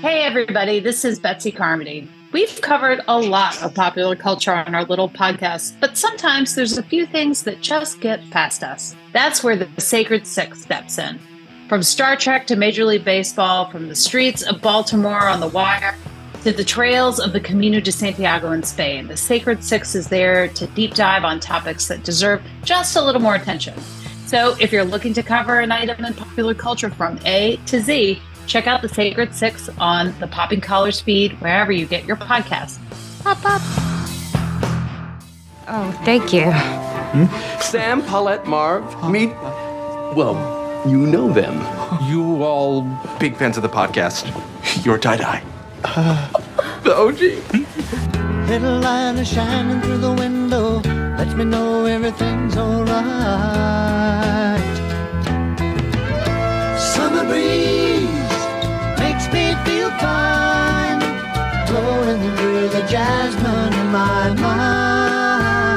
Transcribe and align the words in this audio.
Hey, 0.00 0.22
everybody, 0.22 0.78
this 0.78 1.04
is 1.04 1.18
Betsy 1.18 1.50
Carmody. 1.50 2.08
We've 2.30 2.60
covered 2.60 3.00
a 3.08 3.18
lot 3.18 3.60
of 3.64 3.74
popular 3.74 4.14
culture 4.14 4.54
on 4.54 4.72
our 4.72 4.84
little 4.84 5.08
podcast, 5.08 5.74
but 5.80 5.98
sometimes 5.98 6.54
there's 6.54 6.78
a 6.78 6.84
few 6.84 7.04
things 7.04 7.42
that 7.42 7.60
just 7.60 8.00
get 8.00 8.20
past 8.30 8.62
us. 8.62 8.94
That's 9.12 9.42
where 9.42 9.56
the 9.56 9.68
Sacred 9.80 10.24
Six 10.24 10.62
steps 10.62 10.98
in. 10.98 11.18
From 11.68 11.82
Star 11.82 12.14
Trek 12.14 12.46
to 12.46 12.54
Major 12.54 12.84
League 12.84 13.04
Baseball, 13.04 13.72
from 13.72 13.88
the 13.88 13.96
streets 13.96 14.44
of 14.44 14.62
Baltimore 14.62 15.26
on 15.26 15.40
the 15.40 15.48
wire 15.48 15.96
to 16.44 16.52
the 16.52 16.62
trails 16.62 17.18
of 17.18 17.32
the 17.32 17.40
Camino 17.40 17.80
de 17.80 17.90
Santiago 17.90 18.52
in 18.52 18.62
Spain, 18.62 19.08
the 19.08 19.16
Sacred 19.16 19.64
Six 19.64 19.96
is 19.96 20.06
there 20.06 20.46
to 20.46 20.68
deep 20.68 20.94
dive 20.94 21.24
on 21.24 21.40
topics 21.40 21.88
that 21.88 22.04
deserve 22.04 22.40
just 22.62 22.94
a 22.94 23.02
little 23.02 23.20
more 23.20 23.34
attention. 23.34 23.76
So 24.26 24.54
if 24.60 24.70
you're 24.70 24.84
looking 24.84 25.12
to 25.14 25.24
cover 25.24 25.58
an 25.58 25.72
item 25.72 26.04
in 26.04 26.14
popular 26.14 26.54
culture 26.54 26.90
from 26.90 27.18
A 27.24 27.56
to 27.66 27.80
Z, 27.80 28.22
check 28.48 28.66
out 28.66 28.82
the 28.82 28.88
Sacred 28.88 29.34
Six 29.34 29.68
on 29.78 30.18
the 30.18 30.26
Popping 30.26 30.60
Collars 30.60 31.00
feed, 31.00 31.32
wherever 31.40 31.70
you 31.70 31.86
get 31.86 32.04
your 32.06 32.16
podcasts. 32.16 32.78
Pop, 33.22 33.40
pop. 33.42 33.60
Oh, 35.68 35.92
thank 36.04 36.32
you. 36.32 36.50
Hmm? 36.50 37.60
Sam, 37.60 38.02
Paulette, 38.02 38.46
Marv, 38.46 38.82
meet. 39.10 39.30
Well, 40.16 40.34
you 40.88 40.98
know 40.98 41.30
them. 41.30 41.56
You 42.08 42.42
all 42.42 42.82
big 43.20 43.36
fans 43.36 43.56
of 43.58 43.62
the 43.62 43.68
podcast. 43.68 44.24
You're 44.84 44.98
tie 44.98 45.16
dye. 45.18 45.42
the 46.82 46.94
OG. 46.96 47.20
Little 48.48 48.80
light 48.80 49.16
is 49.18 49.28
shining 49.28 49.82
through 49.82 49.98
the 49.98 50.12
window, 50.12 50.80
lets 51.18 51.34
me 51.34 51.44
know 51.44 51.84
everything's 51.84 52.56
alright. 52.56 52.98
Summer 56.78 57.24
breeze 57.26 57.58
makes 57.58 57.68
me 57.68 57.77
feel 59.68 59.90
fine, 59.98 60.98
blowing 61.66 62.36
through 62.36 62.68
the 62.68 62.80
jasmine 62.88 63.74
in 63.74 63.86
my 63.92 64.34
mind. 64.40 65.68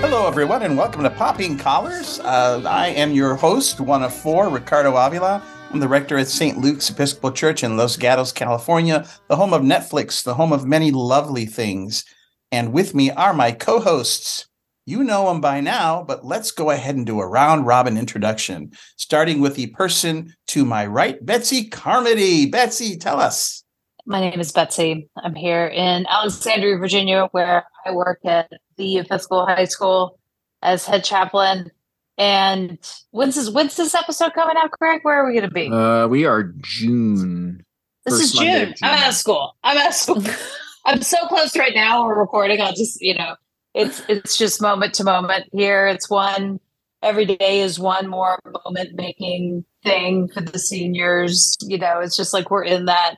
Hello, 0.00 0.26
everyone, 0.26 0.62
and 0.62 0.76
welcome 0.76 1.04
to 1.04 1.10
Popping 1.10 1.56
Collars. 1.56 2.18
Uh, 2.18 2.60
I 2.66 2.88
am 2.88 3.12
your 3.12 3.36
host, 3.36 3.78
one 3.80 4.02
of 4.02 4.12
four, 4.12 4.48
Ricardo 4.48 4.96
Avila. 4.96 5.40
I'm 5.70 5.78
the 5.78 5.86
rector 5.86 6.18
at 6.18 6.26
St. 6.26 6.58
Luke's 6.58 6.90
Episcopal 6.90 7.30
Church 7.30 7.62
in 7.62 7.76
Los 7.76 7.96
Gatos, 7.96 8.32
California, 8.32 9.06
the 9.28 9.36
home 9.36 9.52
of 9.52 9.62
Netflix, 9.62 10.24
the 10.24 10.34
home 10.34 10.52
of 10.52 10.66
many 10.66 10.90
lovely 10.90 11.46
things. 11.46 12.04
And 12.50 12.72
with 12.72 12.92
me 12.92 13.12
are 13.12 13.32
my 13.32 13.52
co 13.52 13.78
hosts. 13.78 14.48
You 14.86 15.02
know 15.02 15.28
them 15.28 15.40
by 15.40 15.60
now, 15.60 16.02
but 16.02 16.26
let's 16.26 16.50
go 16.50 16.70
ahead 16.70 16.94
and 16.94 17.06
do 17.06 17.18
a 17.18 17.26
round 17.26 17.66
robin 17.66 17.96
introduction, 17.96 18.70
starting 18.96 19.40
with 19.40 19.54
the 19.54 19.68
person 19.68 20.34
to 20.48 20.66
my 20.66 20.84
right, 20.84 21.24
Betsy 21.24 21.64
Carmody. 21.64 22.44
Betsy, 22.44 22.98
tell 22.98 23.18
us. 23.18 23.64
My 24.04 24.20
name 24.20 24.38
is 24.38 24.52
Betsy. 24.52 25.08
I'm 25.16 25.34
here 25.34 25.66
in 25.66 26.06
Alexandria, 26.06 26.76
Virginia, 26.76 27.28
where 27.32 27.64
I 27.86 27.92
work 27.92 28.20
at 28.26 28.50
the 28.76 28.98
Episcopal 28.98 29.46
High 29.46 29.64
School 29.64 30.18
as 30.60 30.84
head 30.84 31.02
chaplain. 31.02 31.70
And 32.18 32.78
when's 33.10 33.36
this, 33.36 33.48
when's 33.48 33.76
this 33.76 33.94
episode 33.94 34.34
coming 34.34 34.56
out, 34.58 34.70
Greg? 34.72 35.00
Where 35.02 35.24
are 35.24 35.26
we 35.26 35.32
going 35.32 35.48
to 35.48 35.54
be? 35.54 35.70
Uh, 35.70 36.08
we 36.08 36.26
are 36.26 36.52
June. 36.60 37.64
this 38.04 38.20
is 38.20 38.32
first 38.32 38.34
Monday 38.36 38.66
June. 38.66 38.74
I'm 38.82 39.02
out 39.02 39.08
of 39.08 39.14
school. 39.14 39.56
I'm 39.64 39.78
out 39.78 39.88
of 39.88 39.94
school. 39.94 40.22
I'm 40.84 41.00
so 41.00 41.26
close 41.28 41.56
right 41.56 41.74
now. 41.74 42.04
We're 42.04 42.20
recording. 42.20 42.60
I'll 42.60 42.74
just, 42.74 43.00
you 43.00 43.14
know, 43.14 43.36
it's 43.74 44.02
it's 44.08 44.38
just 44.38 44.62
moment 44.62 44.94
to 44.94 45.04
moment 45.04 45.46
here. 45.52 45.86
It's 45.86 46.08
one 46.08 46.60
every 47.02 47.26
day 47.26 47.60
is 47.60 47.78
one 47.78 48.08
more 48.08 48.38
moment 48.64 48.94
making 48.94 49.64
thing 49.82 50.28
for 50.28 50.40
the 50.40 50.58
seniors. 50.58 51.56
You 51.62 51.78
know, 51.78 52.00
it's 52.00 52.16
just 52.16 52.32
like 52.32 52.50
we're 52.50 52.64
in 52.64 52.86
that 52.86 53.16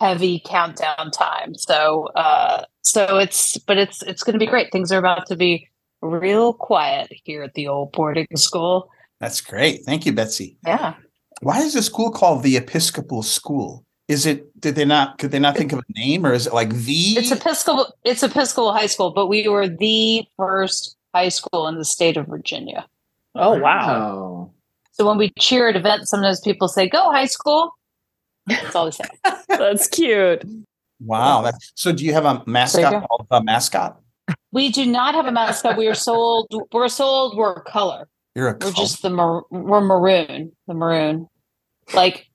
heavy 0.00 0.40
countdown 0.44 1.10
time. 1.10 1.54
So 1.54 2.08
uh 2.14 2.64
so 2.82 3.18
it's 3.18 3.58
but 3.58 3.76
it's 3.76 4.02
it's 4.02 4.22
gonna 4.22 4.38
be 4.38 4.46
great. 4.46 4.72
Things 4.72 4.92
are 4.92 4.98
about 4.98 5.26
to 5.26 5.36
be 5.36 5.68
real 6.00 6.52
quiet 6.52 7.12
here 7.24 7.42
at 7.42 7.54
the 7.54 7.68
old 7.68 7.92
boarding 7.92 8.28
school. 8.36 8.90
That's 9.20 9.40
great. 9.40 9.84
Thank 9.84 10.06
you, 10.06 10.12
Betsy. 10.12 10.56
Yeah. 10.64 10.94
Why 11.40 11.60
is 11.60 11.74
the 11.74 11.82
school 11.82 12.10
called 12.10 12.42
the 12.42 12.56
Episcopal 12.56 13.22
School? 13.22 13.84
Is 14.08 14.24
it 14.24 14.58
did 14.60 14.74
they 14.74 14.84
not 14.86 15.18
could 15.18 15.30
they 15.30 15.38
not 15.38 15.56
think 15.56 15.72
of 15.72 15.80
a 15.80 15.92
name 15.98 16.24
or 16.24 16.32
is 16.32 16.46
it 16.46 16.54
like 16.54 16.70
the 16.70 17.16
It's 17.18 17.30
Episcopal 17.30 17.92
it's 18.04 18.22
Episcopal 18.22 18.72
High 18.72 18.86
School, 18.86 19.10
but 19.10 19.26
we 19.26 19.46
were 19.48 19.68
the 19.68 20.24
first 20.36 20.96
high 21.14 21.28
school 21.28 21.68
in 21.68 21.76
the 21.76 21.84
state 21.84 22.16
of 22.16 22.26
Virginia. 22.26 22.86
Oh 23.34 23.58
Wow. 23.58 24.50
So 24.92 25.06
when 25.06 25.18
we 25.18 25.30
cheer 25.38 25.68
at 25.68 25.76
events, 25.76 26.10
sometimes 26.10 26.40
people 26.40 26.68
say, 26.68 26.88
Go 26.88 27.10
high 27.12 27.26
school. 27.26 27.70
That's 28.46 28.74
all 28.74 28.86
they 28.86 28.90
say. 28.92 29.04
That's 29.48 29.86
cute. 29.88 30.42
wow? 31.04 31.42
That's, 31.42 31.72
so 31.74 31.92
do 31.92 32.04
you 32.04 32.14
have 32.14 32.24
a 32.24 32.42
mascot 32.46 33.06
called 33.06 33.26
a 33.30 33.42
mascot? 33.42 34.00
We 34.52 34.70
do 34.70 34.86
not 34.86 35.14
have 35.14 35.26
a 35.26 35.32
mascot. 35.32 35.76
We 35.76 35.86
are 35.86 35.94
sold. 35.94 36.48
We're 36.72 36.88
sold. 36.88 37.36
We're 37.36 37.62
color. 37.64 38.08
You're 38.34 38.48
a 38.48 38.52
We're 38.52 38.58
cult. 38.58 38.76
just 38.76 39.02
the 39.02 39.10
mar- 39.10 39.44
we're 39.50 39.80
maroon. 39.82 40.52
The 40.66 40.74
maroon, 40.74 41.28
like 41.94 42.26
the 42.26 42.27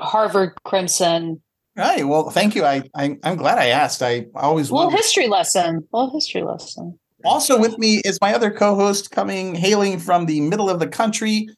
Harvard 0.00 0.52
Crimson. 0.64 1.40
right. 1.76 2.06
Well, 2.06 2.30
thank 2.30 2.54
you. 2.54 2.64
I, 2.64 2.82
I 2.94 3.16
I'm 3.22 3.36
glad 3.36 3.58
I 3.58 3.66
asked. 3.68 4.02
I 4.02 4.26
always 4.34 4.70
Little 4.70 4.86
wondered. 4.86 4.98
history 4.98 5.28
lesson. 5.28 5.86
Little 5.92 6.12
history 6.12 6.42
lesson. 6.42 6.98
Also 7.24 7.58
with 7.58 7.78
me 7.78 7.96
is 8.04 8.18
my 8.20 8.34
other 8.34 8.50
co-host 8.50 9.10
coming 9.10 9.54
hailing 9.54 9.98
from 9.98 10.26
the 10.26 10.40
middle 10.42 10.68
of 10.70 10.78
the 10.78 10.86
country, 10.86 11.48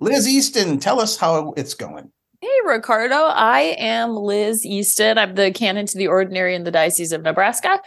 Liz 0.00 0.28
Easton. 0.28 0.78
Tell 0.78 1.00
us 1.00 1.16
how 1.16 1.52
it's 1.56 1.74
going. 1.74 2.10
Hey, 2.40 2.48
Ricardo. 2.66 3.16
I 3.16 3.74
am 3.78 4.14
Liz 4.14 4.64
Easton. 4.64 5.18
I'm 5.18 5.34
the 5.34 5.50
canon 5.50 5.86
to 5.86 5.98
the 5.98 6.06
ordinary 6.06 6.54
in 6.54 6.62
the 6.62 6.70
Diocese 6.70 7.10
of 7.12 7.22
Nebraska. 7.22 7.80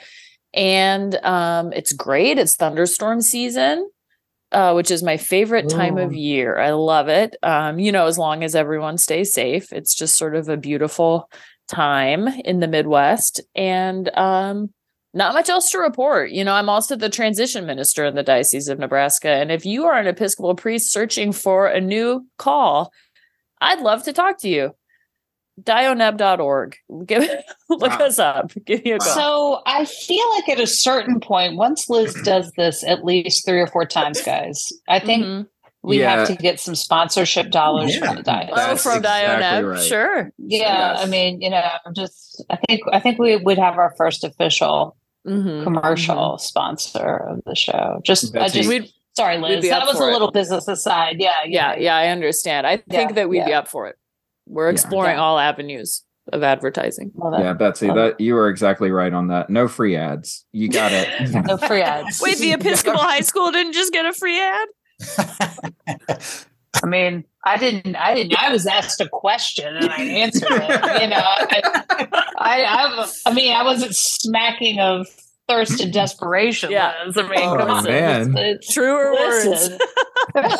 And 0.53 1.15
um, 1.23 1.71
it's 1.71 1.93
great. 1.93 2.37
It's 2.37 2.55
thunderstorm 2.57 3.21
season, 3.21 3.89
uh, 4.51 4.73
which 4.73 4.91
is 4.91 5.03
my 5.03 5.17
favorite 5.17 5.69
time 5.69 5.97
of 5.97 6.13
year. 6.13 6.57
I 6.57 6.71
love 6.71 7.07
it. 7.07 7.35
Um, 7.43 7.79
you 7.79 7.91
know, 7.91 8.07
as 8.07 8.17
long 8.17 8.43
as 8.43 8.55
everyone 8.55 8.97
stays 8.97 9.33
safe, 9.33 9.71
it's 9.71 9.95
just 9.95 10.17
sort 10.17 10.35
of 10.35 10.49
a 10.49 10.57
beautiful 10.57 11.29
time 11.69 12.27
in 12.27 12.59
the 12.59 12.67
Midwest. 12.67 13.41
And 13.55 14.09
um, 14.17 14.73
not 15.13 15.33
much 15.33 15.49
else 15.49 15.69
to 15.71 15.79
report. 15.79 16.31
You 16.31 16.43
know, 16.43 16.53
I'm 16.53 16.69
also 16.69 16.95
the 16.95 17.09
transition 17.09 17.65
minister 17.65 18.05
in 18.05 18.15
the 18.15 18.23
Diocese 18.23 18.67
of 18.67 18.79
Nebraska. 18.79 19.29
And 19.29 19.51
if 19.51 19.65
you 19.65 19.85
are 19.85 19.97
an 19.97 20.07
Episcopal 20.07 20.55
priest 20.55 20.91
searching 20.91 21.31
for 21.31 21.67
a 21.67 21.81
new 21.81 22.25
call, 22.37 22.91
I'd 23.59 23.81
love 23.81 24.03
to 24.03 24.13
talk 24.13 24.39
to 24.39 24.49
you. 24.49 24.75
Dioneb.org. 25.63 26.75
Give 27.05 27.23
look 27.69 27.81
Wow. 27.99 28.05
us 28.05 28.19
up. 28.19 28.51
Give 28.65 28.83
me 28.83 28.91
a 28.91 28.97
call. 28.99 29.13
So 29.13 29.61
I 29.65 29.85
feel 29.85 30.23
like 30.35 30.49
at 30.49 30.59
a 30.59 30.67
certain 30.67 31.19
point, 31.19 31.55
once 31.57 31.89
Liz 31.89 32.13
does 32.23 32.51
this 32.57 32.83
at 32.83 33.03
least 33.03 33.45
three 33.45 33.59
or 33.59 33.67
four 33.67 33.85
times, 33.85 34.21
guys, 34.25 34.71
I 34.87 34.99
think 34.99 35.23
Mhm. 35.25 35.47
we 35.83 35.99
Yeah. 36.01 36.15
have 36.17 36.27
to 36.27 36.35
get 36.35 36.59
some 36.59 36.75
sponsorship 36.75 37.51
dollars 37.51 37.95
Yeah. 37.95 38.05
from 38.07 38.15
the 38.17 38.23
diocese. 38.23 38.53
Oh, 38.57 38.75
from 38.77 38.97
exactly 38.99 39.43
Dioneb. 39.43 39.71
right. 39.71 39.83
Sure. 39.83 40.31
Yeah, 40.37 40.93
Yes. 40.93 40.99
I 41.03 41.05
mean, 41.07 41.41
you 41.41 41.49
know, 41.49 41.63
just 41.95 42.43
I 42.49 42.57
think 42.67 42.81
I 42.91 42.99
think 42.99 43.19
we 43.19 43.35
would 43.37 43.57
have 43.57 43.77
our 43.77 43.93
first 43.97 44.23
official 44.23 44.95
Mhm. 45.27 45.63
commercial 45.63 46.37
sponsor 46.39 47.27
of 47.29 47.41
the 47.45 47.55
show. 47.55 47.99
Just 48.03 48.35
I 48.35 48.47
just 48.47 48.67
We'd, 48.67 48.89
sorry, 49.15 49.37
Liz. 49.37 49.67
That 49.69 49.85
was 49.85 49.95
a 49.95 49.99
for 49.99 50.09
it. 50.09 50.13
little 50.13 50.31
business 50.31 50.67
aside. 50.67 51.17
Yeah, 51.19 51.43
yeah, 51.45 51.75
yeah, 51.77 51.95
I 51.95 52.07
understand. 52.07 52.65
I 52.65 52.77
think 52.77 53.09
Yeah, 53.09 53.15
that 53.15 53.29
we'd 53.29 53.45
be 53.45 53.53
up 53.53 53.67
for 53.67 53.85
it. 53.87 53.97
We're 54.51 54.69
exploring 54.69 55.15
Yeah. 55.15 55.21
all 55.23 55.39
avenues 55.39 56.03
of 56.31 56.43
advertising. 56.43 57.11
Love. 57.15 57.39
Yeah, 57.39 57.53
Betsy, 57.53 57.89
Um, 57.89 57.95
that 57.97 58.19
you 58.19 58.37
are 58.37 58.49
exactly 58.49 58.91
right 58.91 59.11
on 59.13 59.29
that. 59.29 59.49
No 59.49 59.67
free 59.67 59.95
ads. 59.95 60.45
You 60.51 60.69
got 60.69 60.91
it. 60.91 61.07
No 61.47 61.57
free 61.57 61.81
ads. 61.81 62.21
Wait, 62.21 62.37
the 62.37 62.51
Episcopal 62.59 62.99
High 63.01 63.21
School 63.21 63.51
didn't 63.51 63.73
just 63.73 63.91
get 63.93 64.05
a 64.05 64.13
free 64.13 64.39
ad? 64.39 64.67
I 66.83 66.85
mean, 66.87 67.25
I 67.45 67.57
didn't. 67.57 67.95
I 67.95 68.13
didn't. 68.15 68.37
I 68.37 68.51
was 68.51 68.65
asked 68.67 69.01
a 69.01 69.09
question 69.09 69.75
and 69.75 69.89
I 69.89 70.01
answered 70.03 70.47
it. 70.51 71.01
You 71.01 71.07
know, 71.09 71.17
I, 71.17 71.61
I, 72.37 72.63
I, 72.63 73.11
I 73.25 73.33
mean, 73.33 73.53
I 73.53 73.63
wasn't 73.63 73.95
smacking 73.95 74.79
of 74.79 75.07
thirst 75.47 75.81
and 75.81 75.91
desperation. 75.93 76.71
Yeah. 76.71 76.93
Liz. 77.05 77.17
I 77.17 77.21
mean, 77.23 77.39
Oh, 77.41 77.57
come 77.57 77.69
on. 77.69 77.83
man. 77.83 78.21
It's- 78.37 78.37
it's- 78.37 78.73
Truer 78.73 79.11
words. 79.13 79.45
listen. 79.47 79.79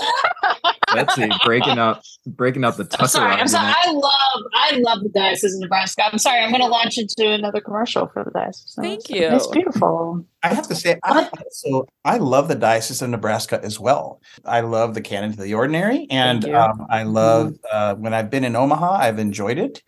Betsy 0.93 1.29
breaking 1.45 1.79
up 1.79 2.01
breaking 2.27 2.65
up 2.65 2.75
the 2.75 2.83
I'm 2.83 2.89
Tucker 2.89 3.07
sorry. 3.07 3.31
I'm 3.35 3.47
sorry. 3.47 3.73
I 3.73 3.91
love. 3.91 4.43
I 4.53 4.75
love 4.83 5.03
the 5.03 5.09
diocese 5.09 5.53
of 5.55 5.61
Nebraska. 5.61 6.03
I'm 6.11 6.17
sorry. 6.17 6.41
I'm 6.41 6.49
going 6.49 6.61
to 6.61 6.67
launch 6.67 6.97
into 6.97 7.29
another 7.31 7.61
commercial 7.61 8.07
for 8.07 8.25
the 8.25 8.31
diocese. 8.31 8.73
Thank 8.77 9.09
It's- 9.09 9.31
you. 9.31 9.35
It's 9.35 9.47
beautiful. 9.47 10.25
I 10.43 10.53
have 10.53 10.67
to 10.67 10.75
say, 10.75 10.99
I 11.03 11.29
also 11.45 11.87
I 12.03 12.17
love 12.17 12.47
the 12.47 12.55
Diocese 12.55 13.01
of 13.03 13.09
Nebraska 13.11 13.59
as 13.63 13.79
well. 13.79 14.19
I 14.43 14.61
love 14.61 14.95
the 14.95 15.01
Canon 15.01 15.31
to 15.33 15.41
the 15.41 15.53
Ordinary, 15.53 16.07
and 16.09 16.43
um, 16.49 16.87
I 16.89 17.03
love 17.03 17.53
uh, 17.71 17.93
when 17.95 18.13
I've 18.15 18.31
been 18.31 18.43
in 18.43 18.55
Omaha, 18.55 18.91
I've 18.95 19.19
enjoyed 19.19 19.59
it, 19.59 19.83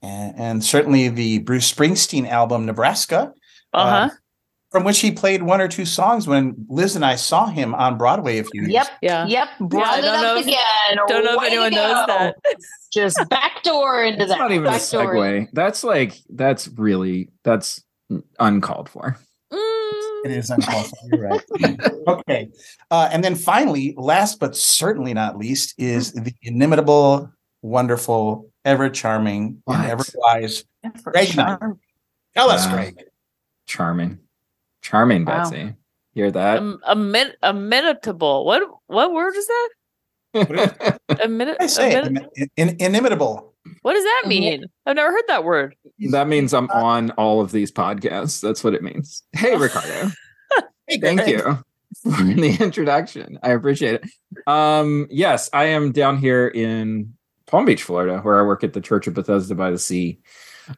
and, 0.00 0.34
and 0.38 0.64
certainly 0.64 1.08
the 1.10 1.40
Bruce 1.40 1.70
Springsteen 1.70 2.26
album 2.26 2.64
Nebraska. 2.64 3.32
Uh 3.74 4.08
huh. 4.08 4.14
From 4.70 4.84
which 4.84 5.00
he 5.00 5.10
played 5.10 5.42
one 5.42 5.60
or 5.60 5.68
two 5.68 5.84
songs 5.86 6.26
when 6.26 6.54
Liz 6.68 6.94
and 6.96 7.04
I 7.04 7.16
saw 7.16 7.46
him 7.46 7.74
on 7.74 7.96
Broadway 7.96 8.38
a 8.38 8.44
few 8.44 8.62
years. 8.62 8.72
Yep. 8.72 8.86
Yeah. 9.02 9.26
Yep. 9.26 9.48
Brought 9.60 9.86
I 9.86 9.98
it 9.98 10.02
don't 10.02 10.14
up 10.16 10.22
know 10.22 10.36
if- 10.36 10.46
again. 10.46 10.96
Don't 11.08 11.24
know 11.24 11.34
if 11.34 11.38
Way 11.40 11.46
to 11.50 11.54
anyone 11.54 11.72
knows 11.74 12.06
that. 12.06 12.36
Just 12.92 13.18
backdoor 13.28 14.04
into 14.04 14.18
That's 14.18 14.30
that. 14.30 14.38
not 14.38 14.52
even 14.52 14.66
a 14.66 14.70
Backdoor. 14.70 15.14
segue. 15.14 15.48
That's 15.52 15.84
like 15.84 16.14
that's 16.30 16.68
really 16.68 17.30
that's 17.44 17.82
uncalled 18.38 18.88
for. 18.88 19.18
Mm. 19.52 20.24
It 20.24 20.30
is 20.32 20.50
uncalled 20.50 20.86
for. 20.86 20.96
You're 21.16 21.28
right. 21.28 21.42
okay. 22.08 22.48
Uh, 22.90 23.08
and 23.12 23.22
then 23.24 23.34
finally, 23.34 23.94
last 23.96 24.40
but 24.40 24.56
certainly 24.56 25.12
not 25.14 25.36
least, 25.38 25.74
is 25.78 26.12
the 26.12 26.32
inimitable, 26.42 27.30
wonderful, 27.62 28.50
ever 28.64 28.88
charming, 28.90 29.62
and 29.66 29.86
ever 29.90 30.04
wise 30.14 30.64
For 31.02 31.12
Greg 31.12 31.36
Knight. 31.36 31.58
sure. 31.60 31.78
Tell 32.34 32.50
us, 32.50 32.66
Greg. 32.68 33.02
Charming. 33.66 34.18
Charming, 34.82 35.24
Wow. 35.24 35.44
Betsy. 35.44 35.74
Hear 36.14 36.30
that? 36.32 36.58
Um, 36.58 36.80
a 36.86 36.96
min- 36.96 37.32
What 37.42 38.62
what 38.86 39.12
word 39.12 39.34
is 39.36 39.46
that? 39.46 39.68
A 41.22 41.28
minute. 41.28 41.56
I 41.60 41.66
say 41.66 41.94
a 41.94 42.04
in- 42.06 42.28
in- 42.56 42.76
inimitable. 42.80 43.54
What 43.82 43.94
does 43.94 44.04
that 44.04 44.24
mean? 44.26 44.64
I've 44.86 44.96
never 44.96 45.10
heard 45.10 45.24
that 45.28 45.44
word. 45.44 45.74
that 46.10 46.28
means 46.28 46.54
I'm 46.54 46.70
on 46.70 47.10
all 47.12 47.40
of 47.40 47.50
these 47.52 47.70
podcasts. 47.72 48.40
That's 48.40 48.62
what 48.64 48.74
it 48.74 48.82
means. 48.82 49.22
Hey, 49.32 49.56
Ricardo. 49.58 50.10
Hey, 50.86 50.98
Thank 51.00 51.20
Greg. 51.20 51.28
you 51.30 51.58
for 52.02 52.22
the 52.22 52.56
introduction. 52.60 53.38
I 53.42 53.50
appreciate 53.50 53.94
it. 54.02 54.04
Um, 54.46 55.06
yes, 55.10 55.50
I 55.52 55.64
am 55.64 55.92
down 55.92 56.18
here 56.18 56.48
in 56.48 57.14
Palm 57.46 57.64
Beach, 57.66 57.82
Florida, 57.82 58.20
where 58.20 58.38
I 58.38 58.42
work 58.46 58.64
at 58.64 58.72
the 58.72 58.80
Church 58.80 59.06
of 59.06 59.14
Bethesda 59.14 59.54
by 59.54 59.70
the 59.70 59.78
Sea. 59.78 60.18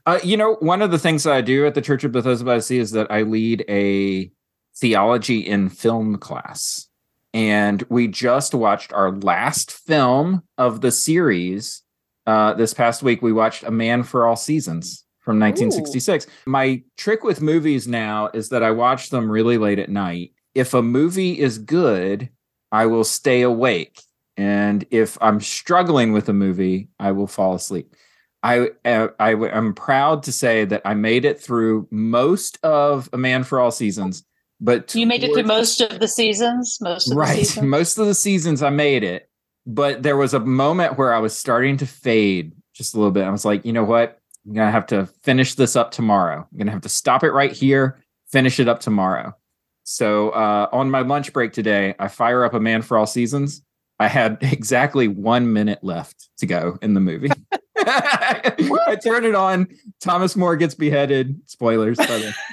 Uh, 0.06 0.18
you 0.22 0.36
know, 0.36 0.54
one 0.60 0.82
of 0.82 0.90
the 0.90 0.98
things 0.98 1.24
that 1.24 1.34
I 1.34 1.40
do 1.40 1.66
at 1.66 1.74
the 1.74 1.82
Church 1.82 2.04
of 2.04 2.12
Bethesda 2.12 2.44
by 2.44 2.56
the 2.56 2.62
Sea 2.62 2.78
is 2.78 2.90
that 2.92 3.10
I 3.10 3.22
lead 3.22 3.64
a 3.68 4.30
theology 4.76 5.40
in 5.40 5.68
film 5.68 6.16
class. 6.16 6.88
And 7.32 7.84
we 7.88 8.08
just 8.08 8.54
watched 8.54 8.92
our 8.92 9.12
last 9.12 9.70
film 9.70 10.42
of 10.58 10.80
the 10.80 10.90
series. 10.90 11.82
Uh, 12.26 12.54
this 12.54 12.74
past 12.74 13.02
week, 13.02 13.22
we 13.22 13.32
watched 13.32 13.62
A 13.62 13.70
Man 13.70 14.02
for 14.02 14.26
All 14.26 14.36
Seasons 14.36 15.04
from 15.20 15.38
1966. 15.38 16.26
My 16.46 16.82
trick 16.96 17.22
with 17.22 17.40
movies 17.40 17.86
now 17.86 18.30
is 18.34 18.48
that 18.48 18.62
I 18.62 18.72
watch 18.72 19.10
them 19.10 19.30
really 19.30 19.58
late 19.58 19.78
at 19.78 19.88
night. 19.88 20.32
If 20.54 20.74
a 20.74 20.82
movie 20.82 21.38
is 21.38 21.58
good, 21.58 22.30
I 22.72 22.86
will 22.86 23.04
stay 23.04 23.42
awake. 23.42 24.00
And 24.36 24.84
if 24.90 25.18
I'm 25.20 25.40
struggling 25.40 26.12
with 26.12 26.28
a 26.28 26.32
movie, 26.32 26.88
I 26.98 27.12
will 27.12 27.26
fall 27.26 27.54
asleep. 27.54 27.94
I, 28.42 28.70
uh, 28.84 29.08
I 29.18 29.34
am 29.34 29.74
proud 29.74 30.22
to 30.24 30.32
say 30.32 30.64
that 30.64 30.82
I 30.84 30.94
made 30.94 31.24
it 31.24 31.40
through 31.40 31.86
most 31.90 32.58
of 32.62 33.08
A 33.12 33.18
Man 33.18 33.44
for 33.44 33.60
All 33.60 33.70
Seasons, 33.70 34.24
but 34.60 34.94
You 34.94 35.06
made 35.06 35.24
it 35.24 35.32
through 35.32 35.42
most 35.44 35.80
of 35.80 36.00
the 36.00 36.08
seasons. 36.08 36.78
Most 36.80 37.08
of 37.08 37.10
the 37.10 37.16
right. 37.16 37.38
seasons. 37.38 37.66
most 37.66 37.98
of 37.98 38.06
the 38.06 38.14
seasons 38.14 38.62
i 38.62 38.70
made 38.70 39.02
it 39.02 39.28
but 39.66 40.02
there 40.02 40.16
was 40.16 40.34
a 40.34 40.40
moment 40.40 40.96
where 40.96 41.12
i 41.12 41.18
was 41.18 41.36
starting 41.36 41.76
to 41.78 41.86
fade 41.86 42.52
just 42.72 42.94
a 42.94 42.96
little 42.96 43.10
bit. 43.10 43.24
I 43.24 43.30
was 43.30 43.44
like 43.44 43.64
you 43.64 43.72
know 43.72 43.84
what? 43.84 44.18
I'm 44.46 44.54
gonna 44.54 44.70
have 44.70 44.86
to 44.86 45.06
finish 45.22 45.54
this 45.54 45.76
up 45.76 45.90
tomorrow. 45.90 46.46
I'm 46.50 46.58
gonna 46.58 46.70
have 46.70 46.80
to 46.82 46.88
stop 46.88 47.24
it 47.24 47.32
right 47.32 47.52
here 47.52 47.98
finish 48.30 48.60
it 48.60 48.68
up 48.68 48.80
tomorrow. 48.80 49.34
So 49.82 50.30
uh, 50.30 50.68
on 50.72 50.90
my 50.90 51.00
lunch 51.00 51.32
break 51.32 51.52
today 51.52 51.94
i 51.98 52.08
fire 52.08 52.44
up 52.44 52.54
a 52.54 52.60
man 52.60 52.82
for 52.82 52.96
all 52.96 53.06
seasons 53.06 53.62
i 54.00 54.08
had 54.08 54.38
exactly 54.42 55.06
one 55.06 55.52
minute 55.52 55.78
left 55.82 56.28
to 56.38 56.46
go 56.46 56.76
in 56.82 56.94
the 56.94 57.00
movie 57.00 57.30
i 57.76 58.98
turn 59.02 59.24
it 59.24 59.36
on 59.36 59.68
thomas 60.00 60.34
more 60.34 60.56
gets 60.56 60.74
beheaded 60.74 61.40
spoilers 61.46 61.98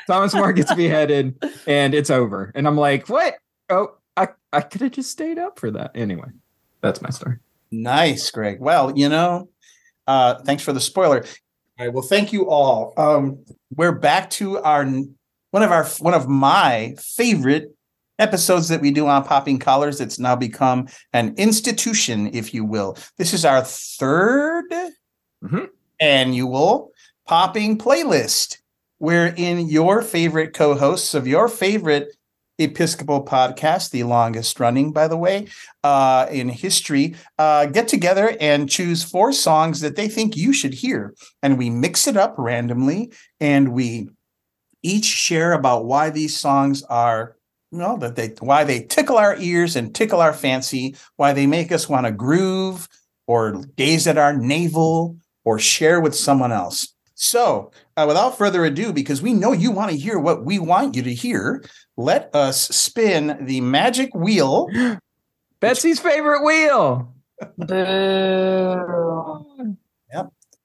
thomas 0.06 0.36
more 0.36 0.54
gets 0.54 0.74
beheaded 0.76 1.36
and 1.66 1.96
it's 1.96 2.12
over 2.12 2.52
and 2.54 2.68
i'm 2.68 2.78
like 2.78 3.10
what 3.10 3.34
oh 3.70 3.96
i 4.16 4.28
i 4.54 4.62
could 4.62 4.82
have 4.82 4.92
just 4.92 5.10
stayed 5.10 5.40
up 5.40 5.58
for 5.58 5.72
that 5.72 5.92
anyway 5.96 6.30
that's 6.82 7.02
my 7.02 7.10
story 7.10 7.38
Nice, 7.72 8.32
Greg. 8.32 8.60
Well, 8.60 8.98
you 8.98 9.10
know, 9.10 9.50
uh, 10.06 10.36
thanks 10.46 10.64
for 10.64 10.74
the 10.74 10.80
spoiler. 10.80 11.24
All 11.80 11.86
right. 11.86 11.94
Well, 11.94 12.04
thank 12.04 12.32
you 12.32 12.50
all. 12.50 12.94
Um, 12.98 13.44
we're 13.76 13.92
back 13.92 14.30
to 14.32 14.60
our 14.60 14.86
one 14.86 15.64
of 15.64 15.72
our 15.72 15.86
one 16.00 16.14
of 16.14 16.28
my 16.28 16.96
favorite 17.00 17.76
episodes 18.20 18.68
that 18.70 18.82
we 18.82 18.92
do 18.92 19.08
on 19.08 19.24
popping 19.24 19.60
collars. 19.60 20.02
It's 20.02 20.20
now 20.20 20.36
become 20.36 20.88
an 21.14 21.34
institution, 21.38 22.30
if 22.34 22.54
you 22.54 22.66
will. 22.66 22.98
This 23.18 23.34
is 23.34 23.46
our 23.46 23.64
3rd 23.64 24.74
Mhm. 25.44 25.70
annual 26.00 26.92
popping 27.28 27.78
playlist, 27.78 28.58
wherein 28.98 29.68
your 29.68 30.02
favorite 30.02 30.54
co-hosts 30.54 31.14
of 31.14 31.28
your 31.28 31.48
favorite 31.48 32.14
Episcopal 32.60 33.24
podcast, 33.24 33.92
the 33.92 34.02
longest 34.02 34.60
running, 34.60 34.92
by 34.92 35.08
the 35.08 35.16
way, 35.16 35.46
uh, 35.84 36.26
in 36.32 36.50
history, 36.50 37.16
uh, 37.38 37.68
get 37.68 37.88
together 37.88 38.36
and 38.42 38.68
choose 38.68 39.04
four 39.04 39.32
songs 39.32 39.82
that 39.82 39.96
they 39.96 40.08
think 40.08 40.36
you 40.36 40.52
should 40.52 40.74
hear. 40.74 41.14
And 41.44 41.56
we 41.60 41.70
mix 41.70 42.08
it 42.08 42.18
up 42.18 42.34
randomly 42.36 43.12
and 43.40 43.74
we 43.74 44.10
each 44.82 45.06
share 45.06 45.54
about 45.54 45.86
why 45.86 46.10
these 46.10 46.36
songs 46.36 46.82
are, 46.90 47.37
you 47.72 47.80
know, 47.80 47.98
that 47.98 48.16
they 48.16 48.30
why 48.40 48.64
they 48.64 48.82
tickle 48.82 49.18
our 49.18 49.36
ears 49.38 49.76
and 49.76 49.94
tickle 49.94 50.22
our 50.22 50.34
fancy, 50.34 50.96
why 51.16 51.34
they 51.34 51.48
make 51.48 51.72
us 51.72 51.90
want 51.90 52.06
to 52.06 52.12
groove 52.12 52.88
or 53.28 53.64
gaze 53.76 54.08
at 54.08 54.18
our 54.18 54.34
navel 54.34 55.18
or 55.44 55.60
share 55.60 56.00
with 56.00 56.16
someone 56.16 56.52
else. 56.52 56.94
So, 57.16 57.72
uh, 57.98 58.06
without 58.08 58.38
further 58.38 58.64
ado, 58.64 58.94
because 58.94 59.22
we 59.22 59.34
know 59.34 59.52
you 59.52 59.72
want 59.72 59.92
to 59.92 59.98
hear 59.98 60.20
what 60.20 60.46
we 60.46 60.60
want 60.60 60.96
you 60.96 61.02
to 61.02 61.14
hear, 61.14 61.64
let 61.98 62.34
us 62.36 62.68
spin 62.70 63.38
the 63.42 63.60
magic 63.62 64.14
wheel. 64.14 64.68
betsy's 65.60 66.00
favorite 66.00 66.44
wheel 66.44 67.14
Boo. 67.58 67.76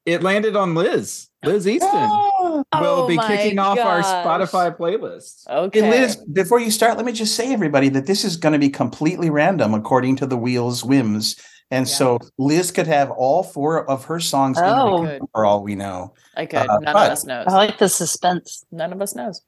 it 0.04 0.22
landed 0.22 0.56
on 0.56 0.74
liz 0.74 1.28
liz 1.44 1.66
easton 1.66 2.10
will 2.52 2.64
Oh 3.04 3.06
be 3.08 3.16
my 3.16 3.26
kicking 3.36 3.58
off 3.58 3.78
our 3.78 4.02
spotify 4.02 4.76
playlist 4.76 5.46
Okay. 5.48 5.80
Hey, 5.80 5.90
Liz, 5.90 6.16
before 6.32 6.60
you 6.60 6.70
start, 6.70 6.96
let 6.96 7.06
me 7.06 7.12
just 7.12 7.34
say, 7.34 7.52
everybody, 7.52 7.88
that 7.90 8.06
this 8.06 8.24
is 8.24 8.36
going 8.36 8.52
to 8.52 8.58
be 8.58 8.68
completely 8.68 9.30
random 9.30 9.74
according 9.74 10.16
to 10.16 10.26
the 10.26 10.36
wheel's 10.36 10.84
whims. 10.84 11.36
And 11.70 11.86
Yeah. 11.86 11.94
so 11.94 12.18
Liz 12.38 12.70
could 12.70 12.86
have 12.86 13.10
all 13.10 13.42
four 13.42 13.88
of 13.88 14.04
her 14.04 14.20
songs 14.20 14.58
in 14.58 14.64
Oh. 14.64 15.04
the 15.04 15.20
for 15.32 15.44
all 15.44 15.62
we 15.62 15.74
know. 15.74 16.12
I 16.36 16.46
could. 16.46 16.58
Uh, 16.68 16.78
None 16.80 16.84
but- 16.84 17.06
of 17.06 17.12
us 17.12 17.24
knows. 17.24 17.46
I 17.48 17.54
like 17.54 17.78
the 17.78 17.88
suspense. 17.88 18.64
None 18.70 18.92
of 18.92 19.00
us 19.00 19.14
knows. 19.14 19.40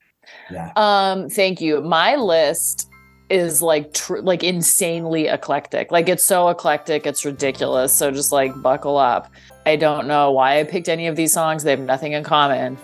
Yeah. 0.50 0.70
Um, 0.76 1.28
thank 1.28 1.60
you. 1.60 1.82
My 1.82 2.16
list 2.16 2.88
is 3.30 3.60
like 3.62 3.92
tr- 3.92 4.18
like 4.20 4.42
insanely 4.42 5.26
eclectic. 5.28 5.90
Like 5.92 6.08
it's 6.08 6.24
so 6.24 6.48
eclectic, 6.48 7.06
it's 7.06 7.24
ridiculous. 7.24 7.92
So 7.92 8.10
just 8.10 8.32
like 8.32 8.52
buckle 8.62 8.96
up. 8.96 9.30
I 9.66 9.76
don't 9.76 10.06
know 10.06 10.30
why 10.30 10.60
I 10.60 10.64
picked 10.64 10.88
any 10.88 11.06
of 11.06 11.16
these 11.16 11.32
songs. 11.32 11.62
They 11.64 11.70
have 11.70 11.80
nothing 11.80 12.12
in 12.12 12.22
common 12.24 12.76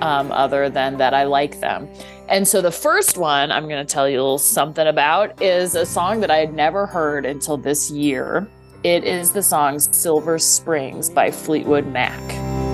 um, 0.00 0.32
other 0.32 0.68
than 0.68 0.96
that 0.98 1.14
I 1.14 1.24
like 1.24 1.60
them. 1.60 1.88
And 2.28 2.46
so 2.46 2.60
the 2.62 2.72
first 2.72 3.18
one 3.18 3.52
I'm 3.52 3.68
going 3.68 3.84
to 3.84 3.92
tell 3.92 4.08
you 4.08 4.16
a 4.16 4.22
little 4.22 4.38
something 4.38 4.86
about 4.86 5.42
is 5.42 5.74
a 5.74 5.84
song 5.84 6.20
that 6.20 6.30
I 6.30 6.38
had 6.38 6.54
never 6.54 6.86
heard 6.86 7.26
until 7.26 7.56
this 7.56 7.90
year. 7.90 8.48
It 8.84 9.04
is 9.04 9.32
the 9.32 9.42
song 9.42 9.78
Silver 9.78 10.38
Springs 10.38 11.08
by 11.10 11.30
Fleetwood 11.30 11.86
Mac. 11.86 12.20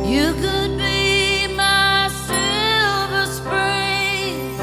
You 0.07 0.33
could 0.35 0.79
be 0.79 1.47
my 1.55 2.09
silver 2.27 3.27
spring, 3.31 4.57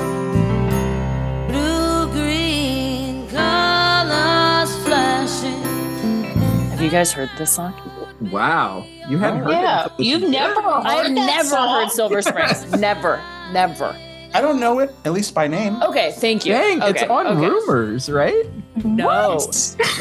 blue 1.47 2.11
green 2.11 3.27
colors 3.27 4.75
flashing. 4.85 5.61
Have 6.71 6.81
you 6.81 6.89
guys 6.89 7.11
heard 7.11 7.29
this 7.37 7.51
song? 7.51 7.73
Wow 8.21 8.85
you 9.09 9.17
hadn't 9.17 9.39
heard 9.39 9.51
Yeah, 9.51 9.85
it 9.85 9.91
until 9.91 10.05
you've 10.05 10.21
year? 10.21 10.29
never 10.31 10.61
heard 10.61 10.85
I 10.85 10.93
have 10.95 11.05
that 11.07 11.11
never 11.13 11.49
song? 11.49 11.81
heard 11.81 11.91
Silver 11.91 12.21
Springs. 12.21 12.71
never, 12.79 13.21
never. 13.51 13.95
I 14.33 14.41
don't 14.41 14.59
know 14.59 14.79
it, 14.79 14.93
at 15.05 15.13
least 15.13 15.33
by 15.33 15.47
name. 15.47 15.81
Okay, 15.81 16.11
thank 16.17 16.45
you. 16.45 16.51
Dang, 16.53 16.81
it's 16.81 17.03
on 17.03 17.25
okay. 17.27 17.47
rumors, 17.47 18.09
right? 18.09 18.45
No, 18.83 19.39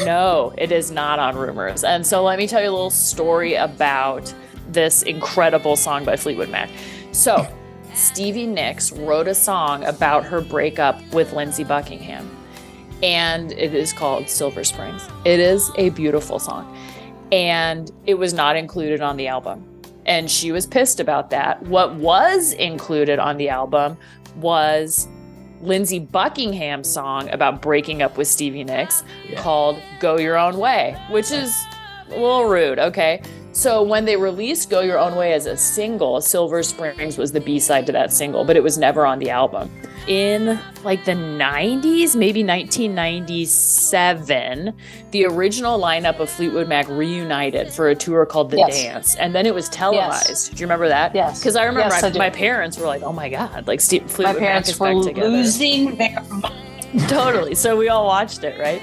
no, 0.03 0.53
it 0.57 0.71
is 0.73 0.91
not 0.91 1.19
on 1.19 1.37
rumors. 1.37 1.85
And 1.85 2.05
so 2.05 2.21
let 2.23 2.37
me 2.37 2.45
tell 2.47 2.61
you 2.61 2.69
a 2.69 2.71
little 2.71 2.89
story 2.89 3.55
about 3.55 4.33
this 4.69 5.03
incredible 5.03 5.77
song 5.77 6.03
by 6.03 6.17
Fleetwood 6.17 6.49
Mac. 6.49 6.69
So 7.13 7.47
Stevie 7.93 8.47
Nicks 8.47 8.91
wrote 8.91 9.27
a 9.29 9.35
song 9.35 9.85
about 9.85 10.25
her 10.25 10.41
breakup 10.41 11.01
with 11.13 11.31
Lindsey 11.31 11.63
Buckingham, 11.63 12.29
and 13.01 13.53
it 13.53 13.73
is 13.73 13.93
called 13.93 14.29
Silver 14.29 14.65
Springs. 14.65 15.07
It 15.23 15.39
is 15.39 15.71
a 15.77 15.89
beautiful 15.91 16.39
song, 16.39 16.75
and 17.31 17.91
it 18.05 18.15
was 18.15 18.33
not 18.33 18.55
included 18.55 19.01
on 19.01 19.17
the 19.17 19.27
album. 19.27 19.65
And 20.05 20.29
she 20.29 20.51
was 20.51 20.67
pissed 20.67 20.99
about 20.99 21.31
that. 21.31 21.61
What 21.63 21.95
was 21.95 22.53
included 22.53 23.17
on 23.19 23.37
the 23.37 23.49
album 23.49 23.97
was 24.35 25.07
Lindsey 25.61 25.99
Buckingham's 25.99 26.89
song 26.89 27.29
about 27.29 27.61
breaking 27.61 28.01
up 28.03 28.17
with 28.17 28.27
Stevie 28.27 28.63
Nicks 28.63 29.03
Yeah. 29.29 29.41
called 29.41 29.79
Go 29.99 30.17
Your 30.19 30.37
Own 30.37 30.57
Way, 30.57 30.95
which 31.09 31.31
is 31.31 31.55
a 32.07 32.11
little 32.11 32.45
rude, 32.45 32.77
okay? 32.77 33.21
So 33.55 33.81
when 33.81 34.03
they 34.03 34.17
released 34.17 34.69
Go 34.69 34.81
Your 34.81 34.99
Own 34.99 35.15
Way 35.15 35.31
as 35.31 35.45
a 35.45 35.55
single, 35.55 36.19
Silver 36.19 36.61
Springs 36.61 37.17
was 37.17 37.31
the 37.31 37.39
B 37.39 37.57
side 37.57 37.85
to 37.85 37.93
that 37.93 38.11
single, 38.11 38.43
but 38.43 38.57
it 38.57 38.63
was 38.63 38.77
never 38.77 39.05
on 39.05 39.17
the 39.17 39.29
album. 39.29 39.71
In 40.07 40.59
like 40.83 41.05
the 41.05 41.13
90s, 41.13 42.17
maybe 42.17 42.43
1997, 42.43 44.73
the 45.11 45.25
original 45.25 45.79
lineup 45.79 46.19
of 46.19 46.29
Fleetwood 46.29 46.67
Mac 46.67 46.85
reunited 46.89 47.71
for 47.71 47.87
a 47.87 47.95
tour 47.95 48.25
called 48.25 48.51
The 48.51 48.57
Yes. 48.57 48.83
Dance, 48.83 49.15
and 49.15 49.33
then 49.33 49.45
it 49.45 49.55
was 49.55 49.69
televised. 49.69 50.51
Do 50.53 50.57
you 50.59 50.65
remember 50.65 50.89
that? 50.89 51.15
Yes. 51.15 51.39
Because 51.39 51.55
I 51.55 51.63
remember 51.63 51.95
Yes, 51.95 52.03
I- 52.03 52.09
I 52.09 52.17
my 52.17 52.29
parents 52.29 52.77
were 52.77 52.87
like, 52.87 53.03
"Oh 53.03 53.13
my 53.13 53.29
god!" 53.29 53.67
Like 53.67 53.79
Steve, 53.79 54.11
Fleetwood 54.11 54.41
Mac 54.41 54.67
is 54.67 54.77
were 54.77 54.93
back 54.95 55.03
together 55.05 55.29
losing 55.29 55.95
their 55.95 56.21
mind. 56.29 56.53
totally. 57.07 57.55
So 57.55 57.77
we 57.77 57.87
all 57.87 58.05
watched 58.05 58.43
it, 58.43 58.59
right? 58.59 58.81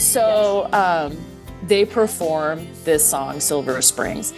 so 0.00 0.70
um, 0.72 1.18
they 1.68 1.84
perform 1.84 2.66
this 2.84 3.08
song, 3.08 3.40
Silver 3.40 3.80
Springs. 3.82 4.32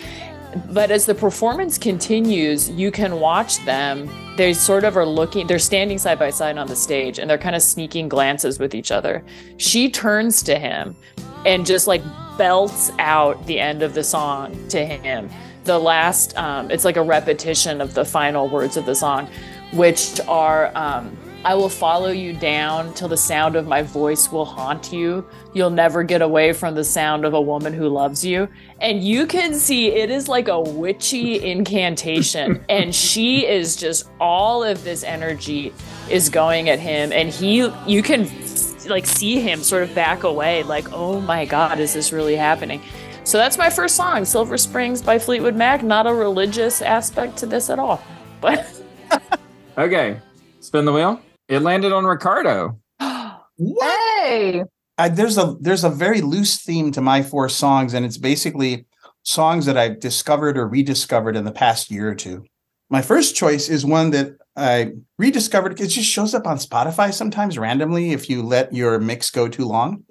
But 0.71 0.91
as 0.91 1.07
the 1.07 1.15
performance 1.15 1.77
continues, 1.77 2.71
you 2.71 2.91
can 2.91 3.21
watch 3.21 3.65
them. 3.65 4.09
They 4.37 4.55
sort 4.55 4.85
of 4.85 4.97
are 4.97 5.07
looking, 5.07 5.47
they're 5.47 5.59
standing 5.59 5.99
side 5.99 6.19
by 6.19 6.31
side 6.31 6.57
on 6.57 6.67
the 6.67 6.77
stage 6.77 7.19
and 7.19 7.29
they're 7.29 7.39
kind 7.39 7.55
of 7.55 7.63
sneaking 7.63 8.09
glances 8.09 8.59
with 8.59 8.75
each 8.75 8.91
other. 8.91 9.23
She 9.59 9.91
turns 9.91 10.43
to 10.45 10.59
him 10.59 10.97
and 11.45 11.67
just 11.67 11.87
like 11.87 12.03
belts 12.39 12.91
out 12.99 13.45
the 13.47 13.59
end 13.59 13.83
of 13.83 13.95
the 13.95 14.05
song 14.05 14.57
to 14.69 14.85
him. 14.85 15.29
The 15.65 15.79
last, 15.79 16.37
um, 16.39 16.71
it's 16.71 16.85
like 16.85 16.97
a 16.97 17.03
repetition 17.03 17.81
of 17.81 17.93
the 17.95 18.05
final 18.05 18.49
words 18.49 18.77
of 18.77 18.87
the 18.87 18.95
song, 18.95 19.29
which 19.73 20.19
are, 20.27 20.73
um, 20.75 21.17
I 21.45 21.55
will 21.55 21.69
follow 21.69 22.11
you 22.11 22.33
down 22.33 22.93
till 22.95 23.09
the 23.09 23.17
sound 23.17 23.55
of 23.55 23.67
my 23.67 23.83
voice 23.83 24.31
will 24.31 24.45
haunt 24.45 24.93
you. 24.93 25.25
You'll 25.55 25.71
never 25.71 26.03
get 26.03 26.21
away 26.21 26.53
from 26.53 26.75
the 26.75 26.85
sound 26.85 27.25
of 27.25 27.35
a 27.35 27.41
woman 27.41 27.73
who 27.73 27.89
loves 27.89 28.25
you. 28.25 28.49
And 28.81 29.03
you 29.03 29.27
can 29.27 29.55
see 29.55 29.89
it 29.89 30.11
is 30.11 30.29
like 30.29 30.49
a 30.49 30.61
witchy 30.61 31.45
incantation. 31.45 32.65
and 32.69 32.95
she 32.95 33.47
is 33.47 33.77
just 33.77 34.11
all 34.21 34.65
of 34.65 34.83
this 34.83 35.05
energy 35.05 35.73
is 36.11 36.29
going 36.29 36.69
at 36.69 36.81
him. 36.81 37.13
And 37.13 37.31
he, 37.31 37.71
you 37.87 38.03
can 38.03 38.29
like 38.87 39.07
see 39.07 39.41
him 39.41 39.63
sort 39.63 39.85
of 39.85 39.95
back 39.95 40.25
away, 40.25 40.65
like, 40.65 40.93
oh 40.93 41.21
my 41.21 41.45
God, 41.45 41.79
is 41.79 41.95
this 41.95 42.13
really 42.13 42.37
happening? 42.37 42.83
So 43.23 43.39
that's 43.39 43.59
my 43.59 43.71
first 43.71 43.95
song, 43.95 44.25
Silver 44.25 44.57
Springs 44.57 45.03
by 45.03 45.19
Fleetwood 45.19 45.55
Mac. 45.55 45.83
Not 45.83 46.07
a 46.07 46.15
religious 46.15 46.83
aspect 46.83 47.37
to 47.39 47.47
this 47.47 47.71
at 47.71 47.79
all. 47.79 48.03
But 48.41 48.67
Okay, 49.79 50.21
spin 50.59 50.85
the 50.85 50.93
wheel. 50.93 51.21
It 51.49 51.61
landed 51.61 51.93
on 51.93 52.05
Ricardo. 52.05 52.81
Hey, 53.61 54.63
I, 54.99 55.09
there's 55.09 55.37
a 55.37 55.57
there's 55.61 55.83
a 55.83 55.91
very 55.91 56.21
loose 56.21 56.63
theme 56.63 56.93
to 56.93 57.01
my 57.01 57.23
four 57.23 57.49
songs, 57.49 57.93
and 57.93 58.07
it's 58.07 58.17
basically 58.17 58.87
songs 59.25 59.67
that 59.67 59.77
I've 59.77 59.99
discovered 59.99 60.57
or 60.57 60.69
rediscovered 60.69 61.35
in 61.35 61.45
the 61.45 61.51
past 61.51 61.91
year 61.91 62.09
or 62.09 62.15
two. 62.15 62.45
My 62.89 63.03
first 63.03 63.35
choice 63.35 63.69
is 63.69 63.85
one 63.85 64.11
that 64.11 64.37
I 64.55 64.93
rediscovered. 65.19 65.81
It 65.81 65.89
just 65.89 66.09
shows 66.09 66.35
up 66.35 66.47
on 66.47 66.59
Spotify 66.59 67.13
sometimes 67.13 67.59
randomly 67.59 68.13
if 68.13 68.31
you 68.31 68.45
let 68.45 68.73
your 68.73 69.01
mix 69.01 69.29
go 69.29 69.49
too 69.49 69.65
long, 69.65 70.05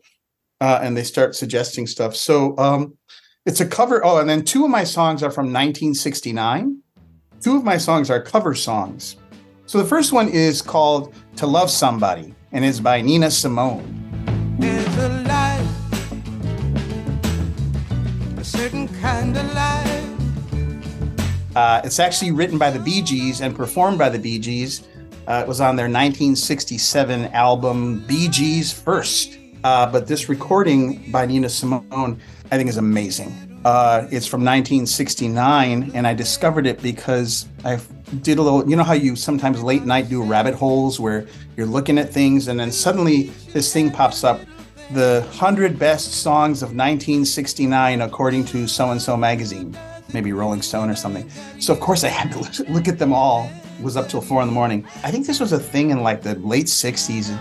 uh, 0.60 0.80
and 0.82 0.98
they 0.98 1.04
start 1.04 1.34
suggesting 1.34 1.88
stuff. 1.88 2.14
So 2.14 2.58
um, 2.58 2.98
it's 3.46 3.62
a 3.62 3.66
cover. 3.66 4.06
Oh, 4.06 4.18
and 4.18 4.30
then 4.30 4.44
two 4.44 4.66
of 4.66 4.72
my 4.72 4.84
songs 4.84 5.24
are 5.24 5.32
from 5.32 5.46
1969. 5.46 6.82
Two 7.40 7.56
of 7.56 7.64
my 7.64 7.78
songs 7.78 8.10
are 8.10 8.22
cover 8.22 8.54
songs. 8.54 9.16
So 9.68 9.78
the 9.78 9.84
first 9.84 10.14
one 10.14 10.30
is 10.30 10.62
called 10.62 11.14
"To 11.36 11.46
Love 11.46 11.70
Somebody" 11.70 12.34
and 12.54 12.64
is 12.64 12.80
by 12.80 13.02
Nina 13.02 13.30
Simone. 13.30 13.84
There's 14.58 14.98
a 14.98 15.10
life, 15.28 16.12
a 18.38 18.46
certain 18.46 18.88
kind 19.02 19.36
of 19.36 19.54
life. 19.54 20.06
Uh, 21.54 21.82
it's 21.84 22.00
actually 22.00 22.32
written 22.32 22.58
by 22.58 22.72
the 22.72 22.80
Bee 22.80 23.02
Gees 23.02 23.42
and 23.42 23.54
performed 23.54 23.98
by 23.98 24.08
the 24.08 24.18
Bee 24.18 24.40
Gees. 24.40 24.88
Uh, 25.28 25.42
it 25.44 25.48
was 25.50 25.60
on 25.60 25.76
their 25.76 25.88
1967 25.88 27.26
album 27.34 28.06
Bee 28.08 28.30
Gees 28.30 28.72
First. 28.72 29.38
Uh, 29.66 29.86
but 29.92 30.08
this 30.08 30.30
recording 30.30 31.12
by 31.12 31.26
Nina 31.26 31.50
Simone, 31.50 32.22
I 32.52 32.56
think, 32.56 32.70
is 32.70 32.78
amazing. 32.78 33.60
Uh, 33.66 34.08
it's 34.12 34.28
from 34.28 34.46
1969, 34.46 35.92
and 35.94 36.08
I 36.08 36.14
discovered 36.14 36.66
it 36.66 36.82
because 36.82 37.50
I 37.66 37.76
did 38.22 38.38
a 38.38 38.42
little. 38.42 38.68
You 38.70 38.76
know 38.76 38.84
how 38.84 38.94
you 38.94 39.16
sometimes 39.16 39.62
late 39.62 39.84
night 39.84 40.10
do 40.10 40.24
rabbit 40.24 40.56
holes 40.56 41.00
where 41.00 41.28
you're 41.56 41.68
looking 41.68 41.98
at 41.98 42.12
things, 42.12 42.48
and 42.48 42.60
then 42.60 42.72
suddenly 42.72 43.32
this 43.54 43.72
thing 43.72 43.92
pops 43.92 44.24
up 44.24 44.42
the 44.92 45.22
100 45.28 45.78
best 45.78 46.14
songs 46.14 46.62
of 46.64 46.70
1969 46.70 48.02
according 48.02 48.46
to 48.46 48.68
so 48.68 48.92
and 48.92 49.02
so 49.02 49.18
magazine 49.18 49.78
maybe 50.14 50.32
rolling 50.32 50.62
stone 50.62 50.90
or 50.90 50.96
something 50.96 51.30
so 51.60 51.74
of 51.74 51.80
course 51.82 52.06
i 52.06 52.08
had 52.08 52.32
to 52.32 52.64
look- 52.72 52.88
at 52.88 52.98
them 52.98 53.12
all 53.12 53.50
it 53.78 53.84
was 53.84 53.98
up 53.98 54.08
till 54.08 54.22
four 54.22 54.42
in 54.42 54.48
the 54.48 54.54
morning 54.54 54.88
i 55.04 55.12
think 55.12 55.28
this 55.28 55.42
was 55.42 55.52
a 55.52 55.60
thing 55.60 55.90
in 55.90 56.04
like 56.04 56.22
the 56.22 56.36
late 56.36 56.68
60s 56.68 57.38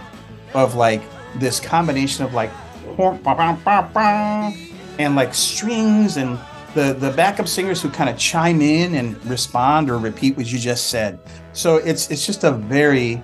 of 0.55 0.75
like 0.75 1.01
this 1.37 1.61
combination 1.61 2.25
of 2.25 2.35
like 2.35 2.51
and 4.99 5.15
like 5.15 5.33
strings 5.33 6.17
and 6.17 6.37
the 6.77 6.93
the 6.93 7.11
backup 7.11 7.49
singers 7.49 7.83
who 7.83 7.91
kind 7.91 8.09
of 8.09 8.17
chime 8.17 8.61
in 8.61 8.95
and 8.95 9.25
respond 9.27 9.91
or 9.91 9.99
repeat 9.99 10.37
what 10.37 10.51
you 10.53 10.59
just 10.59 10.87
said 10.87 11.19
so 11.53 11.77
it's 11.77 12.11
it's 12.11 12.25
just 12.25 12.45
a 12.45 12.53
very 12.53 13.21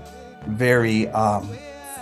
very 0.46 1.08
um 1.10 1.48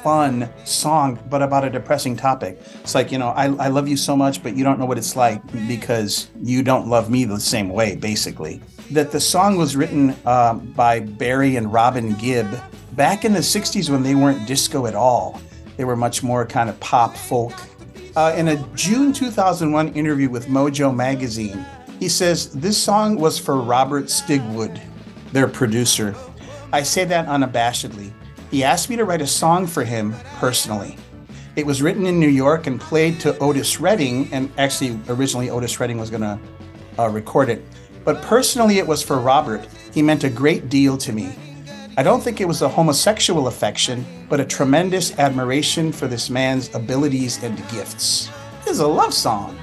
fun 0.02 0.48
song, 0.64 1.18
but 1.28 1.42
about 1.42 1.64
a 1.64 1.70
depressing 1.70 2.16
topic. 2.16 2.58
It's 2.80 2.94
like, 2.94 3.12
you 3.12 3.18
know, 3.18 3.28
I, 3.28 3.46
I 3.46 3.68
love 3.68 3.88
you 3.88 3.96
so 3.96 4.16
much, 4.16 4.42
but 4.42 4.56
you 4.56 4.64
don't 4.64 4.78
know 4.78 4.86
what 4.86 4.98
it's 4.98 5.16
like 5.16 5.42
because 5.68 6.30
you 6.42 6.62
don't 6.62 6.88
love 6.88 7.10
me 7.10 7.24
the 7.24 7.40
same 7.40 7.68
way, 7.68 7.96
basically. 7.96 8.60
That 8.90 9.12
the 9.12 9.20
song 9.20 9.56
was 9.56 9.76
written 9.76 10.16
um, 10.26 10.72
by 10.72 11.00
Barry 11.00 11.56
and 11.56 11.72
Robin 11.72 12.14
Gibb 12.14 12.48
back 12.92 13.24
in 13.24 13.32
the 13.32 13.40
60s 13.40 13.90
when 13.90 14.02
they 14.02 14.14
weren't 14.14 14.46
disco 14.46 14.86
at 14.86 14.94
all. 14.94 15.40
They 15.76 15.84
were 15.84 15.96
much 15.96 16.22
more 16.22 16.44
kind 16.44 16.68
of 16.68 16.78
pop 16.80 17.16
folk. 17.16 17.54
Uh, 18.16 18.34
in 18.36 18.48
a 18.48 18.56
June 18.74 19.12
2001 19.12 19.92
interview 19.94 20.28
with 20.28 20.46
Mojo 20.46 20.94
Magazine, 20.94 21.64
he 22.00 22.08
says, 22.08 22.52
This 22.52 22.76
song 22.76 23.16
was 23.16 23.38
for 23.38 23.60
Robert 23.60 24.06
Stigwood, 24.06 24.80
their 25.32 25.46
producer. 25.46 26.16
I 26.72 26.82
say 26.82 27.04
that 27.04 27.26
unabashedly. 27.26 28.12
He 28.50 28.64
asked 28.64 28.90
me 28.90 28.96
to 28.96 29.04
write 29.04 29.22
a 29.22 29.26
song 29.28 29.66
for 29.68 29.84
him 29.84 30.14
personally. 30.38 30.96
It 31.54 31.64
was 31.64 31.82
written 31.82 32.04
in 32.04 32.18
New 32.18 32.28
York 32.28 32.66
and 32.66 32.80
played 32.80 33.20
to 33.20 33.38
Otis 33.38 33.78
Redding, 33.78 34.28
and 34.32 34.50
actually, 34.58 34.98
originally 35.08 35.50
Otis 35.50 35.78
Redding 35.78 35.98
was 35.98 36.10
going 36.10 36.22
to 36.22 36.38
uh, 36.98 37.08
record 37.08 37.48
it. 37.48 37.64
But 38.04 38.22
personally, 38.22 38.78
it 38.78 38.86
was 38.86 39.04
for 39.04 39.18
Robert. 39.18 39.64
He 39.94 40.02
meant 40.02 40.24
a 40.24 40.30
great 40.30 40.68
deal 40.68 40.98
to 40.98 41.12
me. 41.12 41.32
I 42.00 42.02
don't 42.02 42.22
think 42.22 42.40
it 42.40 42.48
was 42.48 42.62
a 42.62 42.68
homosexual 42.70 43.46
affection, 43.46 44.06
but 44.30 44.40
a 44.40 44.44
tremendous 44.46 45.18
admiration 45.18 45.92
for 45.92 46.06
this 46.06 46.30
man's 46.30 46.74
abilities 46.74 47.42
and 47.42 47.58
gifts. 47.68 48.30
Is 48.66 48.78
a 48.78 48.86
love 48.86 49.12
song. 49.12 49.58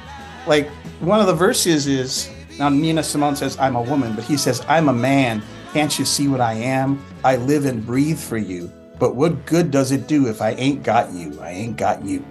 Like, 0.45 0.69
one 0.99 1.19
of 1.19 1.25
the 1.25 1.33
verses 1.33 1.87
is 1.87 2.29
now 2.59 2.69
Nina 2.69 3.01
Simone 3.01 3.35
says, 3.35 3.57
I'm 3.57 3.75
a 3.75 3.81
woman, 3.81 4.13
but 4.13 4.23
he 4.23 4.37
says, 4.37 4.63
I'm 4.67 4.87
a 4.87 4.93
man. 4.93 5.41
Can't 5.73 5.97
you 5.97 6.05
see 6.05 6.27
what 6.27 6.39
I 6.39 6.53
am? 6.53 7.03
I 7.23 7.37
live 7.37 7.65
and 7.65 7.83
breathe 7.83 8.19
for 8.19 8.37
you. 8.37 8.71
But 8.99 9.15
what 9.15 9.47
good 9.47 9.71
does 9.71 9.91
it 9.91 10.05
do 10.05 10.27
if 10.27 10.39
I 10.39 10.51
ain't 10.51 10.83
got 10.83 11.11
you? 11.13 11.41
I 11.41 11.49
ain't 11.49 11.75
got 11.75 12.05
you. 12.05 12.23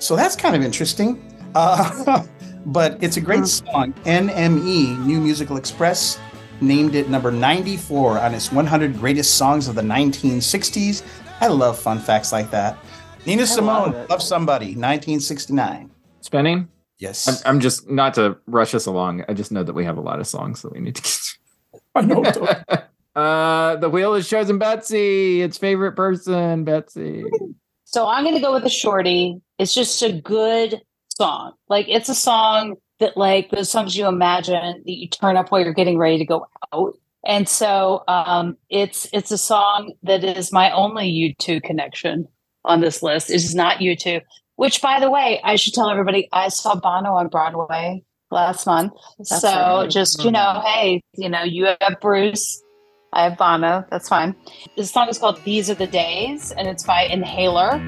So 0.00 0.16
that's 0.16 0.34
kind 0.34 0.56
of 0.56 0.62
interesting. 0.62 1.22
Uh, 1.54 2.24
but 2.66 3.00
it's 3.00 3.18
a 3.18 3.20
great 3.20 3.46
song. 3.46 3.92
NME, 4.04 4.98
New 5.06 5.20
Musical 5.20 5.58
Express, 5.58 6.18
named 6.60 6.94
it 6.94 7.08
number 7.08 7.30
94 7.30 8.18
on 8.18 8.34
its 8.34 8.52
100 8.52 8.98
greatest 8.98 9.34
songs 9.34 9.68
of 9.68 9.74
the 9.74 9.82
1960s. 9.82 11.02
I 11.40 11.48
love 11.48 11.78
fun 11.78 11.98
facts 11.98 12.32
like 12.32 12.50
that. 12.50 12.78
Nina 13.26 13.46
Simone, 13.46 13.94
it. 13.94 14.10
Love 14.10 14.22
Somebody, 14.22 14.66
1969. 14.66 15.90
Spinning. 16.20 16.68
Yes. 16.98 17.28
I'm, 17.28 17.54
I'm 17.54 17.60
just 17.60 17.88
not 17.88 18.14
to 18.14 18.38
rush 18.46 18.74
us 18.74 18.86
along. 18.86 19.24
I 19.28 19.34
just 19.34 19.52
know 19.52 19.62
that 19.62 19.72
we 19.72 19.84
have 19.84 19.98
a 19.98 20.00
lot 20.00 20.18
of 20.18 20.26
songs 20.26 20.62
that 20.62 20.72
we 20.72 20.80
need 20.80 20.96
to 20.96 21.02
get. 21.02 21.36
I 21.94 22.02
know. 22.02 22.24
Uh, 23.16 23.74
the 23.74 23.90
wheel 23.90 24.14
has 24.14 24.28
chosen 24.28 24.58
Betsy. 24.58 25.42
Its 25.42 25.58
favorite 25.58 25.96
person, 25.96 26.62
Betsy. 26.62 27.24
So 27.82 28.06
I'm 28.06 28.22
going 28.22 28.36
to 28.36 28.40
go 28.40 28.54
with 28.54 28.64
a 28.64 28.70
shorty. 28.70 29.40
It's 29.58 29.74
just 29.74 30.00
a 30.04 30.12
good 30.12 30.80
song. 31.16 31.54
Like 31.68 31.86
it's 31.88 32.08
a 32.08 32.14
song 32.14 32.76
that 33.00 33.16
like 33.16 33.50
those 33.50 33.70
songs 33.70 33.96
you 33.96 34.06
imagine 34.06 34.82
that 34.84 34.92
you 34.92 35.08
turn 35.08 35.36
up 35.36 35.50
while 35.50 35.60
you're 35.60 35.72
getting 35.72 35.98
ready 35.98 36.18
to 36.18 36.24
go 36.24 36.46
out. 36.72 36.94
And 37.24 37.48
so 37.48 38.04
um, 38.08 38.56
it's 38.70 39.08
it's 39.12 39.30
a 39.30 39.38
song 39.38 39.92
that 40.02 40.24
is 40.24 40.52
my 40.52 40.70
only 40.70 41.10
YouTube 41.10 41.62
connection 41.62 42.28
on 42.64 42.80
this 42.80 43.02
list. 43.02 43.30
It 43.30 43.36
is 43.36 43.54
not 43.54 43.78
YouTube. 43.78 44.22
Which, 44.56 44.82
by 44.82 44.98
the 44.98 45.10
way, 45.10 45.40
I 45.44 45.54
should 45.56 45.74
tell 45.74 45.88
everybody 45.88 46.28
I 46.32 46.48
saw 46.48 46.74
Bono 46.74 47.14
on 47.14 47.28
Broadway 47.28 48.02
last 48.30 48.66
month. 48.66 48.92
That's 49.18 49.40
so 49.40 49.48
right. 49.48 49.90
just 49.90 50.24
you 50.24 50.30
know, 50.30 50.62
hey, 50.64 51.00
you 51.16 51.28
know, 51.28 51.42
you 51.42 51.66
have 51.80 52.00
Bruce, 52.00 52.60
I 53.12 53.24
have 53.24 53.38
Bono. 53.38 53.84
That's 53.90 54.08
fine. 54.08 54.34
This 54.76 54.90
song 54.90 55.08
is 55.08 55.18
called 55.18 55.40
"These 55.44 55.70
Are 55.70 55.74
the 55.74 55.86
Days" 55.86 56.52
and 56.52 56.66
it's 56.66 56.82
by 56.82 57.02
Inhaler. 57.02 57.80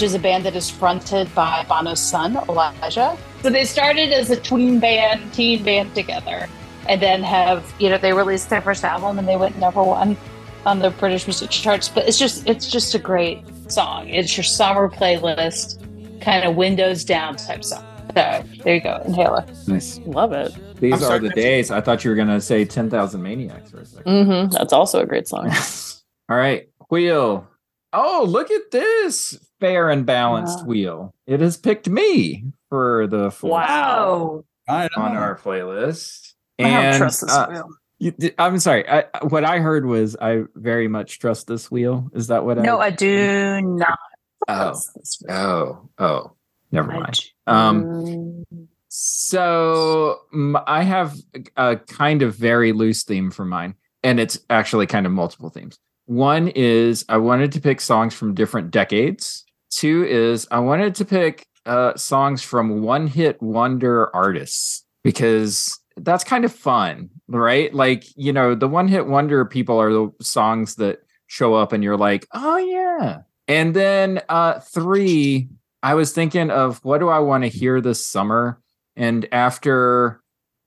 Which 0.00 0.06
which 0.06 0.12
is 0.12 0.14
a 0.14 0.18
band 0.18 0.46
that 0.46 0.56
is 0.56 0.70
fronted 0.70 1.34
by 1.34 1.62
Bono's 1.68 2.00
son, 2.00 2.34
Elijah. 2.48 3.18
So 3.42 3.50
they 3.50 3.66
started 3.66 4.14
as 4.14 4.30
a 4.30 4.36
tween 4.40 4.80
band, 4.80 5.30
teen 5.34 5.62
band 5.62 5.94
together, 5.94 6.48
and 6.88 7.02
then 7.02 7.22
have, 7.22 7.70
you 7.78 7.90
know, 7.90 7.98
they 7.98 8.14
released 8.14 8.48
their 8.48 8.62
first 8.62 8.82
album 8.82 9.18
and 9.18 9.28
they 9.28 9.36
went 9.36 9.58
number 9.58 9.82
one 9.82 10.16
on 10.64 10.78
the 10.78 10.88
British 10.88 11.26
music 11.26 11.50
charts. 11.50 11.90
But 11.90 12.08
it's 12.08 12.18
just, 12.18 12.48
it's 12.48 12.70
just 12.70 12.94
a 12.94 12.98
great 12.98 13.42
song. 13.70 14.08
It's 14.08 14.34
your 14.38 14.44
summer 14.44 14.88
playlist, 14.88 15.78
kind 16.22 16.46
of 16.46 16.56
windows 16.56 17.04
down 17.04 17.36
type 17.36 17.62
song. 17.62 17.84
So 18.16 18.42
there 18.64 18.74
you 18.76 18.80
go, 18.80 19.02
Inhaler. 19.04 19.44
Nice. 19.66 19.98
Love 20.06 20.32
it. 20.32 20.54
These 20.80 20.94
I'm 20.94 20.98
are 20.98 21.02
sorry, 21.02 21.18
the 21.20 21.28
days. 21.28 21.70
I 21.70 21.82
thought 21.82 22.04
you 22.04 22.10
were 22.10 22.16
gonna 22.16 22.40
say 22.40 22.64
ten 22.64 22.88
thousand 22.88 23.22
maniacs 23.22 23.70
for 23.70 23.80
a 23.80 23.82
2nd 23.82 24.04
Mm-hmm. 24.04 24.50
That's 24.52 24.72
also 24.72 25.02
a 25.02 25.06
great 25.06 25.28
song. 25.28 25.50
All 26.30 26.38
right, 26.38 26.70
wheel. 26.88 27.46
Oh, 27.92 28.24
look 28.28 28.50
at 28.50 28.70
this 28.70 29.38
fair 29.58 29.90
and 29.90 30.06
balanced 30.06 30.60
Wow. 30.60 30.66
wheel. 30.66 31.14
It 31.26 31.40
has 31.40 31.56
picked 31.56 31.88
me 31.88 32.44
for 32.68 33.06
the 33.06 33.30
fourth 33.30 33.52
Wow. 33.52 34.44
I 34.68 34.88
don't 34.94 35.04
on 35.04 35.16
our 35.16 35.36
playlist. 35.36 36.34
I 36.58 36.62
don't 36.64 36.72
And, 36.72 36.96
trust 36.98 37.20
this 37.22 37.30
uh, 37.32 37.46
wheel. 37.48 37.68
you- 37.98 38.30
I'm 38.38 38.58
sorry. 38.60 38.88
I, 38.88 39.04
what 39.28 39.44
I 39.44 39.58
heard 39.58 39.86
was 39.86 40.16
I 40.20 40.44
very 40.54 40.86
much 40.88 41.18
trust 41.18 41.46
this 41.48 41.70
wheel. 41.70 42.08
Is 42.14 42.28
that 42.28 42.44
what 42.44 42.58
I? 42.58 42.62
No, 42.62 42.78
I 42.78 42.90
do 42.90 43.60
not 43.62 43.98
Oh, 44.48 44.68
this 44.96 45.18
wheel. 45.26 45.36
oh, 45.36 45.88
oh. 45.98 46.32
Never 46.72 46.92
I 46.92 46.98
mind. 47.00 47.20
do- 47.46 47.52
Um, 47.52 48.44
So 48.88 50.18
I 50.66 50.82
have 50.82 51.14
a 51.56 51.76
kind 51.76 52.22
of 52.22 52.34
very 52.36 52.72
loose 52.72 53.04
theme 53.04 53.30
for 53.30 53.44
mine, 53.44 53.74
and 54.02 54.18
it's 54.20 54.38
actually 54.50 54.86
kind 54.86 55.06
of 55.06 55.12
multiple 55.12 55.48
themes. 55.50 55.78
One 56.10 56.48
is 56.48 57.04
I 57.08 57.18
wanted 57.18 57.52
to 57.52 57.60
pick 57.60 57.80
songs 57.80 58.14
from 58.14 58.34
different 58.34 58.72
decades. 58.72 59.44
Two 59.70 60.04
is 60.04 60.44
I 60.50 60.58
wanted 60.58 60.96
to 60.96 61.04
pick 61.04 61.46
uh, 61.66 61.94
songs 61.94 62.42
from 62.42 62.82
one 62.82 63.06
hit 63.06 63.40
wonder 63.40 64.12
artists 64.12 64.84
because 65.04 65.78
that's 65.98 66.24
kind 66.24 66.44
of 66.44 66.52
fun, 66.52 67.10
right? 67.28 67.72
Like, 67.72 68.06
you 68.16 68.32
know, 68.32 68.56
the 68.56 68.66
one 68.66 68.88
hit 68.88 69.06
wonder 69.06 69.44
people 69.44 69.80
are 69.80 69.92
the 69.92 70.10
songs 70.20 70.74
that 70.76 70.98
show 71.28 71.54
up 71.54 71.72
and 71.72 71.84
you're 71.84 71.96
like, 71.96 72.26
oh, 72.34 72.56
yeah. 72.56 73.18
And 73.46 73.72
then 73.76 74.20
uh, 74.28 74.58
three, 74.58 75.48
I 75.84 75.94
was 75.94 76.10
thinking 76.10 76.50
of 76.50 76.84
what 76.84 76.98
do 76.98 77.08
I 77.08 77.20
want 77.20 77.44
to 77.44 77.48
hear 77.48 77.80
this 77.80 78.04
summer? 78.04 78.60
And 78.96 79.28
after, 79.30 80.20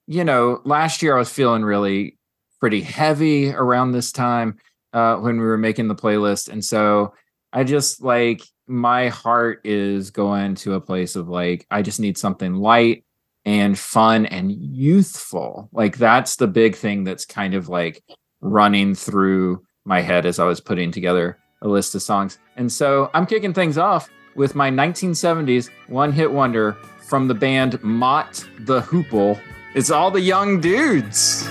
you 0.07 0.23
know, 0.23 0.61
last 0.63 1.01
year 1.01 1.17
I 1.17 1.19
was 1.19 1.29
feeling 1.29 1.65
really 1.65 2.17
pretty 2.61 2.79
heavy 2.79 3.49
around 3.49 3.91
this 3.91 4.13
time 4.13 4.57
uh, 4.93 5.17
when 5.17 5.37
we 5.37 5.45
were 5.45 5.57
making 5.57 5.87
the 5.87 5.95
playlist. 5.95 6.49
And 6.49 6.63
so 6.63 7.13
I 7.51 7.63
just 7.63 8.01
like 8.01 8.41
my 8.67 9.09
heart 9.09 9.61
is 9.65 10.11
going 10.11 10.55
to 10.55 10.75
a 10.75 10.81
place 10.81 11.15
of 11.15 11.27
like, 11.27 11.65
I 11.69 11.81
just 11.81 11.99
need 11.99 12.17
something 12.17 12.53
light 12.55 13.03
and 13.45 13.77
fun 13.77 14.25
and 14.25 14.51
youthful. 14.51 15.69
Like 15.73 15.97
that's 15.97 16.37
the 16.37 16.47
big 16.47 16.75
thing 16.75 17.03
that's 17.03 17.25
kind 17.25 17.53
of 17.53 17.67
like 17.67 18.03
running 18.41 18.95
through 18.95 19.63
my 19.85 20.01
head 20.01 20.25
as 20.25 20.39
I 20.39 20.45
was 20.45 20.61
putting 20.61 20.91
together 20.91 21.37
a 21.61 21.67
list 21.67 21.95
of 21.95 22.01
songs. 22.01 22.37
And 22.55 22.71
so 22.71 23.09
I'm 23.13 23.25
kicking 23.25 23.53
things 23.53 23.77
off 23.77 24.09
with 24.35 24.55
my 24.55 24.69
1970s 24.69 25.69
one 25.87 26.11
hit 26.11 26.31
wonder 26.31 26.73
from 27.01 27.27
the 27.27 27.35
band 27.35 27.81
Mott 27.83 28.47
the 28.59 28.81
Hoople. 28.81 29.39
It's 29.75 29.91
all 29.91 30.11
the 30.11 30.21
young 30.21 30.61
dudes. 30.61 31.47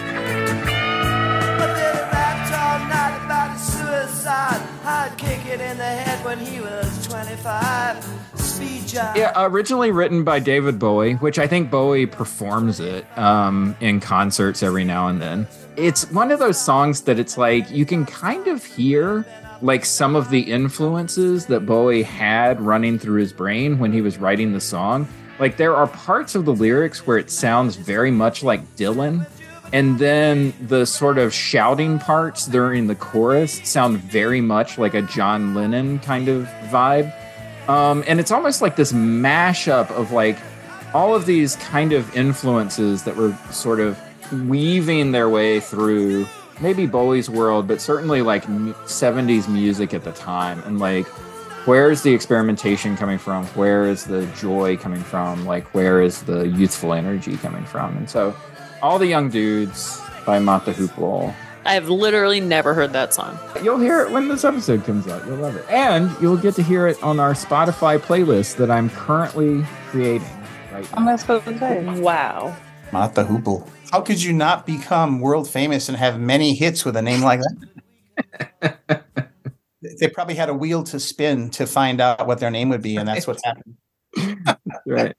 Yeah, 9.16 9.32
originally 9.36 9.90
written 9.90 10.24
by 10.24 10.38
David 10.38 10.78
Bowie, 10.78 11.14
which 11.14 11.38
I 11.38 11.46
think 11.46 11.70
Bowie 11.70 12.06
performs 12.06 12.80
it 12.80 13.06
um, 13.18 13.76
in 13.80 14.00
concerts 14.00 14.62
every 14.62 14.84
now 14.84 15.08
and 15.08 15.20
then. 15.20 15.46
It's 15.76 16.10
one 16.10 16.30
of 16.30 16.38
those 16.38 16.60
songs 16.60 17.02
that 17.02 17.18
it's 17.18 17.38
like 17.38 17.70
you 17.70 17.86
can 17.86 18.04
kind 18.06 18.46
of 18.46 18.64
hear 18.64 19.26
like 19.62 19.84
some 19.84 20.16
of 20.16 20.28
the 20.30 20.40
influences 20.40 21.46
that 21.46 21.66
Bowie 21.66 22.02
had 22.02 22.60
running 22.60 22.98
through 22.98 23.20
his 23.20 23.32
brain 23.32 23.78
when 23.78 23.92
he 23.92 24.00
was 24.00 24.18
writing 24.18 24.52
the 24.52 24.60
song. 24.60 25.08
Like 25.38 25.56
there 25.56 25.74
are 25.74 25.86
parts 25.86 26.34
of 26.34 26.44
the 26.44 26.54
lyrics 26.54 27.06
where 27.06 27.18
it 27.18 27.30
sounds 27.30 27.76
very 27.76 28.10
much 28.10 28.42
like 28.42 28.64
Dylan. 28.76 29.26
And 29.72 29.98
then 29.98 30.52
the 30.60 30.84
sort 30.84 31.16
of 31.16 31.32
shouting 31.32 31.98
parts 31.98 32.46
during 32.46 32.86
the 32.86 32.94
chorus 32.94 33.66
sound 33.68 33.98
very 33.98 34.40
much 34.40 34.76
like 34.76 34.94
a 34.94 35.02
John 35.02 35.54
Lennon 35.54 35.98
kind 36.00 36.28
of 36.28 36.44
vibe. 36.70 37.12
Um, 37.68 38.04
and 38.06 38.20
it's 38.20 38.30
almost 38.30 38.60
like 38.60 38.76
this 38.76 38.92
mashup 38.92 39.90
of 39.90 40.12
like 40.12 40.36
all 40.92 41.14
of 41.14 41.24
these 41.24 41.56
kind 41.56 41.92
of 41.92 42.14
influences 42.14 43.04
that 43.04 43.16
were 43.16 43.34
sort 43.50 43.80
of 43.80 43.98
weaving 44.46 45.12
their 45.12 45.28
way 45.28 45.60
through 45.60 46.26
maybe 46.60 46.86
Bowie's 46.86 47.30
world, 47.30 47.66
but 47.66 47.80
certainly 47.80 48.20
like 48.22 48.44
70s 48.44 49.48
music 49.48 49.94
at 49.94 50.04
the 50.04 50.12
time. 50.12 50.62
And 50.64 50.78
like, 50.78 51.06
where 51.66 51.90
is 51.90 52.02
the 52.02 52.12
experimentation 52.12 52.96
coming 52.96 53.18
from? 53.18 53.46
Where 53.48 53.86
is 53.86 54.04
the 54.04 54.26
joy 54.38 54.76
coming 54.76 55.00
from? 55.00 55.46
Like, 55.46 55.72
where 55.74 56.02
is 56.02 56.22
the 56.22 56.48
youthful 56.48 56.92
energy 56.92 57.36
coming 57.36 57.64
from? 57.64 57.96
And 57.96 58.10
so, 58.10 58.34
all 58.82 58.98
the 58.98 59.06
young 59.06 59.30
dudes 59.30 60.02
by 60.26 60.38
Mott 60.40 60.66
the 60.66 60.72
Hoople. 60.72 61.34
I've 61.64 61.88
literally 61.88 62.40
never 62.40 62.74
heard 62.74 62.92
that 62.92 63.14
song. 63.14 63.38
You'll 63.62 63.78
hear 63.78 64.00
it 64.00 64.10
when 64.10 64.26
this 64.26 64.44
episode 64.44 64.84
comes 64.84 65.06
out. 65.06 65.24
You'll 65.26 65.36
love 65.36 65.54
it. 65.54 65.64
And 65.70 66.10
you'll 66.20 66.36
get 66.36 66.56
to 66.56 66.62
hear 66.62 66.88
it 66.88 67.00
on 67.02 67.20
our 67.20 67.34
Spotify 67.34 67.98
playlist 67.98 68.56
that 68.56 68.70
I'm 68.70 68.90
currently 68.90 69.64
creating 69.86 70.26
right 70.72 70.82
now. 70.82 70.96
I'm 70.96 71.04
not 71.04 71.20
supposed 71.20 71.44
to 71.44 71.58
say. 71.58 72.00
Wow. 72.00 72.56
Mott 72.90 73.14
the 73.14 73.24
Hoople. 73.24 73.68
How 73.92 74.00
could 74.00 74.20
you 74.20 74.32
not 74.32 74.66
become 74.66 75.20
world 75.20 75.48
famous 75.48 75.88
and 75.88 75.96
have 75.96 76.18
many 76.18 76.54
hits 76.54 76.84
with 76.84 76.96
a 76.96 77.02
name 77.02 77.20
like 77.20 77.40
that? 78.60 79.04
they 80.00 80.08
probably 80.08 80.34
had 80.34 80.48
a 80.48 80.54
wheel 80.54 80.82
to 80.84 80.98
spin 80.98 81.50
to 81.50 81.66
find 81.66 82.00
out 82.00 82.26
what 82.26 82.40
their 82.40 82.50
name 82.50 82.70
would 82.70 82.82
be, 82.82 82.96
and 82.96 83.06
that's 83.06 83.26
what 83.26 83.38
happened. 83.44 83.76
right. 84.86 85.14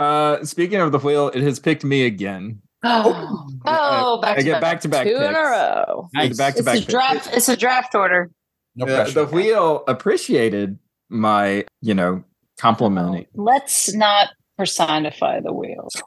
Uh, 0.00 0.44
speaking 0.44 0.80
of 0.80 0.92
the 0.92 0.98
wheel, 0.98 1.28
it 1.28 1.42
has 1.42 1.60
picked 1.60 1.84
me 1.84 2.06
again. 2.06 2.60
Oh, 2.84 3.46
oh, 3.66 4.20
back 4.20 4.36
I 4.36 4.40
to 4.40 4.44
get 4.44 4.52
back. 4.54 4.60
back 4.60 4.80
to 4.82 4.88
back 4.88 5.06
Two 5.06 5.16
in 5.16 5.34
a 5.34 5.40
row. 5.40 6.08
I 6.16 6.28
get 6.28 6.36
back 6.36 6.54
to 6.54 6.58
It's 6.60 6.66
back 6.66 6.76
a 6.76 6.80
picks. 6.80 6.90
draft. 6.92 7.30
It's 7.32 7.48
a 7.48 7.56
draft 7.56 7.94
order. 7.94 8.30
No 8.76 8.84
Uh, 8.86 8.96
pressure. 9.04 9.24
the 9.24 9.26
wheel 9.34 9.84
appreciated 9.88 10.78
my, 11.08 11.64
you 11.80 11.94
know, 11.94 12.24
complimenting. 12.58 13.26
Let's 13.34 13.94
not 13.94 14.28
personify 14.58 15.40
the 15.40 15.52
wheel. 15.52 15.88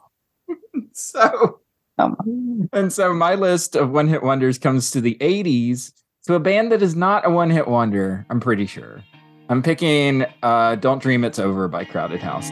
So, 0.92 1.60
Um, 1.98 2.68
and 2.72 2.92
so 2.92 3.12
my 3.12 3.34
list 3.34 3.74
of 3.76 3.90
one 3.90 4.08
hit 4.08 4.22
wonders 4.22 4.58
comes 4.58 4.90
to 4.92 5.00
the 5.00 5.16
80s 5.20 5.92
to 6.26 6.34
a 6.34 6.40
band 6.40 6.70
that 6.72 6.82
is 6.82 6.94
not 6.96 7.26
a 7.26 7.30
one 7.30 7.50
hit 7.50 7.68
wonder, 7.68 8.24
I'm 8.30 8.40
pretty 8.40 8.66
sure. 8.66 9.02
I'm 9.48 9.62
picking 9.62 10.24
uh, 10.42 10.74
Don't 10.76 11.00
Dream 11.02 11.24
It's 11.24 11.38
Over 11.38 11.68
by 11.68 11.84
Crowded 11.84 12.20
House. 12.20 12.50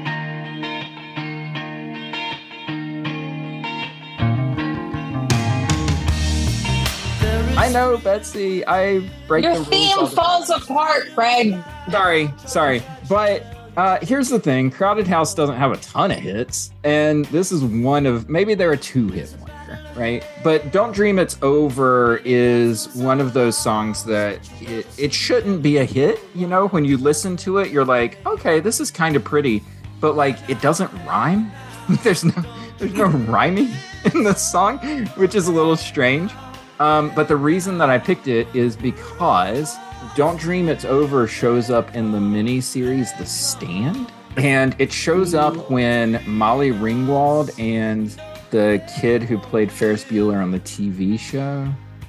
I 7.57 7.71
know, 7.71 7.97
Betsy. 7.97 8.67
I 8.67 9.01
break 9.27 9.43
Your 9.43 9.57
the 9.59 9.65
theme 9.65 9.99
all 9.99 10.07
the 10.07 10.15
falls 10.15 10.51
apart, 10.51 11.09
Greg. 11.15 11.57
Sorry, 11.91 12.31
sorry. 12.45 12.83
But 13.09 13.47
uh, 13.79 13.99
here's 14.03 14.29
the 14.29 14.39
thing 14.39 14.71
Crowded 14.71 15.07
House 15.07 15.35
doesn't 15.35 15.57
have 15.57 15.73
a 15.73 15.79
ton 15.79 16.11
of 16.11 16.19
hits. 16.19 16.71
And 16.85 17.25
this 17.27 17.53
is 17.53 17.65
one 17.65 18.05
of 18.05 18.29
maybe 18.29 18.55
there 18.55 18.71
are 18.71 18.77
two 18.77 19.09
hit 19.09 19.35
wonder, 19.41 19.81
right? 19.97 20.23
But 20.45 20.71
Don't 20.71 20.93
Dream 20.93 21.19
It's 21.19 21.39
Over 21.41 22.21
is 22.27 22.95
one 22.95 23.21
of 23.23 23.33
those 23.33 23.57
songs 23.57 24.05
that 24.05 24.39
it, 24.61 24.87
it 24.99 25.15
shouldn't 25.15 25.63
be 25.63 25.79
a 25.79 25.85
hit. 25.85 26.21
You 26.35 26.47
know, 26.47 26.69
when 26.69 26.85
you 26.85 26.99
listen 26.99 27.39
to 27.39 27.59
it, 27.59 27.71
you're 27.71 27.87
like, 27.87 28.25
okay, 28.27 28.61
this 28.61 28.81
is 28.81 28.91
kind 28.91 29.17
of 29.17 29.25
pretty, 29.25 29.63
but 29.99 30.15
like 30.15 30.37
it 30.51 30.61
doesn't 30.61 30.93
rhyme. 31.07 31.51
there's 32.03 32.23
no 32.23 32.45
there's 32.77 32.93
no 32.93 33.07
rhyming 33.07 33.71
in 34.13 34.25
the 34.25 34.35
song, 34.35 34.79
which 35.17 35.35
is 35.35 35.49
a 35.49 35.53
little 35.53 35.77
strange. 35.77 36.31
Um, 36.79 37.11
but 37.15 37.29
the 37.29 37.37
reason 37.37 37.79
that 37.79 37.89
I 37.91 37.99
picked 37.99 38.29
it 38.29 38.47
is 38.55 38.77
because 38.77 39.77
Don't 40.15 40.39
Dream 40.39 40.69
It's 40.69 40.85
Over 40.85 41.27
shows 41.27 41.71
up 41.71 41.95
in 41.95 42.13
the 42.13 42.21
mini 42.21 42.61
series 42.61 43.13
The 43.15 43.27
Stand. 43.27 44.13
And 44.37 44.77
it 44.79 44.93
shows 44.93 45.35
up 45.35 45.71
when 45.71 46.23
Molly 46.27 46.71
Ringwald 46.71 47.59
and 47.59 48.11
the 48.51 48.85
kid 49.01 49.23
who 49.23 49.39
played 49.39 49.73
Ferris 49.73 50.05
Bueller 50.05 50.43
on 50.43 50.51
the 50.51 50.61
TV 50.61 51.19
show, 51.19 51.67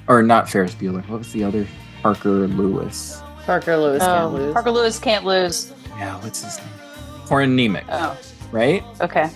or 0.08 0.22
not 0.22 0.48
Ferris 0.48 0.74
Bueller, 0.74 1.06
what 1.08 1.18
was 1.20 1.32
the 1.32 1.42
other? 1.44 1.66
Parker 2.02 2.46
Lewis. 2.46 3.22
Parker 3.46 3.76
Lewis 3.78 4.02
can't 4.02 4.24
Oh, 4.24 4.28
lose. 4.36 4.52
Parker 4.52 4.70
Lewis 4.70 4.98
can't 4.98 5.24
lose. 5.24 5.72
Yeah, 5.96 6.20
what's 6.22 6.44
his 6.44 6.58
name? 6.58 6.68
Corin 7.24 7.56
Nemec, 7.56 7.84
Oh, 7.88 8.16
right? 8.52 8.84
okay. 9.00 9.24
Okay. 9.24 9.30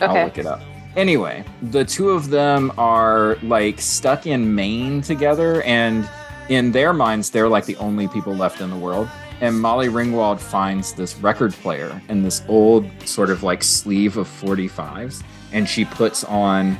I'll 0.00 0.10
Okay. 0.10 0.24
look 0.24 0.38
it 0.38 0.46
up. 0.46 0.60
Anyway, 0.96 1.44
the 1.62 1.84
two 1.84 2.10
of 2.10 2.30
them 2.30 2.72
are 2.76 3.36
like 3.42 3.80
stuck 3.80 4.26
in 4.26 4.54
Maine 4.54 5.00
together, 5.00 5.62
and 5.62 6.08
in 6.48 6.72
their 6.72 6.92
minds, 6.92 7.30
they're 7.30 7.48
like 7.48 7.66
the 7.66 7.76
only 7.76 8.08
people 8.08 8.34
left 8.34 8.60
in 8.60 8.70
the 8.70 8.76
world. 8.76 9.08
And 9.40 9.60
Molly 9.60 9.88
Ringwald 9.88 10.40
finds 10.40 10.92
this 10.92 11.16
record 11.18 11.52
player 11.52 12.02
in 12.08 12.22
this 12.22 12.42
old 12.48 12.90
sort 13.04 13.30
of 13.30 13.42
like 13.42 13.62
sleeve 13.62 14.16
of 14.16 14.26
45s, 14.26 15.22
and 15.52 15.68
she 15.68 15.84
puts 15.84 16.24
on 16.24 16.76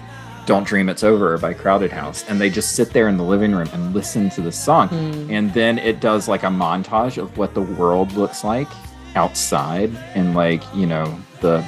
Don't 0.46 0.66
Dream 0.66 0.88
It's 0.88 1.04
Over 1.04 1.38
by 1.38 1.54
Crowded 1.54 1.92
House. 1.92 2.24
And 2.28 2.40
they 2.40 2.50
just 2.50 2.74
sit 2.74 2.92
there 2.92 3.06
in 3.08 3.16
the 3.16 3.22
living 3.22 3.52
room 3.52 3.68
and 3.72 3.94
listen 3.94 4.28
to 4.30 4.40
the 4.40 4.50
song. 4.50 4.88
Hmm. 4.88 5.30
And 5.30 5.54
then 5.54 5.78
it 5.78 6.00
does 6.00 6.26
like 6.26 6.42
a 6.42 6.46
montage 6.46 7.16
of 7.16 7.38
what 7.38 7.54
the 7.54 7.62
world 7.62 8.12
looks 8.12 8.42
like 8.42 8.68
outside 9.14 9.94
and 10.14 10.34
like, 10.34 10.62
you 10.74 10.86
know, 10.86 11.16
the 11.40 11.64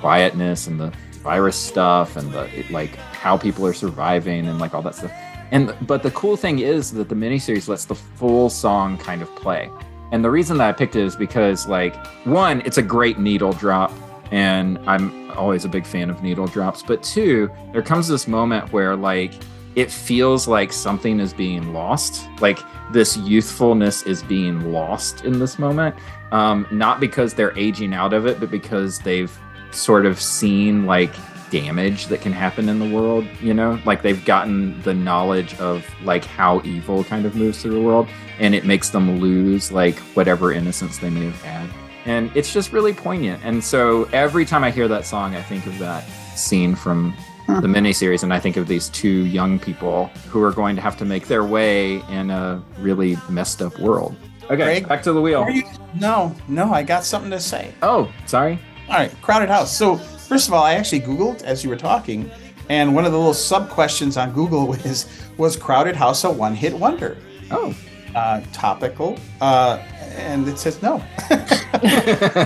quietness 0.00 0.66
and 0.66 0.80
the 0.80 0.92
virus 1.24 1.56
stuff 1.56 2.16
and 2.16 2.30
the 2.32 2.64
like 2.70 2.94
how 2.96 3.36
people 3.36 3.66
are 3.66 3.72
surviving 3.72 4.46
and 4.46 4.58
like 4.58 4.74
all 4.74 4.82
that 4.82 4.94
stuff. 4.94 5.10
And 5.50 5.74
but 5.86 6.02
the 6.02 6.10
cool 6.10 6.36
thing 6.36 6.58
is 6.58 6.92
that 6.92 7.08
the 7.08 7.14
miniseries 7.14 7.66
lets 7.66 7.86
the 7.86 7.94
full 7.94 8.50
song 8.50 8.98
kind 8.98 9.22
of 9.22 9.34
play. 9.34 9.70
And 10.12 10.22
the 10.22 10.30
reason 10.30 10.58
that 10.58 10.68
I 10.68 10.72
picked 10.72 10.96
it 10.96 11.02
is 11.02 11.16
because 11.16 11.66
like 11.66 11.96
one, 12.24 12.60
it's 12.66 12.78
a 12.78 12.82
great 12.82 13.18
needle 13.18 13.54
drop 13.54 13.90
and 14.30 14.78
I'm 14.86 15.30
always 15.32 15.64
a 15.64 15.68
big 15.68 15.86
fan 15.86 16.10
of 16.10 16.22
needle 16.22 16.46
drops, 16.46 16.82
but 16.82 17.02
two, 17.02 17.50
there 17.72 17.82
comes 17.82 18.06
this 18.06 18.28
moment 18.28 18.72
where 18.72 18.94
like 18.94 19.32
it 19.74 19.90
feels 19.90 20.46
like 20.46 20.72
something 20.72 21.20
is 21.20 21.32
being 21.32 21.72
lost. 21.72 22.28
Like 22.40 22.60
this 22.92 23.16
youthfulness 23.16 24.02
is 24.02 24.22
being 24.22 24.72
lost 24.72 25.24
in 25.24 25.38
this 25.38 25.58
moment. 25.58 25.96
Um, 26.32 26.66
not 26.70 27.00
because 27.00 27.34
they're 27.34 27.56
aging 27.58 27.94
out 27.94 28.12
of 28.12 28.26
it, 28.26 28.40
but 28.40 28.50
because 28.50 28.98
they've 28.98 29.36
sort 29.74 30.06
of 30.06 30.20
seen 30.20 30.86
like 30.86 31.12
damage 31.50 32.06
that 32.08 32.20
can 32.20 32.32
happen 32.32 32.68
in 32.68 32.78
the 32.78 32.88
world, 32.94 33.26
you 33.40 33.54
know? 33.54 33.78
Like 33.84 34.02
they've 34.02 34.24
gotten 34.24 34.80
the 34.82 34.94
knowledge 34.94 35.54
of 35.60 35.84
like 36.04 36.24
how 36.24 36.60
evil 36.64 37.04
kind 37.04 37.26
of 37.26 37.36
moves 37.36 37.62
through 37.62 37.74
the 37.74 37.80
world 37.80 38.08
and 38.40 38.54
it 38.54 38.64
makes 38.64 38.88
them 38.90 39.20
lose 39.20 39.70
like 39.70 39.96
whatever 40.16 40.52
innocence 40.52 40.98
they 40.98 41.10
may 41.10 41.24
have 41.26 41.42
had. 41.42 41.70
And 42.06 42.30
it's 42.36 42.52
just 42.52 42.72
really 42.72 42.92
poignant. 42.92 43.42
And 43.44 43.62
so 43.62 44.04
every 44.12 44.44
time 44.44 44.64
I 44.64 44.70
hear 44.70 44.88
that 44.88 45.06
song, 45.06 45.34
I 45.36 45.42
think 45.42 45.66
of 45.66 45.78
that 45.78 46.02
scene 46.34 46.74
from 46.74 47.14
the 47.46 47.68
miniseries 47.68 48.22
and 48.24 48.32
I 48.34 48.40
think 48.40 48.56
of 48.56 48.66
these 48.66 48.88
two 48.88 49.26
young 49.26 49.58
people 49.58 50.06
who 50.28 50.42
are 50.42 50.50
going 50.52 50.74
to 50.76 50.82
have 50.82 50.96
to 50.98 51.04
make 51.04 51.28
their 51.28 51.44
way 51.44 52.00
in 52.10 52.30
a 52.30 52.60
really 52.78 53.16
messed 53.28 53.62
up 53.62 53.78
world. 53.78 54.16
Okay, 54.44 54.56
Greg, 54.56 54.88
back 54.88 55.02
to 55.04 55.12
the 55.12 55.20
wheel. 55.22 55.48
You- 55.48 55.62
no, 55.94 56.34
no, 56.48 56.72
I 56.72 56.82
got 56.82 57.04
something 57.04 57.30
to 57.30 57.40
say. 57.40 57.72
Oh, 57.82 58.12
sorry. 58.26 58.58
All 58.88 58.94
right, 58.96 59.12
crowded 59.22 59.48
house. 59.48 59.76
So 59.76 59.96
first 59.96 60.48
of 60.48 60.54
all, 60.54 60.62
I 60.62 60.74
actually 60.74 61.00
Googled 61.00 61.42
as 61.42 61.64
you 61.64 61.70
were 61.70 61.76
talking, 61.76 62.30
and 62.68 62.94
one 62.94 63.04
of 63.04 63.12
the 63.12 63.18
little 63.18 63.34
sub 63.34 63.70
questions 63.70 64.16
on 64.16 64.32
Google 64.32 64.66
was 64.68 65.06
was 65.36 65.56
crowded 65.56 65.96
house 65.96 66.24
a 66.24 66.30
one 66.30 66.54
hit 66.54 66.72
wonder? 66.72 67.16
Oh. 67.50 67.74
Uh, 68.14 68.40
topical, 68.52 69.18
uh, 69.40 69.82
and 70.16 70.46
it 70.46 70.56
says 70.56 70.80
no. 70.80 71.02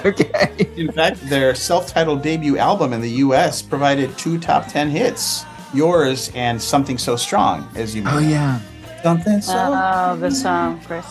okay. 0.06 0.66
In 0.78 0.90
fact, 0.90 1.20
their 1.28 1.54
self-titled 1.54 2.22
debut 2.22 2.56
album 2.56 2.94
in 2.94 3.02
the 3.02 3.10
U.S. 3.26 3.60
provided 3.60 4.16
two 4.16 4.38
top 4.38 4.66
ten 4.68 4.88
hits: 4.88 5.44
"Yours" 5.74 6.32
and 6.34 6.60
"Something 6.60 6.96
So 6.96 7.16
Strong." 7.16 7.68
As 7.74 7.94
you, 7.94 8.00
mentioned. 8.02 8.24
Oh 8.24 8.30
yeah. 8.30 8.60
something 9.02 9.42
so. 9.42 9.52
Oh, 9.54 10.16
the 10.16 10.30
song, 10.30 10.80
Chris. 10.86 11.04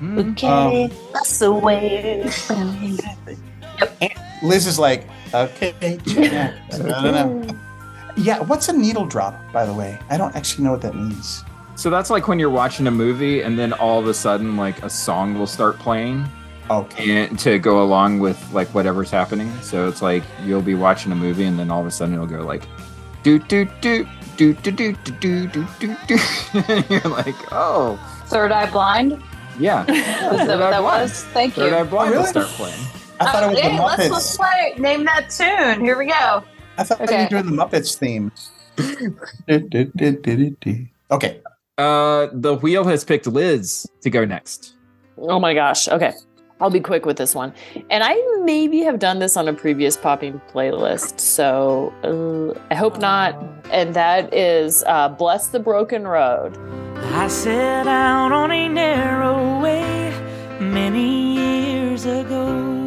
Mm. 0.00 0.32
Okay, 0.32 0.90
that's 1.12 1.38
the 1.38 1.52
way. 1.52 2.24
Liz 4.42 4.66
is 4.66 4.78
like, 4.78 5.06
okay, 5.34 5.98
yeah, 6.04 6.54
I 6.72 6.78
don't 6.78 6.88
know. 6.88 7.58
Yeah, 8.16 8.40
what's 8.40 8.68
a 8.68 8.72
needle 8.72 9.06
drop, 9.06 9.40
by 9.52 9.64
the 9.64 9.72
way? 9.72 9.98
I 10.10 10.16
don't 10.16 10.34
actually 10.34 10.64
know 10.64 10.72
what 10.72 10.82
that 10.82 10.94
means. 10.94 11.44
So 11.76 11.90
that's 11.90 12.10
like 12.10 12.26
when 12.26 12.38
you're 12.40 12.50
watching 12.50 12.88
a 12.88 12.90
movie 12.90 13.42
and 13.42 13.56
then 13.58 13.72
all 13.72 14.00
of 14.00 14.08
a 14.08 14.14
sudden 14.14 14.56
like 14.56 14.82
a 14.82 14.90
song 14.90 15.38
will 15.38 15.46
start 15.46 15.78
playing 15.78 16.26
Okay. 16.70 17.26
and 17.26 17.38
to 17.38 17.58
go 17.60 17.82
along 17.84 18.18
with 18.18 18.52
like 18.52 18.66
whatever's 18.74 19.10
happening. 19.12 19.52
So 19.62 19.86
it's 19.88 20.02
like 20.02 20.24
you'll 20.44 20.60
be 20.62 20.74
watching 20.74 21.12
a 21.12 21.14
movie 21.14 21.44
and 21.44 21.56
then 21.56 21.70
all 21.70 21.80
of 21.80 21.86
a 21.86 21.90
sudden 21.92 22.14
it'll 22.14 22.26
go 22.26 22.42
like 22.44 22.64
do 23.22 23.38
do 23.38 23.64
do 23.80 24.08
do 24.36 24.54
do 24.54 24.72
do 24.72 24.92
do 24.92 25.12
do 25.20 25.46
do 25.46 25.66
do 25.78 25.96
do. 26.08 26.18
And 26.68 26.90
you're 26.90 27.00
like, 27.12 27.36
oh 27.52 27.96
Third 28.26 28.50
Eye 28.50 28.68
Blind. 28.70 29.22
yeah. 29.60 29.82
Is 29.88 30.46
that 30.48 30.58
what 30.58 30.70
that 30.70 30.82
was? 30.82 31.22
Thank 31.26 31.56
you. 31.56 31.62
Third 31.62 31.74
Eye 31.74 31.84
Blind 31.84 32.10
will 32.10 32.18
oh, 32.18 32.20
really? 32.22 32.30
start 32.30 32.46
playing. 32.48 32.80
I 33.20 33.32
thought 33.32 33.42
it 33.44 33.48
was 33.50 33.58
Oh, 33.58 33.62
hey, 33.62 33.76
the 33.76 33.82
let's, 33.82 34.02
Muppets. 34.02 34.10
let's 34.10 34.36
play. 34.36 34.74
Name 34.78 35.04
that 35.04 35.30
tune. 35.30 35.84
Here 35.84 35.98
we 35.98 36.06
go. 36.06 36.44
I 36.76 36.84
thought 36.84 37.00
Okay. 37.00 37.26
you 37.30 37.36
were 37.36 37.42
doing 37.42 37.56
the 37.56 37.64
Muppets 37.64 37.96
theme. 37.98 38.30
Okay. 41.10 41.40
Uh, 41.78 42.26
the 42.32 42.56
wheel 42.56 42.84
has 42.84 43.04
picked 43.04 43.26
Liz 43.26 43.86
to 44.02 44.10
go 44.10 44.24
next. 44.24 44.74
Oh 45.16 45.38
my 45.40 45.54
gosh. 45.54 45.88
Okay. 45.88 46.12
I'll 46.60 46.70
be 46.70 46.80
quick 46.80 47.06
with 47.06 47.16
this 47.16 47.34
one. 47.36 47.52
And 47.88 48.02
I 48.04 48.14
maybe 48.42 48.80
have 48.80 48.98
done 48.98 49.20
this 49.20 49.36
on 49.36 49.46
a 49.48 49.52
previous 49.52 49.96
popping 49.96 50.40
playlist. 50.52 51.20
So 51.20 51.92
uh, 52.02 52.58
I 52.70 52.74
hope 52.74 52.98
not. 52.98 53.40
And 53.70 53.94
that 53.94 54.34
is 54.34 54.82
uh, 54.86 55.08
Bless 55.08 55.48
the 55.48 55.60
Broken 55.60 56.06
Road. 56.06 56.56
I 57.14 57.28
set 57.28 57.86
out 57.86 58.32
on 58.32 58.50
a 58.50 58.68
narrow 58.68 59.60
way 59.60 60.10
many 60.60 61.34
years 61.36 62.06
ago. 62.06 62.77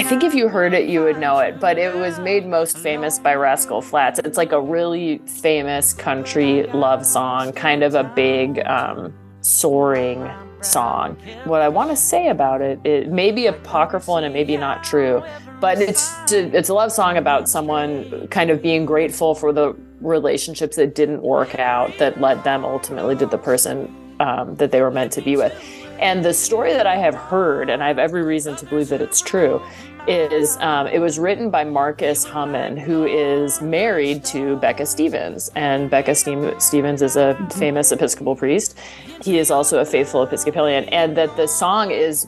I 0.00 0.02
think 0.02 0.24
if 0.24 0.34
you 0.34 0.48
heard 0.48 0.72
it, 0.72 0.88
you 0.88 1.02
would 1.02 1.18
know 1.18 1.40
it, 1.40 1.60
but 1.60 1.76
it 1.76 1.94
was 1.94 2.18
made 2.18 2.46
most 2.46 2.78
famous 2.78 3.18
by 3.18 3.34
Rascal 3.34 3.82
Flatts. 3.82 4.18
It's 4.20 4.38
like 4.38 4.50
a 4.50 4.60
really 4.60 5.18
famous 5.26 5.92
country 5.92 6.62
love 6.68 7.04
song, 7.04 7.52
kind 7.52 7.82
of 7.82 7.94
a 7.94 8.04
big, 8.04 8.60
um, 8.60 9.12
soaring 9.42 10.26
song. 10.62 11.18
What 11.44 11.60
I 11.60 11.68
want 11.68 11.90
to 11.90 11.96
say 11.96 12.28
about 12.28 12.62
it, 12.62 12.80
it 12.82 13.10
may 13.10 13.30
be 13.30 13.44
apocryphal 13.44 14.16
and 14.16 14.24
it 14.24 14.30
may 14.30 14.42
be 14.42 14.56
not 14.56 14.82
true, 14.82 15.22
but 15.60 15.82
it's 15.82 16.10
it's 16.32 16.70
a 16.70 16.74
love 16.74 16.92
song 16.92 17.18
about 17.18 17.46
someone 17.46 18.26
kind 18.28 18.48
of 18.48 18.62
being 18.62 18.86
grateful 18.86 19.34
for 19.34 19.52
the 19.52 19.76
relationships 20.00 20.76
that 20.76 20.94
didn't 20.94 21.20
work 21.20 21.58
out 21.58 21.98
that 21.98 22.22
led 22.22 22.42
them 22.42 22.64
ultimately 22.64 23.16
to 23.16 23.26
the 23.26 23.36
person 23.36 23.94
um, 24.20 24.54
that 24.56 24.70
they 24.70 24.80
were 24.80 24.90
meant 24.90 25.12
to 25.12 25.20
be 25.20 25.36
with. 25.36 25.52
And 26.00 26.24
the 26.24 26.34
story 26.34 26.72
that 26.72 26.86
I 26.86 26.96
have 26.96 27.14
heard, 27.14 27.70
and 27.70 27.82
I 27.82 27.88
have 27.88 27.98
every 27.98 28.22
reason 28.22 28.56
to 28.56 28.66
believe 28.66 28.88
that 28.88 29.00
it's 29.00 29.20
true, 29.20 29.62
is 30.08 30.56
um, 30.58 30.86
it 30.86 30.98
was 30.98 31.18
written 31.18 31.50
by 31.50 31.62
Marcus 31.62 32.24
Hummon, 32.24 32.76
who 32.76 33.04
is 33.04 33.60
married 33.60 34.24
to 34.24 34.56
Becca 34.56 34.86
Stevens. 34.86 35.50
And 35.54 35.90
Becca 35.90 36.14
Ste- 36.14 36.60
Stevens 36.60 37.02
is 37.02 37.16
a 37.16 37.36
famous 37.52 37.92
Episcopal 37.92 38.34
priest. 38.34 38.78
He 39.22 39.38
is 39.38 39.50
also 39.50 39.80
a 39.80 39.84
faithful 39.84 40.22
Episcopalian. 40.22 40.84
And 40.84 41.16
that 41.18 41.36
the 41.36 41.46
song 41.46 41.90
is 41.90 42.26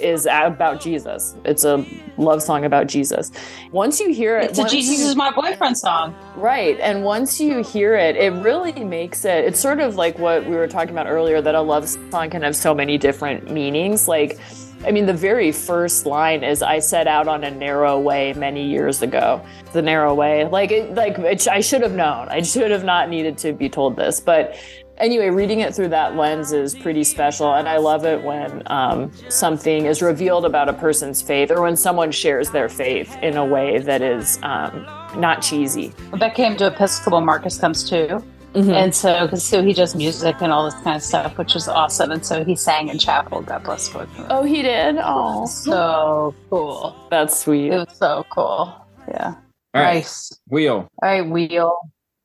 is 0.00 0.26
about 0.26 0.80
Jesus. 0.80 1.34
It's 1.44 1.64
a 1.64 1.84
love 2.16 2.42
song 2.42 2.64
about 2.64 2.86
Jesus. 2.86 3.30
Once 3.72 4.00
you 4.00 4.12
hear 4.12 4.38
it, 4.38 4.50
It's 4.50 4.58
a 4.58 4.64
Jesus 4.68 5.00
you- 5.00 5.06
is 5.06 5.16
my 5.16 5.30
boyfriend 5.30 5.76
song. 5.78 6.14
Right. 6.36 6.78
And 6.80 7.04
once 7.04 7.40
you 7.40 7.62
hear 7.62 7.94
it, 7.94 8.16
it 8.16 8.32
really 8.42 8.72
makes 8.84 9.24
it, 9.24 9.44
it's 9.44 9.60
sort 9.60 9.80
of 9.80 9.96
like 9.96 10.18
what 10.18 10.44
we 10.46 10.54
were 10.56 10.66
talking 10.68 10.90
about 10.90 11.06
earlier 11.06 11.40
that 11.40 11.54
a 11.54 11.60
love 11.60 11.88
song 11.88 12.30
can 12.30 12.42
have 12.42 12.56
so 12.56 12.74
many 12.74 12.98
different 12.98 13.50
meanings. 13.50 14.08
Like, 14.08 14.38
I 14.86 14.92
mean, 14.92 15.04
the 15.04 15.12
very 15.12 15.52
first 15.52 16.06
line 16.06 16.42
is 16.42 16.62
I 16.62 16.78
set 16.78 17.06
out 17.06 17.28
on 17.28 17.44
a 17.44 17.50
narrow 17.50 17.98
way 18.00 18.32
many 18.32 18.66
years 18.66 19.02
ago. 19.02 19.42
The 19.74 19.82
narrow 19.82 20.14
way. 20.14 20.46
Like, 20.46 20.70
it, 20.72 20.94
like 20.94 21.18
it, 21.18 21.46
I 21.48 21.60
should 21.60 21.82
have 21.82 21.92
known. 21.92 22.28
I 22.30 22.40
should 22.40 22.70
have 22.70 22.82
not 22.82 23.10
needed 23.10 23.36
to 23.38 23.52
be 23.52 23.68
told 23.68 23.96
this. 23.96 24.20
But 24.20 24.56
anyway, 25.00 25.30
reading 25.30 25.60
it 25.60 25.74
through 25.74 25.88
that 25.88 26.14
lens 26.14 26.52
is 26.52 26.76
pretty 26.76 27.02
special. 27.02 27.54
And 27.54 27.68
I 27.68 27.78
love 27.78 28.04
it 28.04 28.22
when 28.22 28.62
um, 28.66 29.10
something 29.28 29.86
is 29.86 30.02
revealed 30.02 30.44
about 30.44 30.68
a 30.68 30.72
person's 30.72 31.20
faith 31.20 31.50
or 31.50 31.62
when 31.62 31.76
someone 31.76 32.12
shares 32.12 32.50
their 32.50 32.68
faith 32.68 33.16
in 33.22 33.36
a 33.36 33.44
way 33.44 33.78
that 33.78 34.02
is 34.02 34.38
um, 34.42 34.86
not 35.16 35.42
cheesy. 35.42 35.92
Beck 36.18 36.34
came 36.34 36.56
to 36.58 36.68
Episcopal. 36.68 37.20
Marcus 37.20 37.58
comes 37.58 37.88
too. 37.88 38.22
And 38.52 38.92
so, 38.92 39.26
because 39.26 39.44
so 39.44 39.62
he 39.62 39.72
does 39.72 39.94
music 39.94 40.34
and 40.40 40.52
all 40.52 40.64
this 40.64 40.74
kind 40.82 40.96
of 40.96 41.02
stuff, 41.02 41.38
which 41.38 41.54
is 41.54 41.68
awesome. 41.68 42.10
And 42.10 42.26
so 42.26 42.44
he 42.44 42.56
sang 42.56 42.88
in 42.88 42.98
chapel. 42.98 43.42
God 43.42 43.62
bless 43.62 43.86
him. 43.86 44.08
Oh, 44.28 44.42
he 44.42 44.62
did? 44.62 44.96
Oh, 45.00 45.46
so 45.46 46.34
cool. 46.50 46.96
that's 47.10 47.38
sweet. 47.38 47.72
It 47.72 47.76
was 47.88 47.96
so 47.96 48.26
cool. 48.30 48.74
Yeah. 49.06 49.34
All 49.72 49.82
right. 49.82 49.94
Nice. 49.94 50.32
Wheel 50.48 50.88
All 51.00 51.08
right, 51.08 51.24
wheel. 51.28 51.78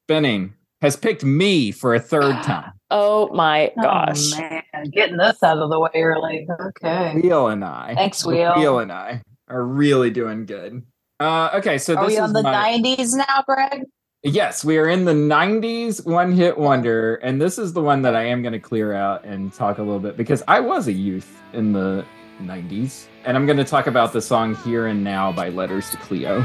spinning 0.06 0.56
has 0.86 0.96
picked 0.96 1.24
me 1.24 1.72
for 1.72 1.94
a 1.94 2.00
third 2.00 2.32
time. 2.44 2.72
Oh 2.92 3.30
my 3.34 3.72
gosh. 3.82 4.32
Oh, 4.34 4.40
man, 4.40 4.64
getting 4.92 5.18
this 5.18 5.44
out 5.44 5.58
of 5.58 5.70
the 5.70 5.80
way 5.80 5.90
early. 5.96 6.48
Okay. 6.60 7.20
Wheel 7.22 7.50
and 7.50 7.66
I. 7.66 7.94
Thanks, 7.96 8.24
the 8.24 8.30
Wheel. 8.30 8.54
Wheel 8.56 8.80
and 8.80 8.92
I 8.92 9.22
are 9.50 9.64
really 9.64 10.10
doing 10.10 10.46
good. 10.46 10.84
Uh, 11.20 11.50
okay, 11.56 11.78
so 11.78 11.96
Are 11.96 12.06
this 12.06 12.16
we 12.16 12.20
on 12.20 12.30
is 12.30 12.34
the 12.34 12.44
my, 12.44 12.80
90s 12.80 13.16
now, 13.16 13.44
Greg? 13.46 13.84
Yes, 14.24 14.66
we 14.66 14.78
are 14.78 14.90
in 14.90 15.06
the 15.06 15.14
90s 15.14 16.06
one 16.06 16.32
hit 16.32 16.58
wonder. 16.58 17.16
And 17.16 17.42
this 17.42 17.58
is 17.58 17.74
the 17.74 17.82
one 17.82 18.02
that 18.02 18.16
I 18.16 18.24
am 18.24 18.42
going 18.42 18.54
to 18.54 18.60
clear 18.60 18.94
out 18.94 19.24
and 19.24 19.54
talk 19.54 19.78
a 19.78 19.84
little 19.84 20.00
bit 20.00 20.18
because 20.18 20.44
I 20.48 20.60
was 20.60 20.88
a 20.88 20.94
youth 20.94 21.42
in 21.54 21.74
the 21.74 22.04
90s. 22.42 23.06
And 23.24 23.38
I'm 23.38 23.46
going 23.46 23.58
to 23.58 23.64
talk 23.64 23.88
about 23.88 24.14
the 24.14 24.22
song 24.22 24.56
Here 24.56 24.88
and 24.88 25.04
Now 25.04 25.32
by 25.32 25.50
Letters 25.50 25.90
to 25.92 25.98
Cleo. 25.98 26.42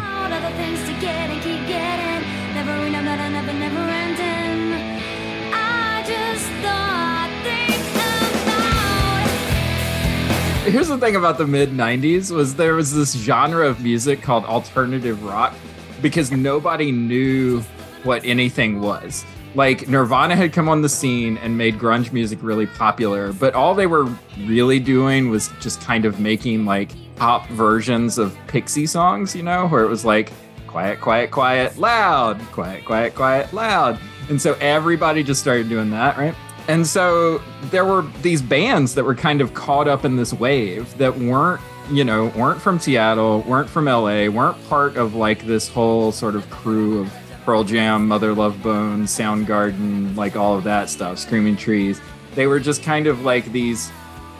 Here's 10.70 10.86
the 10.86 10.98
thing 10.98 11.16
about 11.16 11.36
the 11.36 11.48
mid 11.48 11.70
90s 11.70 12.30
was 12.30 12.54
there 12.54 12.74
was 12.76 12.94
this 12.94 13.12
genre 13.12 13.66
of 13.66 13.82
music 13.82 14.22
called 14.22 14.44
alternative 14.44 15.24
rock 15.24 15.52
because 16.00 16.30
nobody 16.30 16.92
knew 16.92 17.60
what 18.04 18.24
anything 18.24 18.80
was. 18.80 19.24
Like 19.56 19.88
Nirvana 19.88 20.36
had 20.36 20.52
come 20.52 20.68
on 20.68 20.80
the 20.80 20.88
scene 20.88 21.38
and 21.38 21.58
made 21.58 21.76
grunge 21.76 22.12
music 22.12 22.38
really 22.40 22.68
popular, 22.68 23.32
but 23.32 23.54
all 23.54 23.74
they 23.74 23.88
were 23.88 24.04
really 24.44 24.78
doing 24.78 25.28
was 25.28 25.50
just 25.60 25.80
kind 25.80 26.04
of 26.04 26.20
making 26.20 26.64
like 26.66 26.92
pop 27.16 27.48
versions 27.48 28.16
of 28.16 28.38
Pixie 28.46 28.86
songs, 28.86 29.34
you 29.34 29.42
know, 29.42 29.66
where 29.66 29.82
it 29.82 29.88
was 29.88 30.04
like 30.04 30.32
quiet, 30.68 31.00
quiet, 31.00 31.32
quiet, 31.32 31.78
loud, 31.78 32.40
quiet, 32.52 32.84
quiet, 32.84 33.16
quiet, 33.16 33.52
loud. 33.52 33.98
And 34.28 34.40
so 34.40 34.54
everybody 34.60 35.24
just 35.24 35.40
started 35.40 35.68
doing 35.68 35.90
that, 35.90 36.16
right? 36.16 36.36
And 36.70 36.86
so 36.86 37.42
there 37.64 37.84
were 37.84 38.02
these 38.22 38.40
bands 38.40 38.94
that 38.94 39.02
were 39.02 39.16
kind 39.16 39.40
of 39.40 39.54
caught 39.54 39.88
up 39.88 40.04
in 40.04 40.14
this 40.14 40.32
wave 40.32 40.96
that 40.98 41.18
weren't, 41.18 41.60
you 41.90 42.04
know, 42.04 42.26
weren't 42.36 42.62
from 42.62 42.78
Seattle, 42.78 43.40
weren't 43.40 43.68
from 43.68 43.86
LA, 43.86 44.28
weren't 44.28 44.68
part 44.68 44.96
of 44.96 45.16
like 45.16 45.44
this 45.46 45.68
whole 45.68 46.12
sort 46.12 46.36
of 46.36 46.48
crew 46.48 47.00
of 47.00 47.12
Pearl 47.44 47.64
Jam, 47.64 48.06
Mother 48.06 48.32
Love 48.32 48.62
Bone, 48.62 49.02
Soundgarden, 49.02 50.14
like 50.14 50.36
all 50.36 50.56
of 50.56 50.62
that 50.62 50.88
stuff, 50.88 51.18
Screaming 51.18 51.56
Trees. 51.56 52.00
They 52.36 52.46
were 52.46 52.60
just 52.60 52.84
kind 52.84 53.08
of 53.08 53.22
like 53.22 53.50
these, 53.50 53.90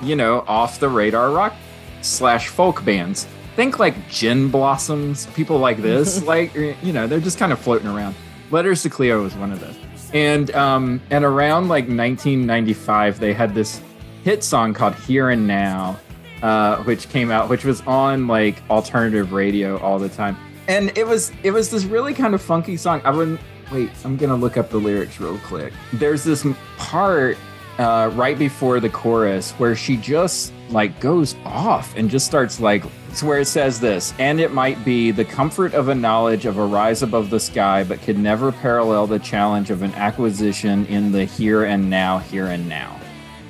you 0.00 0.14
know, 0.14 0.44
off 0.46 0.78
the 0.78 0.88
radar 0.88 1.32
rock 1.32 1.56
slash 2.00 2.46
folk 2.46 2.84
bands. 2.84 3.26
Think 3.56 3.80
like 3.80 4.08
Gin 4.08 4.52
Blossoms, 4.52 5.26
people 5.34 5.58
like 5.58 5.78
this, 5.78 6.22
like 6.34 6.54
you 6.54 6.92
know, 6.92 7.08
they're 7.08 7.18
just 7.18 7.38
kind 7.38 7.50
of 7.50 7.58
floating 7.58 7.88
around. 7.88 8.14
Letters 8.52 8.84
to 8.84 8.88
Cleo 8.88 9.20
was 9.20 9.34
one 9.34 9.50
of 9.50 9.58
those. 9.58 9.89
And 10.12 10.50
um 10.54 11.00
and 11.10 11.24
around 11.24 11.68
like 11.68 11.84
1995 11.84 13.20
they 13.20 13.32
had 13.32 13.54
this 13.54 13.80
hit 14.24 14.42
song 14.42 14.74
called 14.74 14.94
Here 14.94 15.30
and 15.30 15.46
Now 15.46 15.98
uh 16.42 16.82
which 16.84 17.08
came 17.08 17.30
out 17.30 17.48
which 17.48 17.64
was 17.64 17.80
on 17.82 18.26
like 18.26 18.62
alternative 18.70 19.32
radio 19.32 19.78
all 19.78 19.98
the 19.98 20.08
time. 20.08 20.36
And 20.68 20.96
it 20.96 21.06
was 21.06 21.32
it 21.42 21.52
was 21.52 21.70
this 21.70 21.84
really 21.84 22.14
kind 22.14 22.34
of 22.34 22.42
funky 22.42 22.76
song. 22.76 23.00
I 23.04 23.10
wouldn't 23.10 23.40
wait, 23.70 23.90
I'm 24.04 24.16
to 24.30 24.36
look 24.36 24.56
up 24.56 24.70
the 24.70 24.78
lyrics 24.78 25.20
real 25.20 25.38
quick. 25.38 25.72
There's 25.92 26.24
this 26.24 26.46
part 26.76 27.36
uh, 27.78 28.10
right 28.14 28.38
before 28.38 28.80
the 28.80 28.90
chorus 28.90 29.52
where 29.52 29.76
she 29.76 29.96
just 29.96 30.52
like 30.72 30.98
goes 31.00 31.34
off 31.44 31.94
and 31.96 32.10
just 32.10 32.26
starts 32.26 32.60
like 32.60 32.84
it's 33.08 33.22
where 33.22 33.40
it 33.40 33.46
says 33.46 33.80
this 33.80 34.14
and 34.18 34.40
it 34.40 34.52
might 34.52 34.82
be 34.84 35.10
the 35.10 35.24
comfort 35.24 35.74
of 35.74 35.88
a 35.88 35.94
knowledge 35.94 36.46
of 36.46 36.58
a 36.58 36.64
rise 36.64 37.02
above 37.02 37.30
the 37.30 37.40
sky 37.40 37.82
but 37.82 38.00
could 38.02 38.18
never 38.18 38.52
parallel 38.52 39.06
the 39.06 39.18
challenge 39.18 39.70
of 39.70 39.82
an 39.82 39.92
acquisition 39.94 40.86
in 40.86 41.10
the 41.10 41.24
here 41.24 41.64
and 41.64 41.90
now 41.90 42.18
here 42.18 42.46
and 42.46 42.68
now. 42.68 42.98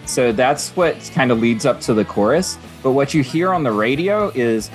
So 0.06 0.33
that's 0.33 0.70
what 0.70 0.96
kind 1.14 1.30
of 1.30 1.40
leads 1.40 1.66
up 1.66 1.80
to 1.83 1.94
the 1.94 2.04
chorus 2.04 2.59
but 2.83 2.92
what 2.92 3.12
you 3.12 3.22
hear 3.22 3.52
on 3.52 3.62
the 3.62 3.72
radio 3.72 4.30
is 4.30 4.70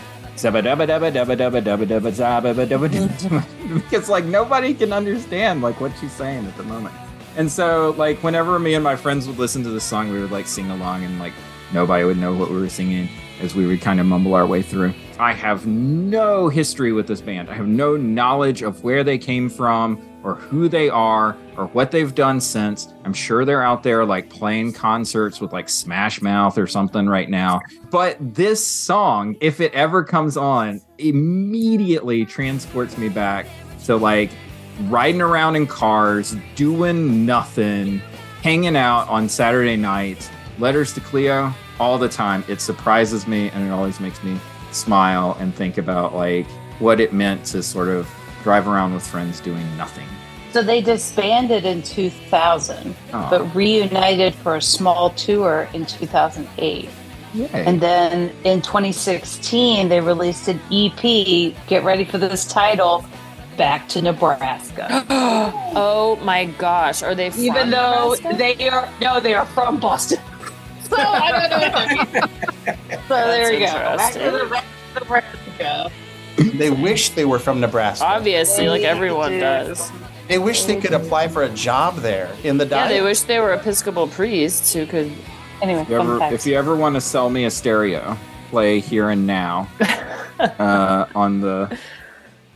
because 3.73 4.09
like 4.09 4.25
nobody 4.25 4.73
can 4.73 4.91
understand 4.91 5.61
like 5.61 5.79
what 5.79 5.91
she's 5.99 6.11
saying 6.11 6.45
at 6.45 6.55
the 6.57 6.63
moment. 6.63 6.93
And 7.37 7.51
so, 7.51 7.93
like, 7.97 8.23
whenever 8.23 8.57
me 8.59 8.75
and 8.75 8.83
my 8.83 8.95
friends 8.95 9.27
would 9.27 9.37
listen 9.37 9.61
to 9.63 9.69
the 9.69 9.81
song, 9.81 10.09
we 10.09 10.21
would 10.21 10.31
like 10.31 10.47
sing 10.47 10.71
along, 10.71 11.03
and 11.03 11.19
like 11.19 11.33
nobody 11.75 12.05
would 12.05 12.17
know 12.17 12.33
what 12.33 12.49
we 12.49 12.57
were 12.57 12.69
singing 12.69 13.09
as 13.41 13.53
we 13.53 13.67
would 13.67 13.81
kind 13.81 13.99
of 13.99 14.05
mumble 14.05 14.33
our 14.33 14.47
way 14.47 14.61
through. 14.61 14.93
I 15.19 15.33
have 15.33 15.67
no 15.67 16.47
history 16.47 16.93
with 16.93 17.05
this 17.05 17.19
band. 17.19 17.49
I 17.49 17.53
have 17.53 17.67
no 17.67 17.97
knowledge 17.97 18.61
of 18.61 18.83
where 18.83 19.03
they 19.03 19.17
came 19.17 19.49
from, 19.49 20.01
or 20.23 20.35
who 20.35 20.69
they 20.69 20.89
are, 20.89 21.37
or 21.57 21.67
what 21.67 21.91
they've 21.91 22.15
done 22.15 22.39
since. 22.39 22.93
I'm 23.03 23.13
sure 23.13 23.43
they're 23.43 23.61
out 23.61 23.83
there 23.83 24.05
like 24.05 24.29
playing 24.29 24.71
concerts 24.71 25.41
with 25.41 25.51
like 25.51 25.67
Smash 25.67 26.21
Mouth 26.21 26.57
or 26.57 26.65
something 26.65 27.07
right 27.07 27.29
now. 27.29 27.59
But 27.91 28.17
this 28.19 28.65
song, 28.65 29.35
if 29.41 29.59
it 29.59 29.73
ever 29.73 30.03
comes 30.03 30.37
on, 30.37 30.81
immediately 30.97 32.25
transports 32.25 32.97
me 32.97 33.09
back 33.09 33.47
to 33.83 33.97
like 33.97 34.31
riding 34.83 35.21
around 35.21 35.57
in 35.57 35.67
cars, 35.67 36.35
doing 36.55 37.25
nothing, 37.25 37.99
hanging 38.41 38.77
out 38.77 39.07
on 39.09 39.27
Saturday 39.27 39.75
nights, 39.75 40.29
letters 40.57 40.93
to 40.93 41.01
Cleo 41.01 41.53
all 41.79 41.97
the 41.97 42.09
time. 42.09 42.43
It 42.47 42.61
surprises 42.61 43.27
me 43.27 43.49
and 43.49 43.67
it 43.67 43.71
always 43.71 43.99
makes 43.99 44.23
me 44.23 44.39
smile 44.71 45.37
and 45.39 45.53
think 45.55 45.77
about 45.77 46.13
like 46.13 46.47
what 46.79 46.99
it 46.99 47.13
meant 47.13 47.45
to 47.45 47.63
sort 47.63 47.87
of 47.87 48.09
drive 48.43 48.67
around 48.67 48.93
with 48.93 49.05
friends 49.05 49.39
doing 49.39 49.65
nothing. 49.77 50.07
So 50.51 50.63
they 50.63 50.81
disbanded 50.81 51.65
in 51.65 51.81
2000, 51.83 52.95
Aw. 53.13 53.29
but 53.29 53.55
reunited 53.55 54.33
for 54.35 54.55
a 54.55 54.61
small 54.61 55.09
tour 55.11 55.67
in 55.73 55.85
2008. 55.85 56.89
Yay. 57.33 57.49
And 57.51 57.81
then 57.81 58.33
in 58.45 58.61
2016, 58.61 59.89
they 59.89 59.99
released 59.99 60.47
an 60.47 60.61
EP. 60.71 61.53
Get 61.67 61.83
ready 61.83 62.05
for 62.05 62.17
this 62.17 62.45
title 62.45 63.05
Back 63.57 63.87
to 63.89 64.01
Nebraska. 64.01 65.05
oh 65.09 66.19
my 66.23 66.45
gosh, 66.45 67.03
are 67.03 67.15
they? 67.15 67.29
From 67.29 67.43
Even 67.43 67.69
though 67.69 68.13
Nebraska? 68.13 68.37
they 68.37 68.69
are, 68.69 68.89
no, 69.01 69.19
they 69.19 69.33
are 69.33 69.45
from 69.45 69.79
Boston. 69.79 70.19
So 70.89 70.95
I 70.97 71.31
don't 71.31 71.49
know 71.49 71.59
what 71.59 71.71
that 71.73 72.13
means. 72.13 72.99
So 73.07 73.13
there 73.15 73.53
you 73.53 73.59
go. 73.59 73.65
Back 73.97 74.13
to 74.13 74.25
interesting. 74.25 74.63
Nebraska. 74.95 75.91
Nebraska. 76.37 76.57
They 76.57 76.69
wish 76.71 77.09
they 77.09 77.25
were 77.25 77.37
from 77.39 77.59
Nebraska. 77.59 78.05
obviously, 78.05 78.67
like 78.67 78.81
everyone 78.83 79.31
do. 79.33 79.39
does. 79.39 79.91
They 80.27 80.39
wish 80.39 80.63
they 80.63 80.75
could 80.77 80.93
apply 80.93 81.27
for 81.27 81.43
a 81.43 81.49
job 81.49 81.97
there 81.97 82.29
in 82.43 82.57
the 82.57 82.63
Yeah, 82.65 82.69
diet. 82.71 82.89
they 82.89 83.01
wish 83.01 83.21
they 83.21 83.39
were 83.39 83.53
Episcopal 83.53 84.07
priests 84.07 84.73
who 84.73 84.85
could. 84.87 85.11
Anyway, 85.61 85.81
If 85.81 85.89
you 85.89 85.97
fun 85.97 86.07
ever, 86.07 86.19
facts. 86.19 86.33
if 86.33 86.45
you 86.47 86.55
ever 86.55 86.75
want 86.75 86.95
to 86.95 87.01
sell 87.01 87.29
me 87.29 87.45
a 87.45 87.51
stereo, 87.51 88.17
play 88.49 88.79
here 88.79 89.09
and 89.11 89.27
now 89.27 89.67
uh, 90.39 91.05
on 91.15 91.41
the 91.41 91.77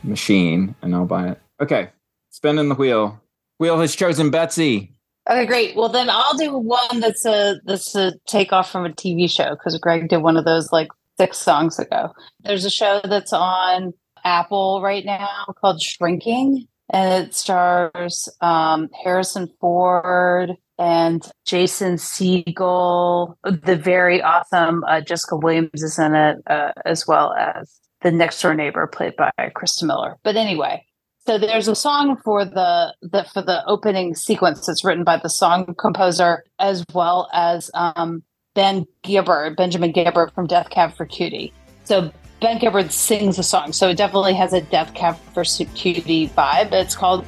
machine, 0.02 0.74
and 0.82 0.94
I'll 0.94 1.06
buy 1.06 1.28
it. 1.30 1.40
Okay, 1.62 1.90
spinning 2.30 2.68
the 2.68 2.74
wheel. 2.74 3.20
Wheel 3.58 3.78
has 3.80 3.94
chosen 3.94 4.30
Betsy. 4.30 4.92
Okay, 5.28 5.46
great. 5.46 5.76
Well, 5.76 5.88
then 5.88 6.08
I'll 6.10 6.36
do 6.36 6.56
one 6.56 7.00
that's 7.00 7.24
a 7.26 7.60
that's 7.64 7.94
a 7.94 8.14
takeoff 8.26 8.70
from 8.70 8.86
a 8.86 8.90
TV 8.90 9.30
show 9.30 9.50
because 9.50 9.78
Greg 9.78 10.08
did 10.08 10.18
one 10.18 10.36
of 10.36 10.44
those 10.44 10.72
like 10.72 10.88
six 11.18 11.38
songs 11.38 11.78
ago. 11.78 12.12
There's 12.40 12.64
a 12.64 12.70
show 12.70 13.00
that's 13.04 13.32
on 13.32 13.92
Apple 14.24 14.80
right 14.82 15.04
now 15.04 15.46
called 15.60 15.82
Shrinking, 15.82 16.66
and 16.90 17.26
it 17.26 17.34
stars 17.34 18.28
um, 18.40 18.88
Harrison 19.04 19.48
Ford 19.60 20.52
and 20.78 21.22
Jason 21.44 21.96
Segel. 21.96 23.34
The 23.44 23.76
very 23.76 24.22
awesome 24.22 24.82
uh, 24.84 25.02
Jessica 25.02 25.36
Williams 25.36 25.82
is 25.82 25.98
in 25.98 26.14
it, 26.14 26.38
uh, 26.46 26.72
as 26.86 27.06
well 27.06 27.34
as 27.34 27.80
the 28.00 28.10
next 28.10 28.40
door 28.40 28.54
neighbor 28.54 28.86
played 28.86 29.14
by 29.16 29.30
Christa 29.38 29.84
Miller. 29.84 30.16
But 30.24 30.36
anyway, 30.36 30.86
so 31.30 31.38
there's 31.38 31.68
a 31.68 31.76
song 31.76 32.16
for 32.24 32.44
the, 32.44 32.92
the 33.02 33.22
for 33.32 33.40
the 33.40 33.64
opening 33.66 34.16
sequence 34.16 34.66
that's 34.66 34.82
written 34.82 35.04
by 35.04 35.16
the 35.16 35.28
song 35.28 35.76
composer 35.78 36.42
as 36.58 36.84
well 36.92 37.28
as 37.32 37.70
um, 37.74 38.24
Ben 38.56 38.84
Gibbard, 39.04 39.54
Benjamin 39.54 39.92
Gibbard 39.92 40.32
from 40.34 40.48
Death 40.48 40.70
Cab 40.70 40.92
for 40.92 41.06
Cutie. 41.06 41.52
So 41.84 42.10
Ben 42.40 42.58
Gibbard 42.58 42.90
sings 42.90 43.36
the 43.36 43.44
song, 43.44 43.72
so 43.72 43.90
it 43.90 43.96
definitely 43.96 44.34
has 44.34 44.52
a 44.52 44.60
Death 44.60 44.92
Cab 44.94 45.16
for 45.32 45.44
Cutie 45.44 46.30
vibe. 46.30 46.72
It's 46.72 46.96
called 46.96 47.24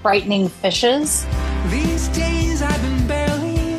"Frightening 0.00 0.48
Fishes." 0.48 1.26
These 1.66 2.08
days 2.08 2.62
I've 2.62 2.80
been 2.80 3.06
barely 3.06 3.76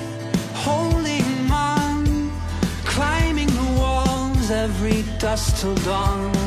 holding 0.53 1.49
on, 1.51 2.31
climbing 2.85 3.47
the 3.47 3.75
walls 3.79 4.51
every 4.51 5.03
till 5.59 5.73
dawn. 5.77 6.42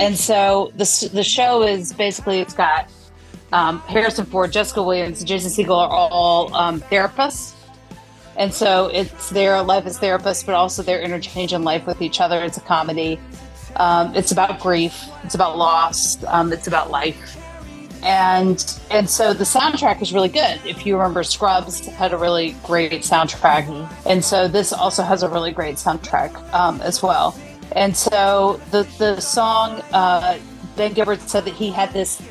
And 0.00 0.16
so 0.18 0.72
the 0.76 1.10
the 1.12 1.22
show 1.22 1.62
is 1.62 1.92
basically 1.92 2.40
it's 2.40 2.54
got 2.54 2.90
um, 3.52 3.80
Harrison 3.80 4.24
Ford, 4.24 4.50
Jessica 4.50 4.82
Williams, 4.82 5.22
Jason 5.22 5.50
Segel 5.50 5.76
are 5.76 5.90
all 5.90 6.54
um, 6.54 6.80
therapists, 6.80 7.54
and 8.36 8.52
so 8.52 8.86
it's 8.86 9.28
their 9.28 9.62
life 9.62 9.84
as 9.84 9.98
therapists, 9.98 10.46
but 10.46 10.54
also 10.54 10.82
their 10.82 11.02
interchange 11.02 11.52
in 11.52 11.64
life 11.64 11.86
with 11.86 12.00
each 12.00 12.20
other. 12.20 12.42
It's 12.42 12.56
a 12.56 12.62
comedy. 12.62 13.20
Um, 13.76 14.14
it's 14.16 14.32
about 14.32 14.58
grief. 14.58 15.04
It's 15.22 15.34
about 15.34 15.58
loss. 15.58 16.22
Um, 16.24 16.50
it's 16.50 16.66
about 16.66 16.90
life. 16.90 17.36
And 18.02 18.80
and 18.90 19.10
so 19.10 19.34
the 19.34 19.44
soundtrack 19.44 20.00
is 20.00 20.14
really 20.14 20.30
good. 20.30 20.60
If 20.64 20.86
you 20.86 20.96
remember, 20.96 21.22
Scrubs 21.22 21.84
had 21.84 22.14
a 22.14 22.16
really 22.16 22.56
great 22.64 22.92
soundtrack, 23.02 23.68
and 24.06 24.24
so 24.24 24.48
this 24.48 24.72
also 24.72 25.02
has 25.02 25.22
a 25.22 25.28
really 25.28 25.52
great 25.52 25.76
soundtrack 25.76 26.32
um, 26.54 26.80
as 26.80 27.02
well. 27.02 27.36
And 27.72 27.96
so 27.96 28.60
the 28.70 28.82
the 28.98 29.20
song, 29.20 29.82
uh, 29.92 30.38
Ben 30.76 30.92
Gibbard 30.92 31.20
said 31.20 31.44
that 31.44 31.54
he 31.54 31.70
had 31.70 31.92
this 31.92 32.22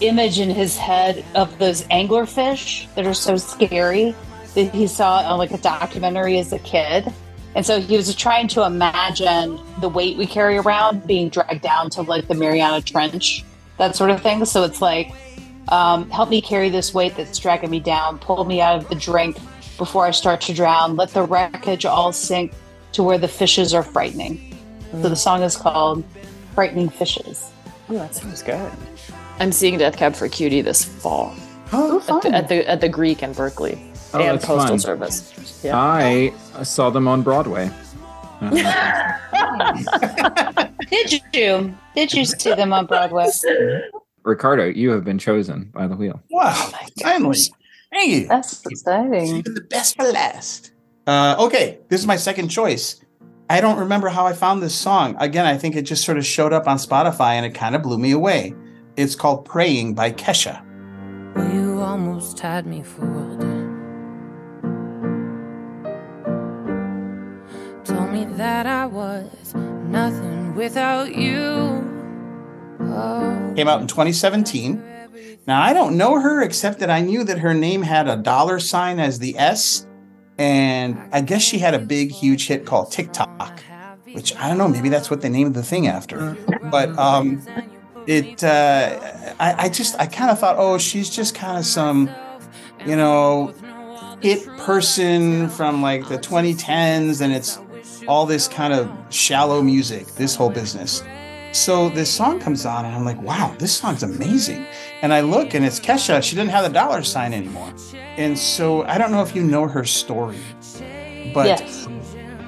image 0.00 0.38
in 0.38 0.50
his 0.50 0.76
head 0.76 1.24
of 1.34 1.58
those 1.58 1.82
anglerfish 1.84 2.92
that 2.94 3.06
are 3.06 3.14
so 3.14 3.36
scary 3.36 4.14
that 4.54 4.74
he 4.74 4.86
saw 4.86 5.18
on 5.18 5.38
like 5.38 5.50
a 5.50 5.58
documentary 5.58 6.38
as 6.38 6.52
a 6.52 6.58
kid. 6.60 7.12
And 7.54 7.66
so 7.66 7.80
he 7.80 7.96
was 7.96 8.14
trying 8.14 8.46
to 8.48 8.64
imagine 8.64 9.58
the 9.80 9.88
weight 9.88 10.16
we 10.16 10.26
carry 10.26 10.56
around 10.56 11.06
being 11.06 11.28
dragged 11.28 11.62
down 11.62 11.90
to 11.90 12.02
like 12.02 12.28
the 12.28 12.34
Mariana 12.34 12.80
Trench, 12.80 13.44
that 13.78 13.96
sort 13.96 14.10
of 14.10 14.22
thing. 14.22 14.44
So 14.44 14.62
it's 14.62 14.80
like, 14.80 15.12
um, 15.68 16.08
help 16.10 16.30
me 16.30 16.40
carry 16.40 16.68
this 16.68 16.94
weight 16.94 17.16
that's 17.16 17.38
dragging 17.38 17.70
me 17.70 17.80
down, 17.80 18.18
pull 18.18 18.44
me 18.44 18.60
out 18.60 18.76
of 18.76 18.88
the 18.88 18.94
drink, 18.94 19.38
before 19.78 20.04
I 20.04 20.10
start 20.10 20.40
to 20.42 20.52
drown. 20.52 20.96
Let 20.96 21.10
the 21.10 21.22
wreckage 21.22 21.86
all 21.86 22.12
sink 22.12 22.52
to 22.92 23.02
where 23.02 23.16
the 23.16 23.28
fishes 23.28 23.72
are 23.72 23.82
frightening. 23.82 24.47
So 24.92 25.08
the 25.08 25.16
song 25.16 25.42
is 25.42 25.56
called 25.56 26.04
Frightening 26.54 26.88
Fishes. 26.88 27.50
Oh, 27.88 27.94
that 27.94 28.14
sounds 28.14 28.42
good. 28.42 28.70
I'm 29.38 29.52
seeing 29.52 29.78
Death 29.78 29.96
Cab 29.96 30.14
for 30.14 30.28
Cutie 30.28 30.60
this 30.62 30.84
fall 30.84 31.34
Oh, 31.72 31.98
at 32.08 32.22
the, 32.22 32.34
at 32.34 32.48
the 32.48 32.68
at 32.68 32.80
the 32.80 32.88
Greek 32.88 33.22
in 33.22 33.32
Berkeley 33.32 33.80
Oh, 34.14 34.20
and 34.20 34.40
Postal 34.40 34.68
fun. 34.68 34.78
Service. 34.78 35.60
Yeah. 35.62 35.76
I 35.78 36.32
saw 36.62 36.90
them 36.90 37.06
on 37.08 37.22
Broadway. 37.22 37.70
Uh, 38.40 40.68
Did 40.90 41.12
you? 41.34 41.74
Did 41.94 42.12
you 42.14 42.24
see 42.24 42.54
them 42.54 42.72
on 42.72 42.86
Broadway? 42.86 43.26
Ricardo, 44.22 44.66
you 44.66 44.90
have 44.90 45.04
been 45.04 45.18
chosen 45.18 45.70
by 45.74 45.86
the 45.86 45.96
wheel. 45.96 46.20
wow. 46.30 46.70
Finally. 47.02 47.38
Thank 47.92 48.12
you. 48.12 48.28
That's 48.28 48.64
exciting. 48.66 49.26
Saving 49.26 49.54
the 49.54 49.60
best 49.62 49.96
for 49.96 50.04
last. 50.04 50.72
Uh, 51.06 51.36
okay, 51.40 51.78
this 51.88 52.00
is 52.00 52.06
my 52.06 52.16
second 52.16 52.48
choice. 52.48 53.00
I 53.50 53.62
don't 53.62 53.78
remember 53.78 54.08
how 54.08 54.26
I 54.26 54.34
found 54.34 54.62
this 54.62 54.74
song. 54.74 55.16
Again, 55.18 55.46
I 55.46 55.56
think 55.56 55.74
it 55.74 55.82
just 55.82 56.04
sort 56.04 56.18
of 56.18 56.26
showed 56.26 56.52
up 56.52 56.68
on 56.68 56.76
Spotify 56.76 57.32
and 57.32 57.46
it 57.46 57.54
kind 57.54 57.74
of 57.74 57.82
blew 57.82 57.96
me 57.98 58.12
away. 58.12 58.54
It's 58.96 59.14
called 59.14 59.46
Praying 59.46 59.94
by 59.94 60.12
Kesha. 60.12 60.62
Well, 61.34 61.54
you 61.54 61.80
almost 61.80 62.38
had 62.40 62.66
me 62.66 62.82
fooled. 62.82 63.40
Told 67.86 68.10
me 68.12 68.26
that 68.36 68.66
I 68.66 68.84
was 68.84 69.54
nothing 69.54 70.54
without 70.54 71.14
you. 71.14 71.86
Oh, 72.80 73.52
Came 73.56 73.68
out 73.68 73.80
in 73.80 73.86
2017. 73.86 74.84
Now, 75.46 75.62
I 75.62 75.72
don't 75.72 75.96
know 75.96 76.20
her 76.20 76.42
except 76.42 76.80
that 76.80 76.90
I 76.90 77.00
knew 77.00 77.24
that 77.24 77.38
her 77.38 77.54
name 77.54 77.80
had 77.80 78.08
a 78.08 78.16
dollar 78.16 78.60
sign 78.60 79.00
as 79.00 79.18
the 79.18 79.38
S. 79.38 79.86
And 80.38 80.98
I 81.12 81.20
guess 81.20 81.42
she 81.42 81.58
had 81.58 81.74
a 81.74 81.78
big, 81.78 82.12
huge 82.12 82.46
hit 82.46 82.64
called 82.64 82.92
TikTok, 82.92 83.60
which 84.12 84.34
I 84.36 84.48
don't 84.48 84.56
know, 84.56 84.68
maybe 84.68 84.88
that's 84.88 85.10
what 85.10 85.20
they 85.20 85.28
named 85.28 85.54
the 85.54 85.62
thing 85.64 85.88
after. 85.88 86.36
But 86.70 86.96
um, 86.96 87.42
it, 88.06 88.42
uh, 88.44 89.34
I, 89.40 89.64
I 89.64 89.68
just, 89.68 89.98
I 89.98 90.06
kind 90.06 90.30
of 90.30 90.38
thought, 90.38 90.56
oh, 90.58 90.78
she's 90.78 91.10
just 91.10 91.34
kind 91.34 91.58
of 91.58 91.66
some, 91.66 92.08
you 92.86 92.94
know, 92.96 93.52
hit 94.20 94.46
person 94.58 95.48
from 95.48 95.82
like 95.82 96.08
the 96.08 96.18
2010s, 96.18 97.20
and 97.20 97.32
it's 97.32 97.58
all 98.06 98.24
this 98.24 98.46
kind 98.48 98.72
of 98.72 98.90
shallow 99.10 99.60
music, 99.60 100.06
this 100.14 100.34
whole 100.34 100.50
business. 100.50 101.02
So 101.52 101.88
this 101.88 102.10
song 102.10 102.40
comes 102.40 102.66
on, 102.66 102.84
and 102.84 102.94
I'm 102.94 103.04
like, 103.04 103.20
wow, 103.22 103.54
this 103.58 103.74
song's 103.74 104.02
amazing. 104.02 104.66
And 105.02 105.14
I 105.14 105.20
look, 105.20 105.54
and 105.54 105.64
it's 105.64 105.80
Kesha. 105.80 106.22
She 106.22 106.36
didn't 106.36 106.50
have 106.50 106.64
the 106.64 106.72
dollar 106.72 107.02
sign 107.02 107.32
anymore. 107.32 107.72
And 108.16 108.38
so 108.38 108.82
I 108.82 108.98
don't 108.98 109.10
know 109.10 109.22
if 109.22 109.34
you 109.34 109.42
know 109.42 109.66
her 109.66 109.84
story, 109.84 110.38
but 111.32 111.46
yes. 111.46 111.88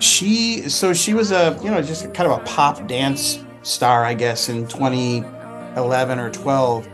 she 0.01 0.69
so 0.69 0.93
she 0.93 1.15
was 1.15 1.31
a 1.33 1.59
you 1.63 1.71
know 1.71 1.83
just 1.83 2.13
kind 2.15 2.31
of 2.31 2.41
a 2.41 2.45
pop 2.45 2.87
dance 2.87 3.45
star 3.63 4.05
i 4.05 4.15
guess 4.15 4.49
in 4.49 4.67
2011 4.67 6.19
or 6.19 6.31
12 6.31 6.89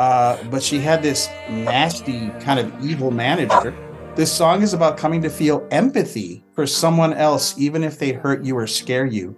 uh, 0.00 0.36
but 0.44 0.62
she 0.62 0.78
had 0.78 1.02
this 1.02 1.28
nasty 1.48 2.28
kind 2.40 2.60
of 2.60 2.84
evil 2.84 3.10
manager 3.10 3.74
this 4.14 4.32
song 4.32 4.62
is 4.62 4.74
about 4.74 4.96
coming 4.96 5.22
to 5.22 5.30
feel 5.30 5.66
empathy 5.70 6.44
for 6.52 6.66
someone 6.66 7.12
else 7.14 7.56
even 7.58 7.84
if 7.84 7.98
they 7.98 8.12
hurt 8.12 8.44
you 8.44 8.56
or 8.56 8.66
scare 8.66 9.06
you 9.06 9.36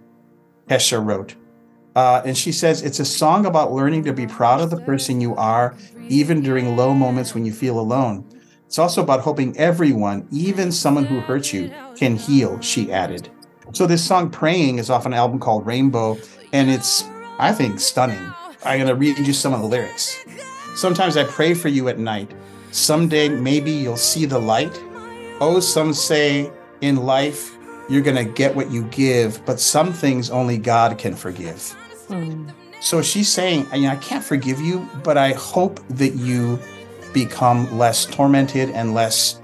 Kesha 0.67 1.03
wrote 1.03 1.35
uh, 1.95 2.21
and 2.25 2.37
she 2.37 2.51
says 2.51 2.81
it's 2.81 2.99
a 2.99 3.05
song 3.05 3.45
about 3.45 3.71
learning 3.71 4.03
to 4.03 4.13
be 4.13 4.27
proud 4.27 4.61
of 4.61 4.69
the 4.69 4.79
person 4.81 5.19
you 5.19 5.35
are 5.35 5.75
even 6.07 6.41
during 6.41 6.75
low 6.75 6.93
moments 6.93 7.33
when 7.33 7.45
you 7.45 7.53
feel 7.53 7.79
alone 7.79 8.25
it's 8.71 8.79
also 8.79 9.03
about 9.03 9.19
hoping 9.19 9.57
everyone, 9.57 10.25
even 10.31 10.71
someone 10.71 11.03
who 11.03 11.19
hurts 11.19 11.51
you, 11.51 11.73
can 11.97 12.15
heal, 12.15 12.57
she 12.61 12.89
added. 12.89 13.27
So 13.73 13.85
this 13.85 14.01
song 14.01 14.29
Praying 14.29 14.77
is 14.77 14.89
off 14.89 15.05
an 15.05 15.13
album 15.13 15.39
called 15.39 15.65
Rainbow, 15.65 16.17
and 16.53 16.69
it's, 16.69 17.03
I 17.37 17.51
think, 17.51 17.81
stunning. 17.81 18.31
I'm 18.63 18.79
gonna 18.79 18.95
read 18.95 19.17
you 19.17 19.33
some 19.33 19.53
of 19.53 19.59
the 19.59 19.67
lyrics. 19.67 20.23
Sometimes 20.73 21.17
I 21.17 21.25
pray 21.25 21.53
for 21.53 21.67
you 21.67 21.89
at 21.89 21.99
night. 21.99 22.31
Someday 22.71 23.27
maybe 23.27 23.71
you'll 23.71 23.97
see 23.97 24.23
the 24.23 24.39
light. 24.39 24.71
Oh, 25.41 25.59
some 25.59 25.93
say 25.93 26.49
in 26.79 26.95
life 26.95 27.57
you're 27.89 28.01
gonna 28.01 28.23
get 28.23 28.55
what 28.55 28.71
you 28.71 28.83
give, 28.83 29.45
but 29.45 29.59
some 29.59 29.91
things 29.91 30.29
only 30.29 30.57
God 30.57 30.97
can 30.97 31.13
forgive. 31.13 31.75
So 32.81 33.01
she's 33.01 33.29
saying, 33.29 33.67
I, 33.71 33.77
mean, 33.79 33.89
I 33.89 33.95
can't 33.97 34.23
forgive 34.23 34.59
you, 34.59 34.87
but 35.03 35.17
I 35.17 35.33
hope 35.33 35.79
that 35.89 36.15
you 36.15 36.59
become 37.13 37.77
less 37.77 38.05
tormented 38.05 38.69
and 38.71 38.93
less 38.93 39.39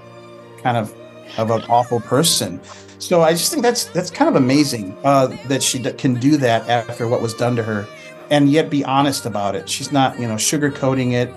kind 0.62 0.76
of 0.76 0.92
of 1.36 1.50
an 1.50 1.62
awful 1.68 2.00
person. 2.00 2.60
So 2.98 3.22
I 3.22 3.30
just 3.32 3.50
think 3.52 3.62
that's 3.62 3.84
that's 3.84 4.10
kind 4.10 4.28
of 4.28 4.34
amazing 4.34 4.96
uh, 5.04 5.28
that 5.46 5.62
she 5.62 5.78
d- 5.78 5.92
can 5.92 6.14
do 6.14 6.36
that 6.38 6.68
after 6.68 7.06
what 7.06 7.20
was 7.22 7.32
done 7.34 7.54
to 7.56 7.62
her, 7.62 7.86
and 8.30 8.50
yet 8.50 8.70
be 8.70 8.84
honest 8.84 9.24
about 9.24 9.54
it. 9.54 9.68
She's 9.68 9.92
not, 9.92 10.18
you 10.18 10.26
know, 10.26 10.34
sugarcoating 10.34 11.12
it. 11.12 11.30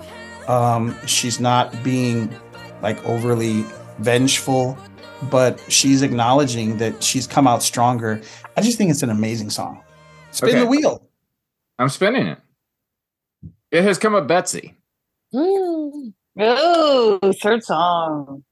Um, 0.48 0.96
she's 1.06 1.38
not 1.38 1.80
being 1.84 2.34
like 2.82 3.04
overly 3.04 3.64
vengeful, 4.00 4.76
but 5.30 5.60
she's 5.68 6.02
acknowledging 6.02 6.78
that 6.78 7.00
she's 7.02 7.28
come 7.28 7.46
out 7.46 7.62
stronger. 7.62 8.20
I 8.56 8.60
just 8.62 8.76
think 8.76 8.90
it's 8.90 9.04
an 9.04 9.10
amazing 9.10 9.50
song. 9.50 9.84
Spin 10.32 10.48
Okay. 10.50 10.58
the 10.60 10.66
wheel. 10.66 11.06
I'm 11.82 11.88
spinning 11.88 12.28
it. 12.28 12.38
It 13.72 13.82
has 13.82 13.98
come 13.98 14.14
up 14.14 14.28
Betsy. 14.28 14.76
Ooh, 15.34 16.12
Ooh, 16.40 17.32
third 17.42 17.64
song. 17.64 18.44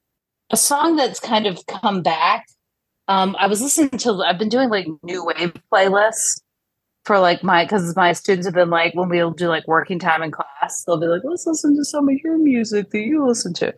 A 0.51 0.57
song 0.57 0.97
that's 0.97 1.21
kind 1.21 1.47
of 1.47 1.65
come 1.67 2.03
back. 2.03 2.47
Um, 3.07 3.37
I 3.39 3.47
was 3.47 3.63
listening 3.63 3.91
to, 4.01 4.15
I've 4.27 4.39
been 4.39 4.49
doing 4.49 4.69
like 4.69 4.89
new 5.05 5.25
wave 5.25 5.55
playlists 5.73 6.41
for 7.05 7.21
like 7.21 7.45
my, 7.45 7.65
because 7.65 7.95
my 7.95 8.15
students 8.15 8.49
have 8.49 8.55
been 8.55 8.69
like, 8.69 8.97
when 8.97 9.09
we'll 9.09 9.31
do 9.31 9.47
like 9.47 9.69
working 9.69 10.01
time 10.01 10.25
in 10.25 10.33
class, 10.33 10.83
they'll 10.83 10.99
be 10.99 11.07
like, 11.07 11.23
let's 11.23 11.47
listen 11.47 11.77
to 11.77 11.85
some 11.85 12.09
of 12.09 12.17
your 12.25 12.37
music 12.37 12.91
that 12.91 12.99
you 12.99 13.25
listen 13.25 13.55
to. 13.55 13.73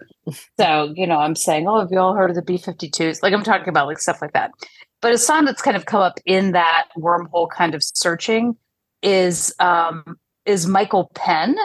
so, 0.58 0.94
you 0.96 1.06
know, 1.06 1.18
I'm 1.18 1.36
saying, 1.36 1.68
oh, 1.68 1.80
have 1.80 1.88
you 1.90 1.98
all 1.98 2.14
heard 2.14 2.30
of 2.30 2.36
the 2.36 2.42
B 2.42 2.56
52s? 2.56 3.22
Like 3.22 3.34
I'm 3.34 3.44
talking 3.44 3.68
about 3.68 3.86
like 3.86 3.98
stuff 3.98 4.22
like 4.22 4.32
that. 4.32 4.52
But 5.02 5.12
a 5.12 5.18
song 5.18 5.44
that's 5.44 5.60
kind 5.60 5.76
of 5.76 5.84
come 5.84 6.00
up 6.00 6.20
in 6.24 6.52
that 6.52 6.88
wormhole 6.96 7.50
kind 7.50 7.74
of 7.74 7.82
searching 7.84 8.56
is 9.02 9.54
um 9.58 10.18
is 10.46 10.66
Michael 10.66 11.10
Penn. 11.14 11.56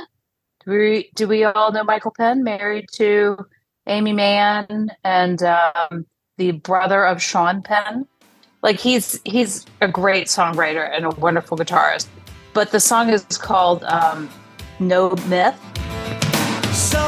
Do 0.66 0.72
we 0.72 1.10
do 1.16 1.28
we 1.28 1.44
all 1.44 1.72
know 1.72 1.84
Michael 1.84 2.14
Penn, 2.16 2.44
married 2.44 2.88
to 2.94 3.38
Aimee 3.88 4.14
Mann 4.14 4.92
and 5.04 5.42
um, 5.44 6.06
the 6.38 6.52
brother 6.52 7.06
of 7.06 7.22
Sean 7.22 7.62
Penn? 7.62 8.06
Like 8.62 8.80
he's 8.80 9.20
he's 9.24 9.66
a 9.82 9.88
great 9.88 10.28
songwriter 10.28 10.90
and 10.94 11.06
a 11.06 11.10
wonderful 11.12 11.58
guitarist. 11.58 12.08
But 12.54 12.72
the 12.72 12.80
song 12.80 13.10
is 13.10 13.24
called 13.38 13.84
um, 13.84 14.30
No 14.80 15.12
Myth. 15.28 15.56
So 16.74 17.00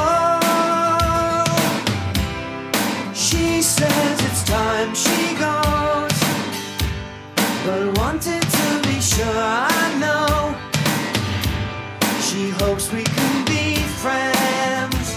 she 3.14 3.62
says 3.62 4.22
it's 4.22 4.44
time 4.44 4.94
she 4.96 5.36
goes, 5.36 6.20
but 7.66 7.98
wanted 7.98 8.42
to 8.42 8.82
be 8.84 9.02
sure 9.02 9.69
hopes 12.60 12.92
we 12.92 13.04
can 13.04 13.46
be 13.46 13.76
friends. 14.02 15.16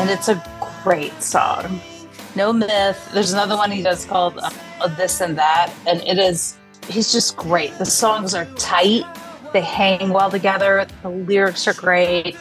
And 0.00 0.10
it's 0.10 0.28
a 0.28 0.42
great 0.84 1.22
song. 1.22 1.80
No 2.36 2.52
myth. 2.52 3.10
There's 3.12 3.32
another 3.32 3.56
one 3.56 3.70
he 3.70 3.82
does 3.82 4.04
called 4.04 4.38
uh, 4.38 4.50
This 4.96 5.20
and 5.20 5.36
That, 5.36 5.72
and 5.86 6.00
it 6.02 6.18
is. 6.18 6.56
He's 6.88 7.12
just 7.12 7.36
great. 7.36 7.76
The 7.78 7.86
songs 7.86 8.34
are 8.34 8.44
tight. 8.56 9.04
They 9.52 9.60
hang 9.60 10.10
well 10.10 10.30
together. 10.30 10.86
The 11.02 11.08
lyrics 11.08 11.66
are 11.66 11.74
great, 11.74 12.36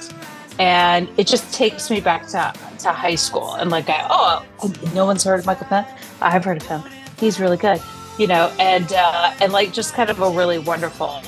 and 0.60 1.10
it 1.17 1.26
just 1.26 1.54
takes 1.54 1.89
me 1.89 2.00
back 2.00 2.28
to 2.28 2.54
to 2.80 2.91
high 2.91 3.15
school. 3.15 3.54
And 3.56 3.72
like, 3.72 3.89
I, 3.89 4.06
oh, 4.10 4.46
no 4.93 5.06
one's 5.06 5.24
heard 5.24 5.39
of 5.39 5.46
Michael 5.46 5.67
Penn. 5.67 5.86
I've 6.22 6.46
heard 6.46 6.62
of 6.62 6.67
him. 6.67 6.84
He's 7.20 7.39
really 7.39 7.58
good, 7.58 7.82
you 8.17 8.27
know. 8.27 8.51
And 8.60 8.91
uh, 8.93 9.34
and 9.41 9.51
like 9.53 9.73
just 9.73 9.93
kind 9.93 10.10
of 10.10 10.19
a 10.19 10.30
really 10.30 10.60
wonderful 10.60 11.21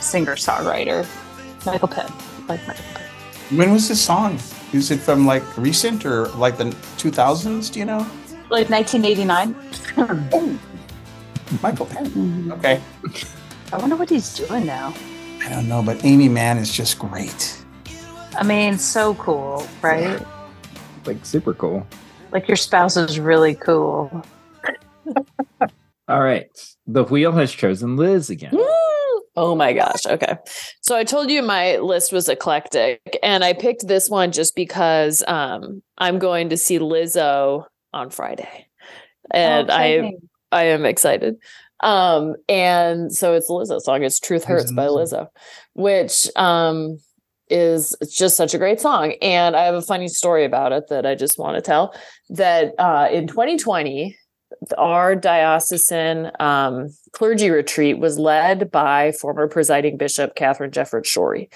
singer 0.00 0.36
songwriter, 0.36 1.06
Michael 1.64 1.88
Penn. 1.88 2.12
Like 2.48 2.66
Michael 2.66 2.84
Penn. 2.94 3.56
When 3.56 3.72
was 3.72 3.88
this 3.88 4.00
song? 4.00 4.38
Is 4.72 4.90
it 4.90 5.00
from 5.00 5.26
like 5.26 5.44
recent 5.58 6.06
or 6.06 6.28
like 6.28 6.56
the 6.56 6.64
2000s? 6.96 7.72
Do 7.72 7.78
you 7.78 7.84
know? 7.84 8.06
Like 8.48 8.70
1989. 8.70 9.54
Oh, 9.98 10.58
Michael 11.62 11.86
Penn. 11.86 12.50
Okay. 12.52 12.80
I 13.72 13.76
wonder 13.76 13.96
what 13.96 14.08
he's 14.08 14.34
doing 14.34 14.66
now. 14.66 14.94
I 15.44 15.48
don't 15.48 15.68
know, 15.68 15.82
but 15.82 16.04
Aimee 16.04 16.28
Mann 16.28 16.56
is 16.58 16.72
just 16.72 16.98
great. 16.98 17.58
I 18.36 18.44
mean, 18.44 18.78
so 18.78 19.14
cool, 19.14 19.66
right? 19.82 20.24
Like 21.04 21.24
super 21.26 21.52
cool. 21.52 21.86
Like 22.30 22.48
your 22.48 22.56
spouse 22.56 22.96
is 22.96 23.18
really 23.18 23.54
cool. 23.54 24.24
All 26.08 26.20
right. 26.20 26.46
The 26.86 27.04
wheel 27.04 27.32
has 27.32 27.52
chosen 27.52 27.96
Liz 27.96 28.30
again. 28.30 28.52
Oh 29.34 29.54
my 29.54 29.72
gosh. 29.72 30.04
Okay. 30.04 30.36
So 30.82 30.94
I 30.94 31.04
told 31.04 31.30
you 31.30 31.42
my 31.42 31.78
list 31.78 32.12
was 32.12 32.28
eclectic 32.28 33.00
and 33.22 33.42
I 33.42 33.54
picked 33.54 33.88
this 33.88 34.10
one 34.10 34.30
just 34.30 34.54
because 34.54 35.24
um 35.26 35.82
I'm 35.96 36.18
going 36.18 36.50
to 36.50 36.56
see 36.56 36.78
Lizzo 36.78 37.64
on 37.92 38.10
Friday. 38.10 38.66
And 39.30 39.70
I. 39.70 40.12
I 40.50 40.64
am 40.64 40.84
excited. 40.84 41.36
Um 41.80 42.36
and 42.46 43.10
so 43.10 43.32
it's 43.32 43.48
a 43.48 43.52
Lizzo 43.52 43.80
song. 43.80 44.02
It's 44.02 44.20
Truth 44.20 44.44
Hurts 44.44 44.70
by 44.70 44.86
Lizzo, 44.86 45.28
which 45.72 46.28
um 46.36 46.98
is 47.48 47.96
just 48.10 48.36
such 48.36 48.52
a 48.52 48.58
great 48.58 48.80
song 48.80 49.14
and 49.22 49.56
I 49.56 49.64
have 49.64 49.74
a 49.74 49.82
funny 49.82 50.08
story 50.08 50.44
about 50.44 50.72
it 50.72 50.88
that 50.90 51.06
I 51.06 51.14
just 51.14 51.38
want 51.38 51.56
to 51.56 51.62
tell 51.62 51.94
that 52.30 52.74
uh 52.78 53.08
in 53.10 53.26
2020 53.26 54.16
our 54.78 55.14
diocesan 55.14 56.30
um, 56.40 56.88
clergy 57.12 57.50
retreat 57.50 57.98
was 57.98 58.18
led 58.18 58.70
by 58.70 59.12
former 59.12 59.48
presiding 59.48 59.96
bishop 59.96 60.34
Katharine 60.34 60.70
Jefferts 60.70 61.14
Schori, 61.14 61.52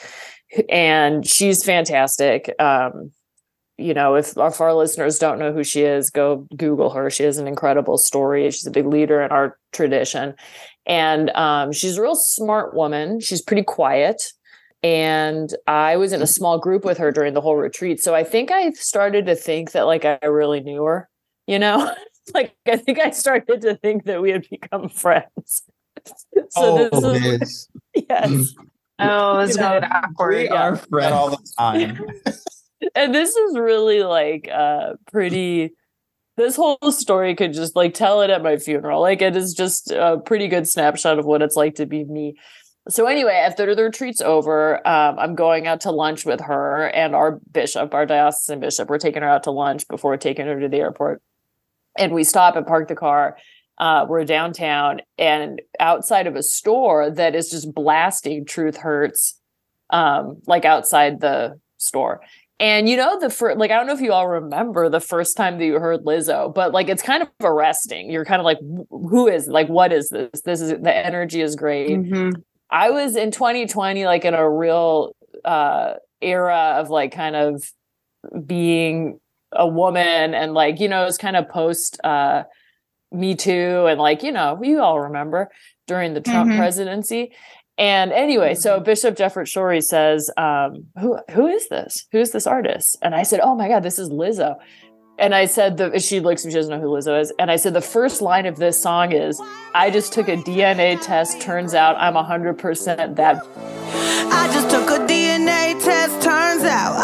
and 0.68 1.26
she's 1.26 1.64
fantastic. 1.64 2.54
Um, 2.59 3.12
you 3.78 3.92
know, 3.92 4.14
if, 4.14 4.32
if 4.36 4.61
our 4.61 4.72
listeners 4.72 5.18
don't 5.18 5.38
know 5.38 5.52
who 5.52 5.62
she 5.62 5.82
is, 5.82 6.09
go 6.09 6.46
Google 6.57 6.90
her. 6.90 7.11
She 7.11 7.24
has 7.24 7.36
an 7.36 7.46
incredible 7.46 7.98
story. 7.98 8.50
She's 8.50 8.66
a 8.66 8.70
big 8.70 8.86
leader 8.86 9.20
in 9.20 9.30
our 9.30 9.59
tradition, 9.72 10.34
and 10.86 11.30
um, 11.30 11.72
she's 11.72 11.98
a 11.98 12.02
real 12.02 12.14
smart 12.14 12.74
woman. 12.74 13.20
She's 13.20 13.42
pretty 13.42 13.64
quiet. 13.64 14.32
And 14.82 15.52
I 15.66 15.96
was 15.96 16.12
in 16.12 16.22
a 16.22 16.26
small 16.26 16.59
group 16.59 16.84
with 16.84 16.98
her 16.98 17.11
during 17.11 17.34
the 17.34 17.40
whole 17.40 17.57
retreat. 17.57 18.00
So 18.00 18.14
I 18.14 18.22
think 18.22 18.52
I 18.52 18.70
started 18.72 19.26
to 19.26 19.34
think 19.34 19.72
that 19.72 19.86
like 19.86 20.04
I 20.04 20.18
really 20.26 20.61
knew 20.61 20.84
her, 20.84 21.09
you 21.46 21.59
know? 21.59 21.92
like 22.35 22.55
I 22.66 22.77
think 22.77 22.99
I 22.99 23.11
started 23.11 23.62
to 23.62 23.77
think 23.77 24.05
that 24.05 24.20
we 24.20 24.31
had 24.31 24.47
become 24.49 24.89
friends. 24.89 25.62
so 26.07 26.43
oh, 26.57 26.79
this 26.79 26.93
is 26.93 27.22
Liz, 27.22 27.68
yes. 28.09 28.55
Oh, 28.99 29.39
it's 29.41 29.57
You 29.57 29.62
know, 29.62 29.81
awkward. 29.91 30.35
We 30.35 30.49
are 30.49 30.77
friends. 30.77 31.12
all 31.12 31.31
the 31.31 31.53
time. 31.59 31.99
And 32.95 33.14
this 33.14 33.35
is 33.35 33.59
really 33.59 34.03
like 34.03 34.49
uh 34.53 34.95
pretty 35.11 35.72
this 36.37 36.57
whole 36.57 36.79
story 36.91 37.35
could 37.35 37.53
just 37.55 37.74
like 37.74 37.95
tell 37.95 38.20
it 38.20 38.31
at 38.31 38.43
my 38.43 38.59
funeral. 38.59 39.01
Like 39.01 39.22
it 39.22 39.37
is 39.37 39.55
just 39.55 39.91
a 39.91 40.18
pretty 40.18 40.49
good 40.49 40.68
snapshot 40.68 41.18
of 41.18 41.24
what 41.24 41.43
it's 41.43 41.57
like 41.57 41.77
to 41.77 41.87
be 41.87 42.05
me. 42.05 42.37
So 42.89 43.07
anyway, 43.07 43.35
after 43.35 43.74
the 43.74 43.85
retreat's 43.85 44.20
over, 44.20 44.87
um, 44.87 45.18
I'm 45.18 45.35
going 45.35 45.66
out 45.66 45.81
to 45.83 45.91
lunch 45.91 46.24
with 46.24 46.41
her 46.43 46.89
and 46.89 47.16
our 47.16 47.41
bishop, 47.51 47.95
our 47.95 48.07
diocesan 48.07 48.61
bishop. 48.61 48.89
We're 48.89 48.99
taking 48.99 49.22
her 49.22 49.29
out 49.29 49.43
to 49.45 49.51
lunch 49.51 49.89
before 49.89 50.16
taking 50.16 50.47
her 50.47 50.61
to 50.61 50.68
the 50.68 50.77
airport. 50.77 51.20
And 51.99 52.12
we 52.12 52.24
stop 52.24 52.57
and 52.57 52.66
park 52.66 52.88
the 52.88 52.94
car. 52.94 53.36
Uh, 53.78 54.07
we're 54.09 54.24
downtown 54.24 55.03
and 55.18 55.61
outside 55.80 56.26
of 56.26 56.34
a 56.34 56.42
store 56.42 57.11
that 57.11 57.34
is 57.34 57.51
just 57.51 57.74
blasting 57.74 58.47
Truth 58.47 58.78
Hurts, 58.78 59.38
um, 59.90 60.40
like 60.47 60.64
outside 60.64 61.20
the 61.20 61.61
store. 61.76 62.20
And 62.59 62.88
you 62.88 62.97
know, 62.97 63.20
the 63.20 63.28
first, 63.28 63.59
like, 63.59 63.70
I 63.70 63.76
don't 63.76 63.86
know 63.86 63.92
if 63.92 64.01
you 64.01 64.12
all 64.14 64.26
remember 64.26 64.88
the 64.88 65.01
first 65.01 65.36
time 65.36 65.59
that 65.59 65.64
you 65.66 65.74
heard 65.74 66.05
Lizzo, 66.07 66.55
but 66.55 66.72
like, 66.72 66.88
it's 66.88 67.03
kind 67.03 67.22
of 67.22 67.28
arresting. 67.42 68.11
You're 68.11 68.24
kind 68.24 68.40
of 68.40 68.47
like, 68.47 68.59
who 68.88 69.28
is, 69.28 69.47
like, 69.47 69.68
what 69.68 69.92
is 69.92 70.09
this? 70.09 70.40
This 70.42 70.62
is, 70.62 70.70
the 70.70 70.94
energy 70.94 71.42
is 71.42 71.55
great. 71.55 71.90
Mhm. 71.90 72.32
I 72.70 72.88
was 72.90 73.14
in 73.14 73.30
2020, 73.30 74.07
like, 74.07 74.24
in 74.24 74.32
a 74.32 74.49
real 74.49 75.14
uh, 75.44 75.94
era 76.22 76.76
of 76.78 76.88
like 76.88 77.12
kind 77.12 77.36
of 77.36 77.62
being 78.47 79.20
a 79.59 79.66
woman 79.66 80.34
and 80.34 80.54
like, 80.54 80.80
you 80.80 80.88
know, 80.88 81.04
it's 81.04 81.18
kind 81.18 81.36
of 81.36 81.48
post 81.48 81.98
uh, 82.04 82.44
Me 83.12 83.34
Too 83.34 83.86
and 83.86 84.00
like, 84.00 84.22
you 84.22 84.32
know, 84.32 84.59
you 84.62 84.80
all 84.80 85.00
remember 85.00 85.50
during 85.86 86.14
the 86.14 86.20
Trump 86.20 86.50
Mhm. 86.50 86.57
presidency. 86.59 87.32
And 87.78 88.11
anyway, 88.12 88.54
so 88.54 88.80
Bishop 88.80 89.16
Jefferts 89.16 89.52
Schori 89.54 89.82
says, 89.82 90.30
um, 90.38 90.86
"Who 90.98 91.18
who 91.30 91.46
is 91.46 91.68
this? 91.68 92.07
Who 92.11 92.18
is 92.18 92.30
this 92.32 92.46
artist?" 92.46 92.96
And 93.02 93.14
I 93.14 93.22
said, 93.22 93.40
"Oh 93.42 93.54
my 93.54 93.68
God, 93.68 93.82
this 93.82 93.98
is 93.98 94.09
Lizzo." 94.09 94.57
And 95.18 95.34
I 95.34 95.44
said, 95.46 95.76
"The 95.76 95.98
she 96.00 96.20
looks, 96.20 96.42
she 96.42 96.50
doesn't 96.50 96.70
know 96.74 96.80
who 96.80 96.88
Lizzo 96.88 97.20
is." 97.20 97.32
And 97.38 97.50
I 97.50 97.57
said, 97.57 97.74
"The 97.74 97.82
first 97.82 98.22
line 98.22 98.46
of 98.46 98.57
this 98.57 98.80
song 98.82 99.12
is, 99.12 99.40
I 99.74 99.90
just 99.90 100.12
took 100.14 100.28
a 100.28 100.36
DNA 100.38 100.96
test. 101.02 101.40
Turns 101.40 101.74
out 101.74 101.96
I'm 101.98 102.14
hundred 102.14 102.54
percent 102.59 103.16
that." 103.16 103.42
I 104.38 104.50
just 104.52 104.70
took 104.70 104.88
a 104.90 105.05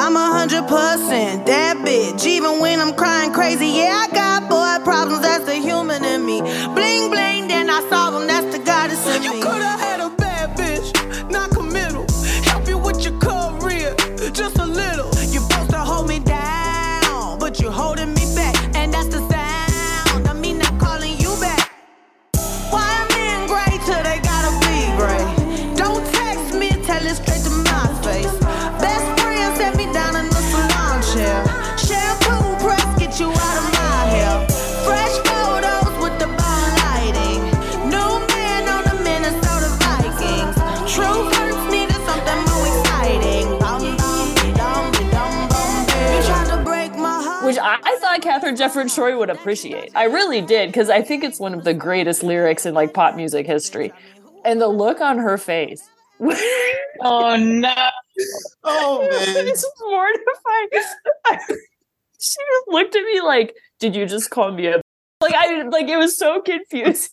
I'm 0.03 0.17
a 0.17 0.33
hundred 0.33 0.67
percent 0.67 1.47
that 1.47 1.77
bitch. 1.77 2.27
Even 2.27 2.59
when 2.59 2.81
I'm 2.81 2.93
crying 2.93 3.33
crazy, 3.33 3.69
yeah, 3.69 4.09
I 4.11 4.13
got 4.13 4.51
boy 4.51 4.83
problems. 4.83 5.23
That's 5.23 5.45
the 5.45 5.55
human 5.55 6.05
in 6.05 6.27
me. 6.27 6.41
I 48.53 48.57
thought 48.57 48.75
Katharine 48.75 48.89
Jefferts 48.89 48.99
Schori 48.99 49.19
would 49.19 49.31
appreciate. 49.31 49.93
I 49.95 50.05
really 50.05 50.41
did 50.41 50.69
because 50.69 50.91
I 50.91 51.03
think 51.03 51.25
it's 51.25 51.41
one 51.41 51.55
of 51.55 51.65
the 51.65 51.75
greatest 51.75 52.23
lyrics 52.23 52.67
in 52.67 52.75
like 52.75 52.95
pop 52.95 53.15
music 53.17 53.47
history, 53.47 53.93
and 54.45 54.61
the 54.61 54.69
look 54.69 55.01
on 55.01 55.19
her 55.19 55.39
face. 55.39 55.89
Oh 57.05 57.35
no. 57.35 57.75
Oh, 58.63 59.01
it's 59.11 59.67
mortifying. 59.81 60.69
she 62.21 62.37
just 62.39 62.69
looked 62.69 62.95
at 62.95 63.03
me 63.03 63.21
like, 63.21 63.57
"Did 63.81 63.97
you 63.97 64.07
just 64.07 64.31
call 64.31 64.53
me 64.53 64.67
a?" 64.69 64.81
Like 65.21 65.35
I 65.35 65.63
like 65.63 65.89
it 65.89 65.97
was 65.97 66.17
so 66.17 66.41
confusing. 66.43 67.09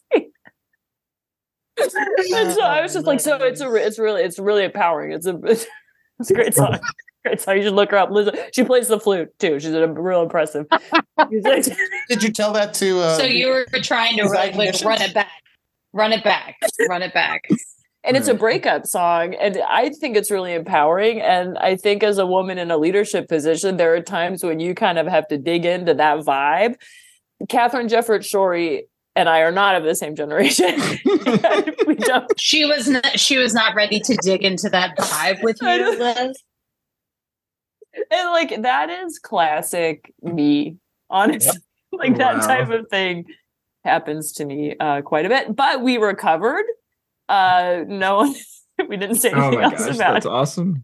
and 1.78 1.92
so 1.92 2.62
I 2.62 2.82
was 2.82 2.94
just 2.94 3.08
like, 3.08 3.20
"So 3.20 3.38
it's 3.38 3.62
a, 3.62 3.74
it's 3.74 3.98
really, 3.98 4.22
it's 4.22 4.38
really 4.38 4.66
empowering. 4.66 5.14
It's 5.14 5.26
a, 5.26 5.40
it's 5.44 5.66
a 6.30 6.34
great 6.34 6.54
song. 6.54 6.80
Great 7.26 7.44
how 7.44 7.52
You 7.54 7.64
should 7.64 7.74
look 7.74 7.92
her 7.92 7.98
up. 7.98 8.10
Lizzo. 8.10 8.34
She 8.54 8.64
plays 8.64 8.88
the 8.88 9.00
flute 9.00 9.30
too. 9.40 9.60
She's 9.60 9.74
a 9.74 9.88
real 9.88 10.22
impressive. 10.24 10.66
Did 11.32 12.24
you 12.24 12.32
tell 12.32 12.54
that 12.54 12.74
to? 12.76 13.00
Uh, 13.00 13.18
So 13.18 13.24
you 13.24 13.48
were 13.50 13.66
trying 13.82 14.18
to 14.18 14.26
like, 14.26 14.56
like 14.56 14.74
run 14.84 15.02
it 15.02 15.14
back, 15.14 15.32
run 15.94 16.14
it 16.14 16.24
back, 16.24 16.56
run 16.88 17.02
it 17.02 17.14
back. 17.14 17.44
and 18.06 18.16
it's 18.16 18.28
a 18.30 18.34
breakup 18.34 18.86
song 18.86 19.34
and 19.36 19.58
i 19.68 19.90
think 19.90 20.16
it's 20.16 20.32
really 20.32 20.54
empowering 20.54 21.20
and 21.20 21.58
i 21.58 21.76
think 21.76 22.02
as 22.02 22.18
a 22.18 22.26
woman 22.26 22.58
in 22.58 22.72
a 22.72 22.78
leadership 22.78 23.28
position 23.28 23.76
there 23.76 23.94
are 23.94 24.00
times 24.02 24.42
when 24.42 24.58
you 24.62 24.74
kind 24.74 24.98
of 24.98 25.06
have 25.06 25.28
to 25.28 25.38
dig 25.38 25.66
into 25.66 25.94
that 25.94 26.20
vibe 26.20 26.76
katharine 27.50 27.90
jefferts 27.90 28.32
schori 28.34 28.84
and 29.18 29.28
i 29.28 29.42
are 29.42 29.52
not 29.52 29.76
of 29.76 29.84
the 29.84 29.94
same 29.96 30.16
generation 30.16 30.80
we 31.86 31.96
don't 31.96 32.32
She 32.40 32.64
was 32.64 32.88
not, 32.88 33.20
she 33.20 33.38
was 33.38 33.54
not 33.54 33.76
ready 33.76 34.00
to 34.00 34.18
dig 34.24 34.44
into 34.46 34.70
that 34.70 34.98
vibe 34.98 35.44
with 35.44 35.58
you, 35.62 35.68
don't- 35.78 36.00
Liz. 36.00 36.38
And 38.12 38.30
like 38.32 38.62
that 38.62 38.90
is 38.90 39.20
classic 39.20 40.14
me 40.22 40.78
honestly 41.10 41.60
like 41.92 42.18
that 42.18 42.42
type 42.44 42.70
of 42.70 42.88
thing 42.90 43.26
happens 43.84 44.32
to 44.34 44.46
me 44.46 44.76
uh 44.80 45.02
quite 45.02 45.26
a 45.26 45.30
bit 45.30 45.56
but 45.56 45.82
we 45.82 45.98
recovered 45.98 46.66
uh 47.30 47.84
no 47.88 48.18
one 48.18 48.36
we 48.90 48.98
didn't 48.98 49.16
say 49.18 49.32
Oh 49.32 49.48
anything 49.48 49.60
my 49.60 49.64
else 49.64 49.86
gosh, 49.86 49.96
about 49.96 50.14
that's 50.14 50.26
it 50.26 50.30
awesome. 50.32 50.84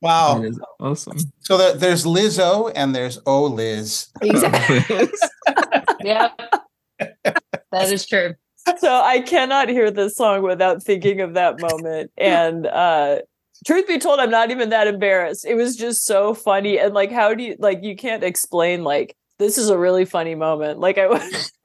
wow. 0.00 0.38
That 0.38 0.46
is 0.48 0.60
awesome. 0.80 1.18
So 1.40 1.56
there, 1.58 1.74
there's 1.74 2.04
Lizzo 2.04 2.72
and 2.74 2.94
there's 2.94 3.18
Oh 3.26 3.44
Liz. 3.44 4.08
exactly 4.22 5.08
Yep. 6.02 6.40
that 6.98 7.92
is 7.92 8.06
true. 8.06 8.34
so 8.78 8.92
I 9.00 9.20
cannot 9.20 9.68
hear 9.68 9.90
this 9.90 10.16
song 10.16 10.42
without 10.42 10.82
thinking 10.82 11.20
of 11.20 11.34
that 11.34 11.60
moment. 11.60 12.10
And 12.16 12.66
uh 12.66 13.20
truth 13.66 13.86
be 13.86 13.98
told, 13.98 14.20
I'm 14.20 14.30
not 14.30 14.50
even 14.50 14.70
that 14.70 14.86
embarrassed. 14.86 15.44
It 15.44 15.54
was 15.54 15.76
just 15.76 16.04
so 16.04 16.34
funny. 16.34 16.78
And 16.78 16.94
like, 16.94 17.10
how 17.10 17.34
do 17.34 17.42
you 17.42 17.56
like 17.58 17.82
you 17.82 17.96
can't 17.96 18.24
explain 18.24 18.84
like 18.84 19.16
this 19.40 19.56
is 19.58 19.70
a 19.70 19.78
really 19.78 20.04
funny 20.04 20.36
moment. 20.36 20.78
Like 20.78 20.98
I 20.98 21.08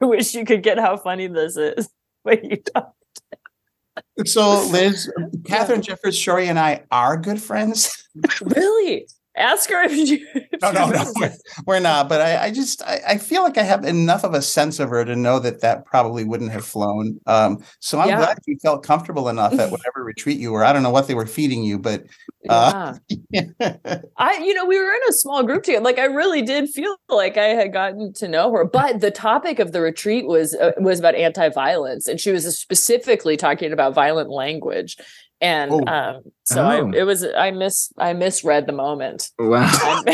wish 0.00 0.34
you 0.34 0.44
could 0.44 0.62
get 0.62 0.78
how 0.78 0.96
funny 0.96 1.28
this 1.28 1.56
is. 1.56 1.88
But 2.24 2.42
you 2.42 2.56
don't. 2.74 4.26
So 4.26 4.66
Liz, 4.72 5.08
Katharine 5.46 5.80
Jefferts 5.80 6.16
Schori 6.16 6.46
and 6.46 6.58
I 6.58 6.82
are 6.90 7.16
good 7.16 7.40
friends. 7.40 8.04
Really? 8.42 9.06
Ask 9.36 9.70
her 9.70 9.82
if 9.82 9.92
you. 9.96 10.26
If 10.56 10.62
no, 10.62 10.72
no, 10.72 10.86
no, 10.88 11.12
we're, 11.16 11.32
we're 11.66 11.80
not. 11.80 12.08
But 12.08 12.22
I, 12.22 12.44
I 12.46 12.50
just, 12.50 12.82
I, 12.82 13.00
I 13.08 13.18
feel 13.18 13.42
like 13.42 13.58
I 13.58 13.62
have 13.62 13.84
enough 13.84 14.24
of 14.24 14.32
a 14.32 14.40
sense 14.40 14.80
of 14.80 14.88
her 14.88 15.04
to 15.04 15.14
know 15.14 15.38
that 15.40 15.60
that 15.60 15.84
probably 15.84 16.24
wouldn't 16.24 16.50
have 16.52 16.64
flown. 16.64 17.20
Um, 17.26 17.62
so 17.80 17.98
I'm 18.00 18.08
Yeah. 18.08 18.16
glad 18.16 18.38
you 18.46 18.56
felt 18.62 18.82
comfortable 18.82 19.28
enough 19.28 19.52
at 19.52 19.70
whatever 19.70 20.02
retreat 20.02 20.38
you 20.38 20.52
were. 20.52 20.64
I 20.64 20.72
don't 20.72 20.82
know 20.82 20.88
what 20.90 21.08
they 21.08 21.14
were 21.14 21.26
feeding 21.26 21.62
you, 21.62 21.78
but 21.78 22.04
uh, 22.48 22.94
Yeah. 23.30 23.42
I, 24.16 24.38
you 24.38 24.54
know, 24.54 24.64
we 24.64 24.78
were 24.78 24.90
in 24.90 25.00
a 25.10 25.12
small 25.12 25.42
group 25.42 25.64
together. 25.64 25.84
Like, 25.84 25.98
I 25.98 26.04
really 26.06 26.40
did 26.40 26.70
feel 26.70 26.96
like 27.10 27.36
I 27.36 27.48
had 27.48 27.70
gotten 27.72 28.14
to 28.14 28.28
know 28.28 28.50
her. 28.52 28.64
But 28.64 29.00
the 29.00 29.10
topic 29.10 29.58
of 29.58 29.72
the 29.72 29.82
retreat 29.82 30.26
was 30.26 30.54
uh, 30.54 30.72
was 30.78 30.98
about 31.00 31.14
anti-violence, 31.16 32.06
and 32.06 32.18
she 32.18 32.30
was 32.32 32.44
specifically 32.58 33.36
talking 33.36 33.72
about 33.72 33.92
violent 33.94 34.30
language. 34.30 34.96
And 35.40 35.70
Oh. 35.72 35.84
um, 35.86 36.22
so 36.44 36.62
Oh. 36.64 36.68
I, 36.92 36.96
it 36.96 37.02
was 37.04 37.24
I 37.36 37.50
miss 37.50 37.92
I 37.98 38.12
misread 38.14 38.66
the 38.66 38.72
moment. 38.72 39.30
Wow. 39.38 40.02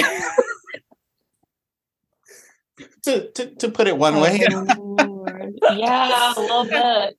To, 3.05 3.31
to, 3.33 3.47
to 3.57 3.69
put 3.69 3.89
it 3.89 3.99
one 3.99 4.21
way, 4.21 4.39
yeah, 4.39 6.33
a 6.37 6.41
little 6.41 6.65
bit. 6.65 7.17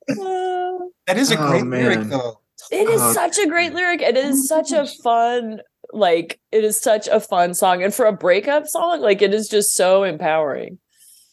that 1.08 1.18
is 1.18 1.30
a 1.32 1.38
Oh, 1.38 1.48
great 1.50 1.66
lyric, 1.66 2.08
though. 2.08 2.40
It 2.72 2.90
is 2.90 3.02
Oh. 3.02 3.12
such 3.14 3.38
a 3.38 3.48
great 3.48 3.74
lyric. 3.74 4.02
It 4.02 4.16
is 4.16 4.48
such 4.48 4.72
a 4.72 4.86
fun, 5.04 5.62
like, 5.92 6.40
it 6.54 6.64
is 6.64 6.80
such 6.80 7.08
a 7.10 7.20
fun 7.20 7.54
song. 7.54 7.84
And 7.84 7.94
for 7.94 8.06
a 8.06 8.14
breakup 8.14 8.66
song, 8.68 9.02
like, 9.02 9.22
it 9.22 9.34
is 9.34 9.50
just 9.50 9.76
so 9.76 10.04
empowering. 10.04 10.80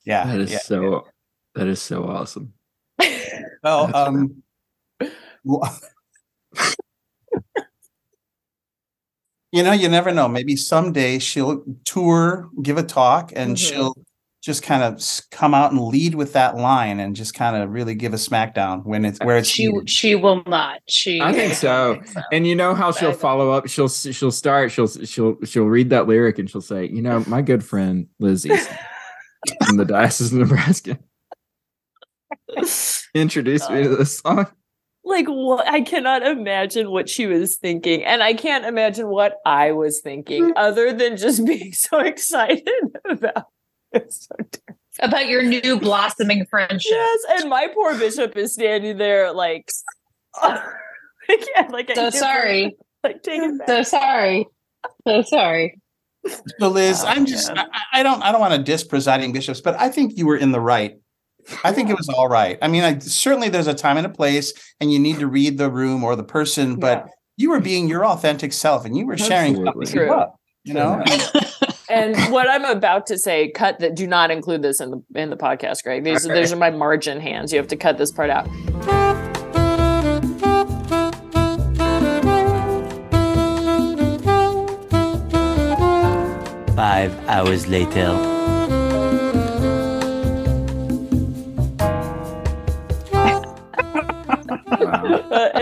Yeah, 0.04 0.26
That 0.26 0.40
is 0.40 0.50
yeah. 0.52 0.58
so 0.58 1.06
that 1.54 1.68
is 1.68 1.80
so 1.80 2.04
awesome. 2.08 2.52
Well, 3.62 3.94
um, 3.96 4.42
w- 5.46 5.62
you 9.52 9.62
know, 9.62 9.72
you 9.72 9.88
never 9.88 10.12
know. 10.12 10.28
Maybe 10.28 10.56
someday 10.56 11.18
she'll 11.18 11.64
tour, 11.84 12.48
give 12.62 12.78
a 12.78 12.82
talk, 12.82 13.32
and 13.34 13.56
Mhm. 13.56 13.58
she'll 13.68 13.94
just 14.42 14.62
kind 14.62 14.82
of 14.82 15.02
come 15.30 15.52
out 15.52 15.70
and 15.70 15.80
lead 15.82 16.14
with 16.14 16.32
that 16.32 16.56
line 16.56 16.98
and 16.98 17.14
just 17.14 17.34
kind 17.34 17.56
of 17.62 17.70
really 17.70 17.94
give 17.94 18.14
a 18.14 18.16
smackdown 18.16 18.82
when 18.86 19.04
it's 19.04 19.18
where 19.18 19.36
it's 19.36 19.48
She 19.48 19.66
needed. 19.66 19.90
she 19.90 20.14
will 20.14 20.42
not. 20.46 20.78
She 20.88 21.20
I 21.20 21.32
think 21.32 21.52
so. 21.52 22.00
And 22.32 22.46
you 22.46 22.54
know 22.54 22.74
how 22.74 22.90
she'll 22.90 23.12
follow 23.12 23.50
up? 23.50 23.68
She'll 23.68 23.88
she'll 23.88 24.30
start. 24.30 24.70
She'll 24.72 24.86
she'll 24.86 25.36
she'll 25.44 25.66
read 25.66 25.90
that 25.90 26.06
lyric 26.06 26.38
and 26.38 26.48
she'll 26.48 26.62
say, 26.62 26.86
"You 26.88 27.02
know, 27.02 27.22
my 27.26 27.42
good 27.42 27.62
friend 27.62 28.06
Liz 28.18 28.46
Easton 28.46 28.76
from 29.66 29.76
the 29.76 29.84
Diocese 29.84 30.32
of 30.32 30.38
Nebraska 30.38 30.98
introduced 33.14 33.70
me 33.70 33.82
to 33.82 33.88
this 33.96 34.18
song." 34.18 34.46
Like, 35.04 35.26
what? 35.26 35.66
I 35.66 35.80
cannot 35.80 36.26
imagine 36.26 36.90
what 36.90 37.08
she 37.08 37.26
was 37.26 37.56
thinking. 37.56 38.04
And 38.04 38.22
I 38.22 38.34
can't 38.34 38.64
imagine 38.64 39.08
what 39.08 39.36
I 39.46 39.72
was 39.72 40.00
thinking, 40.00 40.50
mm. 40.50 40.52
other 40.56 40.92
than 40.92 41.16
just 41.16 41.44
being 41.46 41.72
so 41.72 42.00
excited 42.00 42.68
about 43.08 43.46
it. 43.92 44.12
So 44.12 44.36
about 45.02 45.28
your 45.28 45.42
new 45.42 45.78
blossoming 45.78 46.46
friendship. 46.46 46.90
Yes, 46.90 47.18
and 47.30 47.50
my 47.50 47.68
poor 47.74 47.96
bishop 47.98 48.36
is 48.36 48.54
standing 48.54 48.98
there 48.98 49.32
like, 49.32 49.70
I 50.34 50.62
can't, 51.54 51.70
like, 51.72 51.90
I 51.90 51.94
So 51.94 52.00
can't- 52.02 52.14
sorry. 52.14 52.76
Like, 53.02 53.22
take 53.22 53.40
it 53.40 53.58
back. 53.58 53.68
So 53.68 53.82
sorry. 53.82 54.46
So 55.06 55.22
sorry. 55.22 55.80
So 56.58 56.68
Liz, 56.68 57.02
Oh, 57.02 57.08
I'm 57.08 57.24
just. 57.24 57.50
I, 57.50 57.64
I 57.94 58.02
don't 58.02 58.22
I 58.22 58.30
don't 58.30 58.42
want 58.42 58.52
to 58.52 58.62
diss 58.62 58.84
presiding 58.84 59.32
bishops, 59.32 59.62
but 59.62 59.74
I 59.80 59.88
think 59.88 60.18
you 60.18 60.26
were 60.26 60.36
in 60.36 60.52
the 60.52 60.60
right. 60.60 60.98
I 61.64 61.72
think 61.72 61.90
it 61.90 61.96
was 61.96 62.08
all 62.08 62.28
right. 62.28 62.58
I 62.62 62.68
mean, 62.68 62.82
I, 62.84 62.98
certainly 62.98 63.48
there's 63.48 63.66
a 63.66 63.74
time 63.74 63.96
and 63.96 64.06
a 64.06 64.10
place, 64.10 64.52
and 64.80 64.92
you 64.92 64.98
need 64.98 65.18
to 65.18 65.26
read 65.26 65.58
the 65.58 65.70
room 65.70 66.04
or 66.04 66.16
the 66.16 66.24
person, 66.24 66.76
but 66.76 67.06
you 67.36 67.50
were 67.50 67.60
being 67.60 67.88
your 67.88 68.04
authentic 68.06 68.52
self, 68.52 68.84
and 68.84 68.96
you 68.96 69.06
were 69.06 69.16
sharing 69.18 69.52
Absolutely. 69.56 69.86
something 69.86 70.00
you 70.02 70.06
True. 70.08 70.16
love, 70.16 70.28
You 70.64 70.74
know, 70.74 71.02
And 71.88 72.16
what 72.32 72.48
I'm 72.48 72.64
about 72.64 73.06
to 73.06 73.18
say, 73.18 73.50
cut 73.50 73.80
that. 73.80 73.96
Do 73.96 74.06
not 74.06 74.30
include 74.30 74.62
this 74.62 74.80
in 74.80 74.90
the 74.92 75.02
in 75.20 75.30
the 75.30 75.36
podcast, 75.36 75.82
Greg. 75.82 76.04
These 76.04 76.24
Okay. 76.24 76.38
these 76.40 76.52
are 76.52 76.56
my 76.56 76.70
margin 76.70 77.18
hands. 77.20 77.52
You 77.52 77.58
have 77.58 77.66
to 77.68 77.76
cut 77.76 77.98
this 77.98 78.12
part 78.12 78.30
out. 78.30 78.46
Five 86.76 87.12
hours 87.28 87.66
later. 87.68 88.39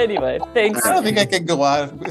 Anyway, 0.08 0.38
thanks. 0.54 0.84
I 0.84 0.92
don't 0.94 1.02
think 1.04 1.18
I 1.18 1.26
can 1.26 1.44
go 1.44 1.62
on. 1.62 2.02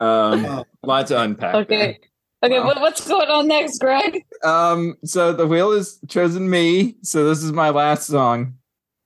um, 0.00 0.64
lot 0.82 1.06
to 1.08 1.20
unpack. 1.20 1.54
Okay. 1.54 2.00
Okay, 2.42 2.58
Wow. 2.58 2.66
what, 2.66 2.80
what's 2.80 3.08
going 3.08 3.28
on 3.30 3.48
next, 3.48 3.78
Greg? 3.78 4.22
Um, 4.42 4.96
so 5.04 5.32
the 5.32 5.46
wheel 5.46 5.72
has 5.72 5.98
chosen 6.08 6.50
me. 6.50 6.96
So 7.02 7.26
this 7.26 7.42
is 7.42 7.52
my 7.52 7.70
last 7.70 8.06
song. 8.06 8.54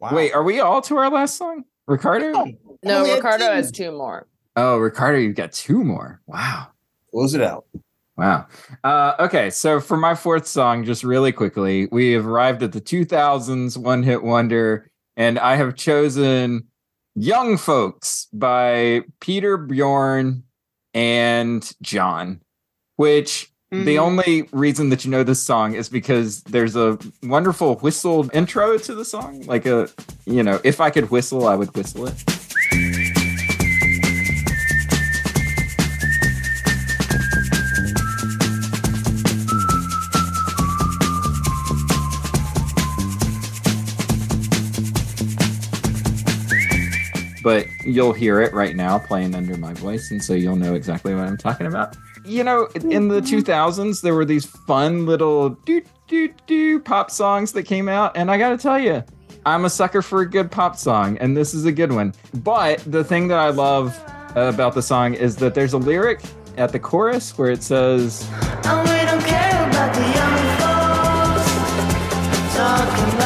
Wow. 0.01 0.11
Wait, 0.15 0.33
are 0.35 0.43
we 0.43 0.59
all 0.61 0.81
to 0.83 0.97
our 0.97 1.09
last 1.11 1.37
song? 1.37 1.65
Ricardo? 1.87 2.33
No, 2.83 2.99
Only 2.99 3.11
had 3.11 3.17
Ricardo 3.17 3.47
two. 3.47 3.53
has 3.53 3.71
two 3.71 3.93
more. 3.93 4.27
Oh, 4.57 4.79
Ricardo, 4.79 5.19
you've 5.19 5.37
got 5.37 5.53
two 5.53 5.85
more. 5.85 6.21
Wow. 6.27 6.69
Close 7.13 7.35
it 7.35 7.41
out. 7.43 7.65
Wow. 8.17 8.47
Uh, 8.83 9.15
okay, 9.21 9.51
so 9.51 9.79
for 9.79 9.97
my 9.97 10.17
fourth 10.17 10.47
song, 10.49 10.85
just 10.85 11.05
really 11.05 11.31
quickly, 11.31 11.87
we 11.93 12.13
have 12.15 12.27
arrived 12.27 12.65
at 12.65 12.73
the 12.73 12.81
2000s 12.81 13.77
one 13.77 14.03
hit 14.03 14.25
wonder, 14.25 14.88
and 15.19 15.39
I 15.39 15.57
have 15.57 15.75
chosen 15.75 16.69
Young 17.17 17.59
Folks 17.59 18.29
by 18.33 19.03
Peter 19.21 19.59
Bjorn 19.59 20.45
and 20.95 21.71
John, 21.83 22.41
which 22.97 23.51
the 23.71 23.77
mm-hmm. 23.77 24.01
only 24.03 24.49
reason 24.53 24.89
that 24.91 25.05
you 25.05 25.11
know 25.11 25.25
this 25.25 25.43
song 25.43 25.75
is 25.75 25.89
because 25.89 26.43
there's 26.45 26.77
a 26.77 26.99
wonderful 27.25 27.75
whistled 27.77 28.31
intro 28.33 28.79
to 28.79 28.95
the 28.95 29.05
song. 29.05 29.43
Like 29.43 29.67
a, 29.67 29.91
you 30.25 30.43
know, 30.43 30.61
if 30.63 30.81
I 30.81 30.89
could 30.89 31.11
whistle, 31.11 31.49
I 31.49 31.57
would 31.57 31.77
whistle 31.77 32.07
it. 32.07 32.15
But 47.49 47.67
you'll 47.83 48.13
hear 48.13 48.43
it 48.43 48.53
right 48.53 48.77
now 48.77 48.99
playing 48.99 49.35
under 49.35 49.57
my 49.57 49.73
voice 49.73 50.11
and 50.11 50.23
so 50.23 50.35
you'll 50.35 50.55
know 50.55 50.75
exactly 50.75 51.15
what 51.15 51.25
i'm 51.25 51.39
talking 51.39 51.67
about. 51.67 51.97
You 52.23 52.45
know 52.45 52.67
in 52.75 53.09
the 53.09 53.23
mm-hmm. 53.23 53.37
2000s 53.39 54.03
there 54.03 54.15
were 54.15 54.27
these 54.27 54.45
fun 54.45 55.07
little 55.07 55.49
do 55.65 55.81
do 56.09 56.29
do 56.47 56.79
pop 56.79 57.11
songs 57.11 57.53
that 57.53 57.63
came 57.63 57.89
out 57.89 58.15
and 58.19 58.31
i 58.31 58.37
gotta 58.37 58.59
tell 58.59 58.79
you 58.79 59.03
i'm 59.47 59.65
a 59.65 59.71
sucker 59.71 60.03
for 60.03 60.21
a 60.21 60.29
good 60.29 60.51
pop 60.51 60.77
song 60.77 61.17
and 61.23 61.35
this 61.35 61.55
is 61.55 61.65
a 61.65 61.73
good 61.73 61.91
one. 61.91 62.13
But 62.35 62.83
the 62.85 63.03
thing 63.03 63.29
that 63.29 63.39
i 63.39 63.49
love 63.49 63.99
about 64.37 64.75
the 64.75 64.83
song 64.83 65.15
is 65.15 65.35
that 65.37 65.55
there's 65.55 65.73
a 65.73 65.79
lyric 65.79 66.21
at 66.59 66.71
the 66.73 66.79
chorus 66.79 67.39
where 67.39 67.51
it 67.51 67.63
says 67.63 68.29
And 68.65 68.87
we 68.87 69.07
don't 69.07 69.25
care 69.25 69.69
about 69.71 69.95
the 69.95 70.03
young 70.03 70.37
folks 70.61 71.49
talking 72.55 73.18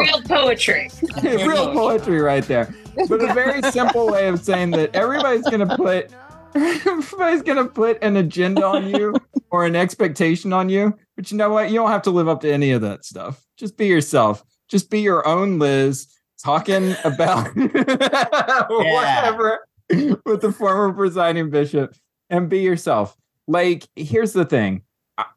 Real 0.00 0.22
poetry. 0.22 0.90
real 1.22 1.72
poetry 1.72 2.20
right 2.20 2.44
there. 2.44 2.74
But 3.08 3.22
a 3.22 3.32
very 3.32 3.62
simple 3.72 4.08
way 4.08 4.28
of 4.28 4.40
saying 4.40 4.72
that 4.72 4.94
everybody's 4.94 5.48
gonna 5.48 5.76
put 5.76 6.12
everybody's 6.54 7.42
gonna 7.42 7.66
put 7.66 8.02
an 8.02 8.16
agenda 8.16 8.64
on 8.64 8.88
you 8.88 9.14
or 9.50 9.64
an 9.64 9.76
expectation 9.76 10.52
on 10.52 10.68
you. 10.68 10.96
But 11.16 11.30
you 11.30 11.36
know 11.36 11.50
what? 11.50 11.70
You 11.70 11.76
don't 11.76 11.90
have 11.90 12.02
to 12.02 12.10
live 12.10 12.28
up 12.28 12.40
to 12.42 12.52
any 12.52 12.72
of 12.72 12.80
that 12.82 13.04
stuff. 13.04 13.44
Just 13.56 13.76
be 13.76 13.86
yourself. 13.86 14.44
Just 14.68 14.90
be 14.90 15.00
your 15.00 15.26
own 15.26 15.58
Liz 15.58 16.08
talking 16.42 16.94
about 17.04 17.54
whatever 18.70 19.60
with 20.24 20.40
the 20.40 20.52
former 20.56 20.92
presiding 20.92 21.50
bishop 21.50 21.94
and 22.30 22.48
be 22.48 22.60
yourself. 22.60 23.16
Like, 23.46 23.86
here's 23.96 24.32
the 24.32 24.44
thing. 24.44 24.82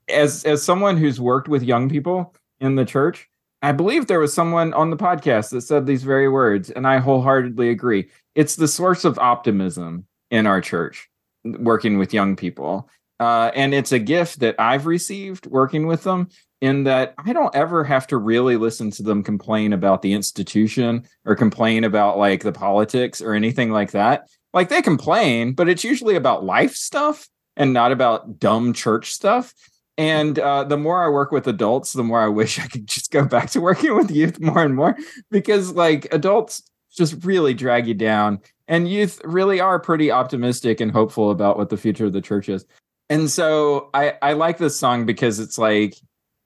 As 0.07 0.45
as 0.45 0.63
someone 0.63 0.97
who's 0.97 1.19
worked 1.19 1.47
with 1.47 1.63
young 1.63 1.89
people 1.89 2.35
in 2.59 2.75
the 2.75 2.85
church, 2.85 3.27
I 3.63 3.71
believe 3.71 4.07
there 4.07 4.19
was 4.19 4.33
someone 4.33 4.73
on 4.73 4.89
the 4.89 4.97
podcast 4.97 5.51
that 5.51 5.61
said 5.61 5.85
these 5.85 6.03
very 6.03 6.27
words, 6.27 6.69
and 6.69 6.85
I 6.85 6.97
wholeheartedly 6.97 7.69
agree. 7.69 8.09
It's 8.35 8.57
the 8.57 8.67
source 8.67 9.05
of 9.05 9.17
optimism 9.17 10.05
in 10.29 10.45
our 10.45 10.59
church, 10.59 11.09
working 11.45 11.97
with 11.97 12.13
young 12.13 12.35
people. 12.35 12.89
Uh, 13.21 13.51
and 13.55 13.73
it's 13.73 13.93
a 13.93 13.99
gift 13.99 14.41
that 14.41 14.55
I've 14.59 14.85
received 14.85 15.45
working 15.45 15.87
with 15.87 16.03
them 16.03 16.27
in 16.59 16.83
that 16.83 17.13
I 17.17 17.31
don't 17.31 17.55
ever 17.55 17.85
have 17.85 18.05
to 18.07 18.17
really 18.17 18.57
listen 18.57 18.91
to 18.91 19.03
them 19.03 19.23
complain 19.23 19.71
about 19.71 20.01
the 20.01 20.11
institution 20.11 21.05
or 21.23 21.33
complain 21.33 21.85
about 21.85 22.17
like 22.17 22.43
the 22.43 22.51
politics 22.51 23.21
or 23.21 23.33
anything 23.33 23.71
like 23.71 23.91
that. 23.91 24.27
Like 24.53 24.67
they 24.67 24.81
complain, 24.81 25.53
but 25.53 25.69
it's 25.69 25.85
usually 25.85 26.15
about 26.15 26.43
life 26.43 26.75
stuff 26.75 27.29
and 27.55 27.71
not 27.71 27.93
about 27.93 28.39
dumb 28.39 28.73
church 28.73 29.13
stuff. 29.13 29.53
And 29.97 30.39
uh, 30.39 30.63
the 30.63 30.77
more 30.77 31.03
I 31.03 31.09
work 31.09 31.31
with 31.31 31.47
adults, 31.47 31.93
the 31.93 32.03
more 32.03 32.19
I 32.19 32.27
wish 32.27 32.59
I 32.59 32.67
could 32.67 32.87
just 32.87 33.11
go 33.11 33.25
back 33.25 33.51
to 33.51 33.61
working 33.61 33.95
with 33.95 34.09
youth 34.09 34.39
more 34.39 34.63
and 34.63 34.75
more 34.75 34.97
because, 35.29 35.73
like, 35.73 36.11
adults 36.11 36.63
just 36.91 37.23
really 37.23 37.53
drag 37.53 37.87
you 37.87 37.93
down, 37.93 38.39
and 38.67 38.87
youth 38.87 39.21
really 39.23 39.59
are 39.59 39.79
pretty 39.79 40.11
optimistic 40.11 40.79
and 40.79 40.91
hopeful 40.91 41.31
about 41.31 41.57
what 41.57 41.69
the 41.69 41.77
future 41.77 42.05
of 42.05 42.13
the 42.13 42.21
church 42.21 42.49
is. 42.49 42.65
And 43.09 43.29
so 43.29 43.89
I, 43.93 44.15
I 44.21 44.33
like 44.33 44.57
this 44.57 44.77
song 44.77 45.05
because 45.05 45.39
it's 45.39 45.57
like, 45.57 45.95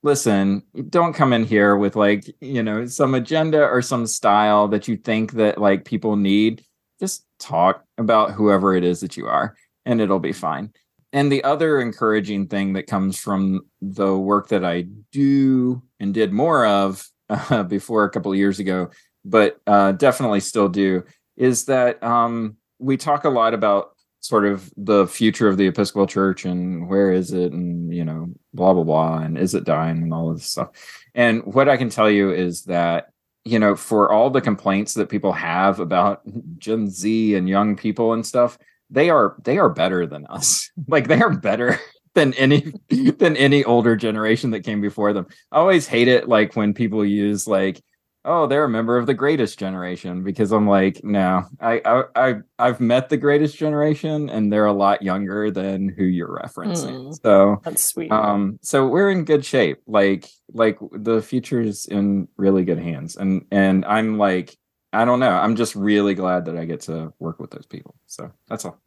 listen, 0.04 0.64
don't 0.90 1.14
come 1.14 1.32
in 1.32 1.44
here 1.46 1.78
with 1.78 1.96
like, 1.96 2.26
you 2.42 2.64
know, 2.64 2.86
some 2.86 3.14
agenda 3.14 3.62
or 3.62 3.82
some 3.82 4.08
style 4.08 4.68
that 4.70 4.88
you 4.88 4.98
think 4.98 5.34
that 5.34 5.58
like 5.58 5.86
people 5.86 6.16
need. 6.16 6.64
Just 7.00 7.26
talk 7.40 7.84
about 7.98 8.32
whoever 8.32 8.76
it 8.76 8.84
is 8.84 9.02
that 9.02 9.16
you 9.16 9.28
are, 9.28 9.56
and 9.86 10.02
it'll 10.02 10.20
be 10.20 10.34
fine 10.34 10.74
and 11.14 11.32
the 11.32 11.44
other 11.44 11.80
encouraging 11.80 12.48
thing 12.48 12.74
that 12.74 12.88
comes 12.88 13.18
from 13.18 13.62
the 13.82 14.18
work 14.18 14.50
that 14.50 14.66
I 14.66 14.84
do 15.12 15.82
and 16.00 16.14
did 16.14 16.34
more 16.34 16.66
of 16.66 17.08
uh, 17.30 17.64
before 17.64 18.04
a 18.04 18.10
couple 18.10 18.32
of 18.32 18.38
years 18.38 18.60
ago, 18.60 18.90
but 19.24 19.60
uh, 19.68 19.94
definitely 19.94 20.40
still 20.40 20.70
do, 20.70 21.04
is 21.36 21.66
that 21.66 22.02
um, 22.04 22.58
we 22.80 22.98
talk 22.98 23.24
a 23.24 23.30
lot 23.30 23.54
about 23.54 23.92
sort 24.20 24.46
of 24.46 24.72
the 24.76 25.08
future 25.08 25.48
of 25.48 25.58
the 25.58 25.68
Episcopal 25.68 26.08
Church 26.08 26.46
and 26.46 26.90
where 26.90 27.12
is 27.12 27.32
it, 27.32 27.52
and 27.52 27.94
you 27.94 28.04
know, 28.04 28.28
blah 28.54 28.74
blah 28.74 28.84
blah, 28.84 29.20
and 29.20 29.38
is 29.38 29.54
it 29.54 29.64
dying, 29.64 30.04
and 30.04 30.14
all 30.14 30.30
of 30.30 30.38
this 30.38 30.52
stuff. 30.52 30.70
And 31.16 31.46
what 31.46 31.70
I 31.70 31.78
can 31.78 31.90
tell 31.90 32.10
you 32.10 32.32
is 32.32 32.64
that 32.64 33.10
you 33.46 33.60
know, 33.60 33.78
for 33.78 34.12
all 34.12 34.30
the 34.30 34.42
complaints 34.42 34.94
that 34.96 35.08
people 35.08 35.32
have 35.32 35.80
about 35.80 36.22
Gen 36.58 36.90
Z 36.90 37.34
and 37.36 37.48
young 37.48 37.78
people 37.78 38.12
and 38.12 38.26
stuff, 38.26 38.58
they 38.90 39.10
are 39.10 39.36
they 39.44 39.58
are 39.58 39.70
better 39.70 40.06
than 40.06 40.26
us. 40.28 40.70
Like 40.88 41.08
they 41.08 41.20
are 41.22 41.36
better 41.36 41.80
than 42.16 42.34
any 42.36 42.72
than 42.90 43.36
any 43.36 43.64
older 43.64 43.96
generation 43.96 44.52
that 44.52 44.62
came 44.62 44.82
before 44.82 45.14
them. 45.14 45.28
I 45.52 45.58
always 45.58 45.88
hate 45.88 46.08
it 46.08 46.28
like 46.28 46.56
when 46.56 46.74
people 46.74 47.04
use 47.04 47.48
like 47.48 47.82
oh 48.24 48.48
they're 48.48 48.64
a 48.64 48.70
member 48.70 48.98
of 48.98 49.06
the 49.06 49.14
greatest 49.14 49.60
generation 49.60 50.24
because 50.24 50.52
I'm 50.52 50.68
like 50.68 51.04
no 51.04 51.44
I 51.60 51.82
I, 51.84 52.04
I 52.16 52.36
I've 52.60 52.80
met 52.80 53.10
the 53.10 53.18
greatest 53.18 53.58
generation 53.58 54.30
and 54.30 54.52
they're 54.52 54.66
a 54.66 54.74
lot 54.74 55.02
younger 55.02 55.52
than 55.52 55.90
who 55.90 56.04
you're 56.04 56.42
referencing. 56.44 57.08
Mm, 57.08 57.22
so 57.22 57.62
that's 57.64 57.84
sweet. 57.84 58.12
Um 58.12 58.60
so 58.62 58.88
we're 58.88 59.12
in 59.12 59.26
good 59.26 59.44
shape. 59.44 59.80
Like 59.88 60.30
like 60.54 60.78
the 60.92 61.22
future's 61.22 61.86
in 61.86 62.28
really 62.38 62.64
good 62.64 62.80
hands 62.80 63.18
and 63.18 63.46
and 63.52 63.84
I'm 63.86 64.18
like 64.18 64.56
I 64.98 65.06
don't 65.06 65.20
know. 65.20 65.30
I'm 65.30 65.56
just 65.56 65.76
really 65.76 66.16
glad 66.16 66.46
that 66.46 66.58
I 66.58 66.66
get 66.66 66.82
to 66.82 67.14
work 67.20 67.40
with 67.40 67.52
those 67.52 67.68
people. 67.68 67.96
So 68.08 68.32
that's 68.48 68.66
all. 68.66 68.82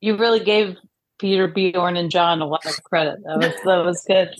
You 0.00 0.14
really 0.16 0.40
gave 0.40 0.76
Peter 1.18 1.48
Bjorn 1.48 1.96
and 1.96 2.10
John 2.10 2.42
a 2.42 2.46
lot 2.46 2.66
of 2.66 2.82
credit. 2.84 3.18
That 3.24 3.38
was 3.38 3.54
that 3.64 3.84
was 3.84 4.04
good. 4.06 4.34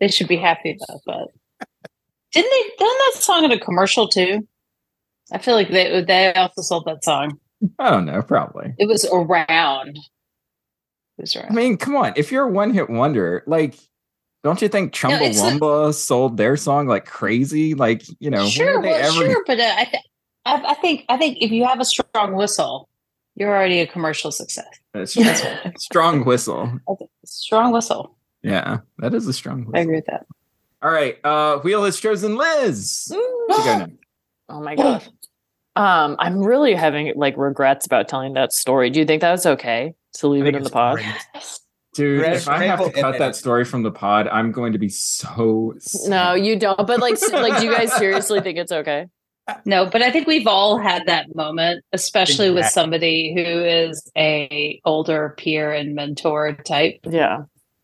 They 0.00 0.08
should 0.08 0.26
be 0.26 0.36
happy 0.36 0.76
about 0.76 1.00
that. 1.06 1.28
Didn't 2.32 2.50
they? 2.50 2.84
Didn't 2.84 2.98
that 2.98 3.12
song 3.14 3.44
in 3.44 3.52
a 3.52 3.60
commercial 3.60 4.08
too? 4.08 4.46
I 5.32 5.38
feel 5.38 5.54
like 5.54 5.70
they 5.70 6.02
they 6.02 6.34
also 6.34 6.62
sold 6.62 6.86
that 6.86 7.04
song. 7.04 7.38
Oh, 7.62 7.68
I 7.78 7.90
don't 7.90 8.06
know. 8.06 8.22
Probably. 8.22 8.74
It 8.78 8.88
was 8.88 9.04
around. 9.12 9.96
It 9.96 11.22
was 11.22 11.36
around. 11.36 11.52
I 11.52 11.54
mean, 11.54 11.76
come 11.76 11.94
on. 11.94 12.12
If 12.16 12.32
you're 12.32 12.48
a 12.48 12.50
one 12.50 12.74
hit 12.74 12.90
wonder, 12.90 13.44
like, 13.46 13.76
don't 14.44 14.60
you 14.60 14.68
think 14.68 14.92
Chumbawamba 14.92 15.94
sold 15.94 16.36
their 16.36 16.56
song 16.56 16.86
like 16.86 17.06
crazy? 17.06 17.74
Like, 17.74 18.04
you 18.20 18.30
know, 18.30 18.46
sure, 18.46 18.80
they 18.82 18.90
well, 18.90 19.06
ever- 19.06 19.30
sure, 19.32 19.44
but 19.46 19.58
uh, 19.58 19.74
I, 19.76 19.84
th- 19.84 20.04
I, 20.44 20.62
I 20.68 20.74
think 20.74 21.04
I 21.08 21.16
think 21.16 21.38
if 21.40 21.50
you 21.50 21.64
have 21.64 21.80
a 21.80 21.84
strong 21.84 22.34
whistle, 22.34 22.88
you're 23.36 23.48
already 23.48 23.80
a 23.80 23.86
commercial 23.86 24.30
success. 24.30 24.68
It's 24.92 25.14
just 25.14 25.46
strong 25.78 26.24
whistle. 26.26 26.78
Strong 27.24 27.72
whistle. 27.72 28.16
Yeah, 28.42 28.80
that 28.98 29.14
is 29.14 29.26
a 29.26 29.32
strong 29.32 29.70
I 29.74 29.80
agree 29.80 29.96
with 29.96 30.06
that. 30.06 30.26
All 30.82 30.90
right. 30.90 31.18
Uh 31.24 31.58
Wheel 31.60 31.82
has 31.84 31.98
chosen 31.98 32.36
Liz. 32.36 33.08
You 33.10 33.46
go 33.48 33.64
now. 33.78 33.86
Oh 34.50 34.60
my 34.60 34.74
god. 34.74 35.02
Um, 35.74 36.16
I'm 36.18 36.40
really 36.40 36.74
having 36.74 37.14
like 37.16 37.34
regrets 37.38 37.86
about 37.86 38.08
telling 38.08 38.34
that 38.34 38.52
story. 38.52 38.90
Do 38.90 39.00
you 39.00 39.06
think 39.06 39.22
that 39.22 39.32
was 39.32 39.46
okay 39.46 39.94
to 40.18 40.28
leave 40.28 40.44
it 40.44 40.54
in 40.54 40.62
the 40.62 40.68
pod? 40.68 41.00
Dude, 41.94 42.20
Red- 42.22 42.36
if 42.36 42.48
I 42.48 42.64
have 42.64 42.84
to 42.84 42.90
cut 42.90 43.18
that 43.18 43.36
story 43.36 43.64
from 43.64 43.82
the 43.82 43.90
pod, 43.92 44.26
I'm 44.28 44.50
going 44.52 44.72
to 44.72 44.78
be 44.78 44.88
so 44.88 45.74
sad. 45.78 46.10
No, 46.10 46.34
you 46.34 46.58
don't. 46.58 46.76
But 46.86 47.00
like, 47.00 47.16
like, 47.32 47.60
do 47.60 47.66
you 47.66 47.72
guys 47.74 47.92
seriously 47.96 48.40
think 48.40 48.58
it's 48.58 48.72
okay? 48.72 49.06
No, 49.66 49.84
but 49.84 50.00
I 50.00 50.10
think 50.10 50.26
we've 50.26 50.46
all 50.46 50.78
had 50.78 51.02
that 51.04 51.34
moment, 51.36 51.84
especially 51.92 52.50
with 52.50 52.64
somebody 52.64 53.34
who 53.34 53.42
is 53.42 54.10
a 54.16 54.80
older 54.86 55.34
peer 55.36 55.70
and 55.70 55.94
mentor 55.94 56.54
type. 56.64 57.00
Yeah. 57.06 57.42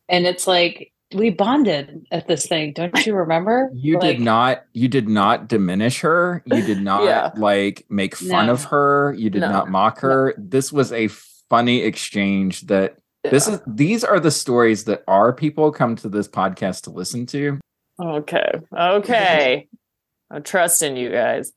And 0.09 0.27
it's 0.27 0.47
like 0.47 0.91
we 1.15 1.29
bonded 1.29 2.07
at 2.11 2.27
this 2.27 2.47
thing. 2.47 2.73
Don't 2.73 3.05
you 3.05 3.15
remember? 3.15 3.71
You 3.75 3.99
Like, 3.99 4.17
did 4.17 4.21
not 4.25 4.63
you 4.73 4.89
did 4.89 5.07
not 5.07 5.49
diminish 5.49 6.01
her. 6.01 6.43
You 6.47 6.63
did 6.63 6.81
not 6.81 7.05
Yeah. 7.05 7.31
like 7.37 7.85
make 7.91 8.17
fun 8.17 8.47
No. 8.47 8.53
of 8.53 8.65
her. 8.65 9.15
You 9.19 9.29
did 9.29 9.41
No. 9.43 9.51
not 9.53 9.69
mock 9.69 10.01
her. 10.01 10.33
This 10.39 10.73
was 10.73 10.93
a 10.93 11.09
funny 11.51 11.83
exchange 11.83 12.63
that 12.69 12.97
this 13.25 13.49
is 13.49 13.61
these 13.67 14.05
are 14.05 14.21
the 14.21 14.31
stories 14.31 14.85
that 14.85 15.03
our 15.07 15.33
people 15.33 15.71
come 15.71 15.97
to 15.97 16.09
this 16.09 16.29
podcast 16.29 16.83
to 16.83 16.91
listen 16.91 17.27
to. 17.27 17.59
Okay. 18.01 18.53
Okay. 18.77 19.69
I'm 20.31 20.43
trusting 20.43 20.97
you 20.97 21.11
guys. 21.11 21.53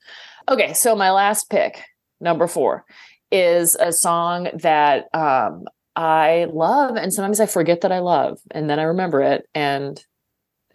Okay. 0.49 0.73
So 0.73 0.95
my 0.95 1.11
last 1.11 1.49
pick, 1.49 1.83
number 2.19 2.47
four, 2.47 2.85
is 3.31 3.75
a 3.75 3.91
song 3.91 4.49
that 4.55 5.05
um, 5.13 5.65
I 5.95 6.47
love. 6.51 6.95
And 6.95 7.13
sometimes 7.13 7.39
I 7.39 7.45
forget 7.45 7.81
that 7.81 7.91
I 7.91 7.99
love. 7.99 8.39
And 8.51 8.69
then 8.69 8.79
I 8.79 8.83
remember 8.83 9.21
it. 9.21 9.47
And 9.53 10.03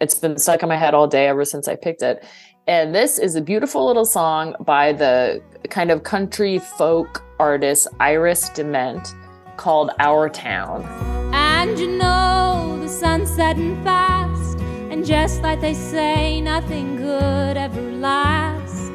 it's 0.01 0.15
been 0.15 0.37
stuck 0.37 0.63
in 0.63 0.69
my 0.69 0.77
head 0.77 0.93
all 0.93 1.07
day 1.07 1.27
ever 1.27 1.45
since 1.45 1.67
I 1.67 1.75
picked 1.75 2.01
it. 2.01 2.23
And 2.67 2.95
this 2.95 3.19
is 3.19 3.35
a 3.35 3.41
beautiful 3.41 3.85
little 3.85 4.05
song 4.05 4.55
by 4.61 4.93
the 4.93 5.41
kind 5.69 5.91
of 5.91 6.03
country 6.03 6.59
folk 6.59 7.23
artist 7.39 7.87
Iris 7.99 8.49
DeMent 8.51 9.13
called 9.59 9.91
Our 9.99 10.29
Town. 10.29 10.85
And 11.33 11.77
you 11.77 11.97
know 11.97 12.77
the 12.79 12.87
sun's 12.87 13.29
setting 13.29 13.75
fast. 13.83 14.57
And 14.89 15.05
just 15.05 15.41
like 15.41 15.59
they 15.59 15.73
say, 15.73 16.39
nothing 16.39 16.95
good 16.95 17.57
ever 17.57 17.81
lasts. 17.81 18.89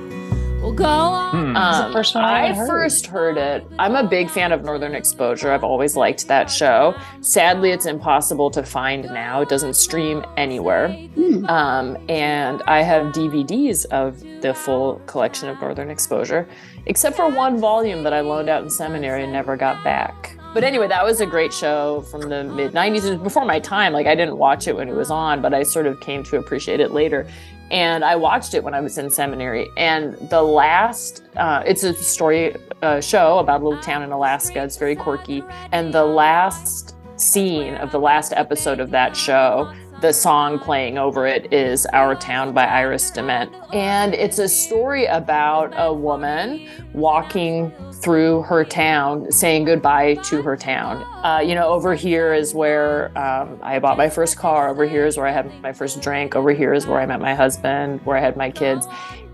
Well, 0.63 0.73
go 0.73 0.87
on. 0.87 1.49
Hmm. 1.51 1.57
Um, 1.57 1.93
first 1.93 2.15
one 2.15 2.25
I 2.25 2.47
I 2.49 2.53
heard. 2.55 2.67
first 2.67 3.07
heard 3.07 3.37
it. 3.37 3.67
I'm 3.79 3.95
a 3.95 4.09
big 4.09 4.31
fan 4.31 4.53
of 4.53 4.65
Northern 4.65 4.95
Exposure. 4.95 5.53
I've 5.53 5.63
always 5.63 5.97
liked 5.97 6.27
that 6.29 6.51
show. 6.51 6.95
Sadly, 7.21 7.71
it's 7.71 7.85
impossible 7.85 8.51
to 8.53 8.63
find 8.63 9.05
now. 9.05 9.43
It 9.43 9.51
doesn't 9.51 9.75
stream 9.75 10.25
anywhere. 10.39 10.89
Hmm. 11.15 11.45
Um, 11.45 11.99
and 12.09 12.63
I 12.67 12.81
have 12.81 13.13
DVDs 13.13 13.85
of 13.91 14.19
the 14.41 14.55
full 14.55 15.03
collection 15.05 15.51
of 15.51 15.61
Northern 15.61 15.91
Exposure, 15.91 16.49
except 16.87 17.17
for 17.17 17.29
one 17.29 17.59
volume 17.59 18.03
that 18.05 18.15
I 18.15 18.21
loaned 18.21 18.49
out 18.49 18.63
in 18.63 18.71
seminary 18.71 19.25
and 19.25 19.33
never 19.33 19.59
got 19.59 19.85
back. 19.85 20.34
But 20.55 20.63
anyway, 20.63 20.87
that 20.87 21.05
was 21.05 21.21
a 21.21 21.27
great 21.27 21.53
show 21.53 22.03
from 22.03 22.23
the 22.23 22.45
mid 22.45 22.73
90s. 22.73 23.05
It 23.05 23.11
was 23.11 23.19
before 23.19 23.45
my 23.45 23.59
time. 23.59 23.93
Like, 23.93 24.07
I 24.07 24.15
didn't 24.15 24.39
watch 24.39 24.69
it 24.69 24.77
when 24.77 24.89
it 24.89 24.95
was 24.95 25.11
on, 25.11 25.43
but 25.43 25.53
I 25.53 25.65
sort 25.65 25.87
of 25.87 25.99
came 25.99 26.23
to 26.25 26.39
appreciate 26.39 26.79
it 26.79 26.93
later 26.93 27.27
and 27.71 28.05
I 28.05 28.15
watched 28.15 28.55
it 28.55 28.63
when 28.63 28.73
I 28.73 28.81
was 28.81 28.99
in 28.99 29.11
seminary. 29.11 29.69
And 29.77 30.15
the 30.31 30.43
last, 30.43 31.25
uh, 31.37 31.65
it's 31.67 31.83
a 31.83 31.93
story 31.93 32.55
uh, 32.83 33.01
show 33.01 33.39
about 33.39 33.63
a 33.63 33.65
little 33.65 33.83
town 33.83 34.03
in 34.03 34.13
Alaska. 34.13 34.63
It's 34.63 34.77
very 34.77 34.95
quirky. 34.95 35.43
And 35.73 35.93
the 35.93 36.05
last 36.05 36.95
scene 37.17 37.75
of 37.75 37.91
the 37.91 37.99
last 37.99 38.33
episode 38.37 38.79
of 38.79 38.91
that 38.91 39.17
show, 39.17 39.73
the 40.01 40.13
song 40.13 40.59
playing 40.59 40.99
over 40.99 41.27
it 41.27 41.53
is 41.53 41.87
Our 41.93 42.15
Town 42.15 42.53
by 42.53 42.67
Iris 42.67 43.11
DeMent. 43.11 43.75
And 43.75 44.15
it's 44.15 44.39
a 44.39 44.49
story 44.49 45.07
about 45.07 45.73
a 45.77 45.93
woman 45.93 46.69
walking 46.93 47.73
through 48.03 48.43
her 48.43 48.65
town, 48.65 49.31
saying 49.33 49.65
goodbye 49.65 50.15
to 50.25 50.43
her 50.43 50.57
town. 50.57 51.03
Uh, 51.25 51.41
you 51.41 51.55
know, 51.55 51.69
over 51.69 51.95
here 51.95 52.35
is 52.35 52.55
where 52.55 53.17
um, 53.17 53.59
I 53.63 53.79
bought 53.79 53.97
my 53.97 54.11
first 54.11 54.37
car. 54.37 54.69
Over 54.69 54.87
here 54.87 55.07
is 55.07 55.17
where 55.17 55.27
I 55.27 55.33
had 55.33 55.51
my 55.63 55.73
first 55.73 56.03
drink. 56.03 56.37
Over 56.37 56.53
here 56.53 56.75
is 56.75 56.87
where 56.87 57.01
I 57.01 57.07
met 57.07 57.21
my 57.21 57.35
husband, 57.35 58.01
where 58.05 58.17
I 58.17 58.21
had 58.21 58.37
my 58.37 58.51
kids. 58.51 58.87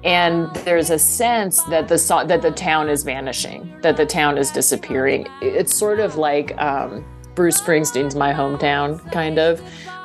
And 0.04 0.54
there's 0.64 0.90
a 0.90 0.98
sense 0.98 1.62
that 1.64 1.88
the 1.88 1.98
so- 1.98 2.24
that 2.24 2.42
the 2.42 2.52
town 2.52 2.88
is 2.88 3.02
vanishing, 3.02 3.76
that 3.82 3.96
the 3.96 4.06
town 4.06 4.38
is 4.38 4.50
disappearing. 4.50 5.26
It's 5.42 5.74
sort 5.74 6.00
of 6.00 6.16
like 6.16 6.56
um, 6.58 7.04
Bruce 7.34 7.61
Springsteen's 7.61 8.14
"My 8.14 8.32
Hometown," 8.32 9.12
kind 9.12 9.38
of, 9.38 9.61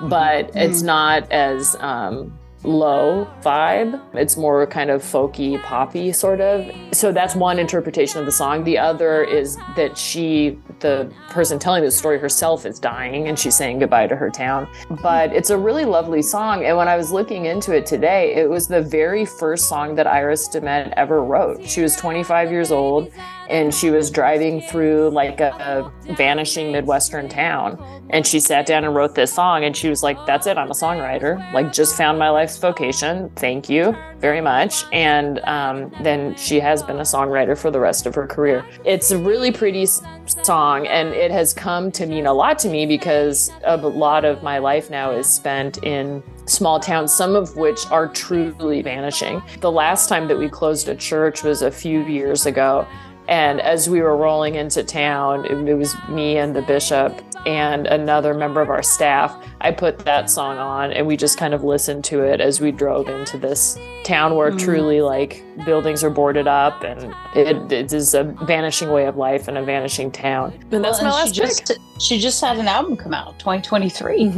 but 0.10 0.52
it's 0.56 0.82
not 0.82 1.32
as 1.32 1.76
um, 1.80 2.38
low 2.66 3.28
vibe. 3.42 4.02
It's 4.16 4.38
more 4.38 4.66
kind 4.68 4.90
of 4.90 5.02
folky, 5.02 5.62
poppy 5.64 6.12
sort 6.12 6.42
of. 6.42 6.70
So 6.92 7.12
that's 7.12 7.36
one 7.36 7.60
interpretation 7.60 8.20
of 8.20 8.26
the 8.26 8.32
song. 8.32 8.64
The 8.64 8.78
other 8.78 9.24
is 9.24 9.58
that 9.76 9.98
she, 9.98 10.58
the 10.80 11.12
person 11.30 11.60
telling 11.60 11.84
the 11.84 11.92
story 11.92 12.20
herself, 12.20 12.66
is 12.66 12.80
dying 12.80 13.28
and 13.28 13.38
she's 13.38 13.56
saying 13.56 13.80
goodbye 13.80 14.08
to 14.08 14.16
her 14.16 14.30
town. 14.30 14.68
But 15.02 15.34
it's 15.34 15.50
a 15.50 15.58
really 15.58 15.86
lovely 15.86 16.22
song. 16.22 16.66
And 16.66 16.76
when 16.78 16.88
I 16.88 16.98
was 16.98 17.12
looking 17.12 17.46
into 17.46 17.76
it 17.76 17.86
today, 17.86 18.34
it 18.36 18.50
was 18.50 18.68
the 18.68 18.82
very 18.82 19.26
first 19.26 19.70
song 19.70 19.96
that 19.96 20.08
Iris 20.08 20.50
DeMent 20.50 20.94
ever 20.98 21.24
wrote. 21.24 21.68
She 21.68 21.82
was 21.82 21.96
25 21.96 22.52
years 22.52 22.72
old 22.72 23.12
and 23.50 23.74
she 23.74 23.90
was 23.90 24.10
driving 24.10 24.62
through 24.62 25.10
like 25.10 25.40
a, 25.40 25.92
a 26.08 26.14
vanishing 26.14 26.72
Midwestern 26.72 27.30
town. 27.30 27.82
And 28.12 28.26
she 28.26 28.40
sat 28.40 28.66
down 28.66 28.84
and 28.84 28.96
wrote 28.96 29.16
this 29.16 29.34
song 29.34 29.64
and 29.64 29.76
she 29.76 29.90
was 29.90 30.04
like, 30.04 30.18
That's 30.26 30.48
it, 30.48 30.58
I'm 30.58 30.70
a 30.70 30.76
songwriter. 30.76 31.52
Like, 31.54 31.74
just 31.74 31.98
found 31.98 32.20
my 32.20 32.30
life's 32.30 32.58
vocation. 32.58 33.30
Thank 33.36 33.70
you 33.70 33.96
very 34.20 34.42
much. 34.42 34.84
And 34.94 35.40
um, 35.40 35.92
then 36.02 36.36
she 36.36 36.60
has 36.60 36.84
been 36.84 36.98
a 36.98 37.02
songwriter 37.02 37.58
for 37.58 37.72
the 37.72 37.80
rest 37.80 38.06
of 38.06 38.16
her 38.16 38.28
career. 38.28 38.66
It's 38.86 39.12
a 39.12 39.18
really 39.18 39.52
pretty 39.52 39.86
song 39.86 40.88
and 40.88 41.10
it 41.10 41.32
has 41.32 41.54
come 41.54 41.92
to 41.92 42.06
mean 42.06 42.26
a 42.26 42.34
lot 42.34 42.58
to 42.60 42.70
me 42.70 42.86
because 42.86 43.52
a 43.64 43.78
lot 43.78 44.26
of 44.26 44.44
my 44.44 44.58
life 44.58 44.90
now 44.90 45.12
is 45.12 45.28
spent 45.28 45.84
in 45.84 46.24
small 46.46 46.80
towns, 46.80 47.14
some 47.14 47.36
of 47.36 47.56
which 47.58 47.86
are 47.88 48.08
truly 48.08 48.82
vanishing. 48.82 49.42
The 49.62 49.72
last 49.72 50.10
time 50.10 50.28
that 50.28 50.38
we 50.38 50.50
closed 50.50 50.90
a 50.90 50.96
church 50.96 51.44
was 51.44 51.62
a 51.62 51.72
few 51.72 52.04
years 52.06 52.46
ago. 52.46 52.88
And 53.28 53.60
as 53.62 53.90
we 53.90 54.02
were 54.02 54.16
rolling 54.16 54.56
into 54.56 54.84
town, 54.84 55.46
it, 55.46 55.68
it 55.68 55.74
was 55.76 55.96
me 56.10 56.38
and 56.38 56.56
the 56.56 56.62
bishop 56.62 57.22
and 57.46 57.86
another 57.88 58.34
member 58.34 58.62
of 58.62 58.70
our 58.70 58.82
staff. 58.84 59.36
I 59.62 59.72
put 59.72 60.00
that 60.00 60.30
song 60.30 60.58
on 60.58 60.92
and 60.92 61.06
we 61.08 61.16
just 61.18 61.38
kind 61.38 61.54
of 61.54 61.64
listened 61.64 62.04
to 62.06 62.22
it 62.24 62.42
as 62.42 62.60
we 62.62 62.72
drove 62.72 63.08
into 63.08 63.38
this 63.38 63.78
town 64.04 64.36
where 64.36 64.52
Mm. 64.52 64.60
truly 64.60 65.02
like 65.02 65.44
buildings 65.66 66.04
are 66.04 66.10
boarded 66.10 66.48
up 66.48 66.84
and 66.84 67.14
it, 67.36 67.72
it 67.72 67.94
is 67.94 68.14
a 68.14 68.24
vanishing 68.24 68.92
way 68.92 69.06
of 69.06 69.16
life 69.18 69.48
and 69.48 69.58
a 69.58 69.64
vanishing 69.64 70.12
town. 70.12 70.54
And 70.72 70.84
that's 70.84 71.02
Well, 71.02 71.12
my 71.12 71.20
and 71.22 71.26
last 71.26 71.36
she 71.36 71.42
just 71.42 71.80
she 72.00 72.20
just 72.20 72.42
had 72.42 72.58
an 72.58 72.68
album 72.68 72.96
come 72.98 73.14
out 73.14 73.38
2023 73.40 74.30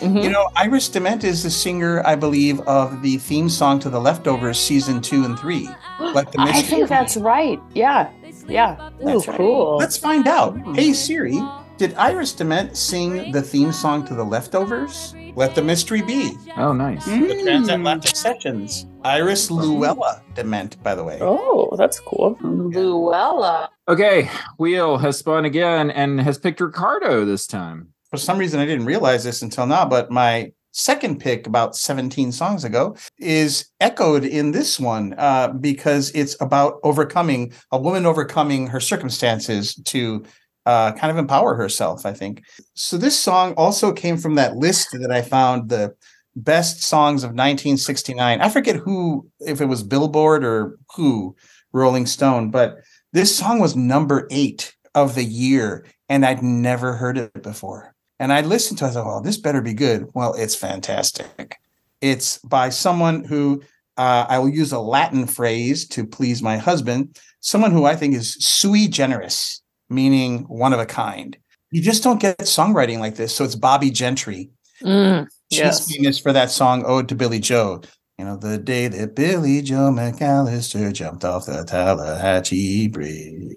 Mm-hmm. 0.00 0.18
You 0.18 0.28
know, 0.28 0.48
Iris 0.56 0.88
DeMent 0.90 1.22
is 1.22 1.44
the 1.44 1.50
singer, 1.50 2.02
I 2.04 2.16
believe, 2.16 2.60
of 2.62 3.00
the 3.00 3.16
theme 3.18 3.48
song 3.48 3.78
to 3.78 3.88
The 3.88 4.00
Leftovers 4.00 4.58
season 4.58 5.00
two 5.00 5.24
and 5.24 5.38
three. 5.38 5.68
Like 6.00 6.32
the 6.32 6.40
I 6.40 6.60
think 6.62 6.88
that's 6.88 7.16
right. 7.16 7.60
Yeah. 7.72 8.10
Yeah. 8.48 8.90
That's 9.00 9.28
right. 9.28 9.36
cool 9.36 9.76
Let's 9.76 9.96
find 9.96 10.26
out. 10.26 10.56
Hey 10.74 10.92
Siri, 10.92 11.40
did 11.76 11.94
Iris 11.94 12.32
DeMent 12.34 12.76
sing 12.76 13.32
the 13.32 13.42
theme 13.42 13.72
song 13.72 14.04
to 14.06 14.14
The 14.14 14.24
Leftovers? 14.24 15.14
Let 15.36 15.56
the 15.56 15.62
mystery 15.62 16.00
be. 16.02 16.30
Oh, 16.56 16.72
nice. 16.72 17.04
Hmm. 17.04 17.22
The 17.26 17.42
Transatlantic 17.42 18.14
Sessions. 18.14 18.86
Iris 19.02 19.50
Luella 19.50 20.22
DeMent, 20.34 20.80
by 20.84 20.94
the 20.94 21.02
way. 21.02 21.18
Oh, 21.20 21.74
that's 21.76 21.98
cool. 21.98 22.38
Luella. 22.40 23.70
Okay, 23.88 24.30
Wheel 24.58 24.98
has 24.98 25.18
spun 25.18 25.44
again 25.44 25.90
and 25.90 26.20
has 26.20 26.38
picked 26.38 26.60
Ricardo 26.60 27.24
this 27.24 27.46
time. 27.48 27.88
For 28.10 28.16
some 28.16 28.38
reason, 28.38 28.60
I 28.60 28.66
didn't 28.66 28.86
realize 28.86 29.24
this 29.24 29.42
until 29.42 29.66
now, 29.66 29.84
but 29.84 30.10
my 30.10 30.52
second 30.74 31.20
pick 31.20 31.46
about 31.46 31.76
17 31.76 32.32
songs 32.32 32.64
ago 32.64 32.96
is 33.18 33.70
echoed 33.80 34.24
in 34.24 34.50
this 34.50 34.78
one 34.78 35.14
uh, 35.16 35.48
because 35.48 36.10
it's 36.14 36.36
about 36.40 36.80
overcoming 36.82 37.52
a 37.70 37.78
woman 37.78 38.04
overcoming 38.04 38.66
her 38.66 38.80
circumstances 38.80 39.76
to 39.84 40.24
uh, 40.66 40.92
kind 40.92 41.10
of 41.10 41.16
empower 41.16 41.54
herself, 41.54 42.04
I 42.04 42.12
think. 42.12 42.42
So 42.74 42.96
this 42.96 43.18
song 43.18 43.54
also 43.56 43.92
came 43.92 44.16
from 44.16 44.34
that 44.34 44.56
list 44.56 44.88
that 44.92 45.12
I 45.12 45.22
found 45.22 45.68
the 45.68 45.94
best 46.34 46.82
songs 46.82 47.22
of 47.22 47.30
1969. 47.30 48.40
I 48.40 48.48
forget 48.48 48.76
who, 48.76 49.28
if 49.40 49.60
it 49.60 49.66
was 49.66 49.82
Billboard 49.84 50.44
or 50.44 50.76
who, 50.96 51.36
Rolling 51.72 52.06
Stone, 52.06 52.50
but 52.50 52.76
this 53.12 53.36
song 53.36 53.60
was 53.60 53.76
number 53.76 54.26
eight 54.30 54.74
of 54.94 55.14
the 55.14 55.24
year, 55.24 55.86
and 56.08 56.24
I'd 56.24 56.42
never 56.42 56.94
heard 56.94 57.18
it 57.18 57.42
before. 57.42 57.93
And 58.18 58.32
I 58.32 58.42
listened 58.42 58.78
to 58.78 58.84
it, 58.84 58.88
I 58.88 58.90
thought, 58.92 59.06
well, 59.06 59.20
this 59.20 59.38
better 59.38 59.60
be 59.60 59.74
good. 59.74 60.08
Well, 60.14 60.34
it's 60.34 60.54
fantastic. 60.54 61.56
It's 62.00 62.38
by 62.38 62.68
someone 62.68 63.24
who 63.24 63.62
uh, 63.96 64.26
I 64.28 64.38
will 64.38 64.48
use 64.48 64.72
a 64.72 64.78
Latin 64.78 65.26
phrase 65.26 65.86
to 65.88 66.06
please 66.06 66.42
my 66.42 66.56
husband, 66.56 67.18
someone 67.40 67.70
who 67.70 67.84
I 67.84 67.96
think 67.96 68.14
is 68.14 68.34
sui 68.34 68.88
generis, 68.88 69.62
meaning 69.88 70.40
one 70.42 70.72
of 70.72 70.80
a 70.80 70.86
kind. 70.86 71.36
You 71.70 71.82
just 71.82 72.04
don't 72.04 72.20
get 72.20 72.38
songwriting 72.38 72.98
like 72.98 73.16
this. 73.16 73.34
So 73.34 73.44
it's 73.44 73.56
Bobbie 73.56 73.90
Gentry. 73.90 74.50
Mm, 74.82 75.26
She's 75.50 75.58
yes. 75.58 75.92
famous 75.92 76.18
for 76.18 76.32
that 76.32 76.50
song 76.50 76.84
"Ode 76.84 77.08
to 77.08 77.14
Billie 77.14 77.40
Joe." 77.40 77.82
You 78.18 78.26
know, 78.26 78.36
the 78.36 78.58
day 78.58 78.86
that 78.86 79.16
Billie 79.16 79.60
Joe 79.62 79.90
McAllister 79.90 80.92
jumped 80.92 81.24
off 81.24 81.46
the 81.46 81.64
Tallahatchie 81.64 82.88
Bridge. 82.88 83.56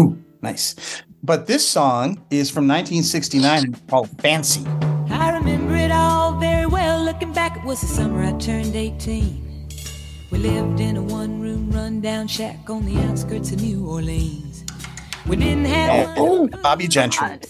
Ooh, 0.00 0.18
nice. 0.40 1.02
But 1.22 1.46
this 1.48 1.68
song 1.68 2.24
is 2.30 2.48
from 2.48 2.68
1969 2.68 3.64
and 3.64 3.88
called 3.88 4.08
"Fancy." 4.20 4.64
I 5.10 5.36
remember 5.36 5.74
it 5.74 5.90
all 5.90 6.38
very 6.38 6.66
well. 6.66 7.02
Looking 7.02 7.32
back, 7.32 7.56
it 7.56 7.64
was 7.64 7.80
the 7.80 7.88
summer 7.88 8.22
I 8.22 8.32
turned 8.38 8.76
18. 8.76 9.68
We 10.30 10.38
lived 10.38 10.78
in 10.78 10.96
a 10.96 11.02
one 11.02 11.40
room 11.40 11.72
rundown 11.72 12.28
shack 12.28 12.70
on 12.70 12.84
the 12.84 13.00
outskirts 13.02 13.50
of 13.50 13.60
New 13.60 13.84
Orleans. 13.84 14.64
We 15.26 15.36
didn't 15.36 15.64
have 15.64 16.16
oh, 16.16 16.44
And 16.44 16.62
Bobbie 16.62 16.86
Gentry, 16.86 17.40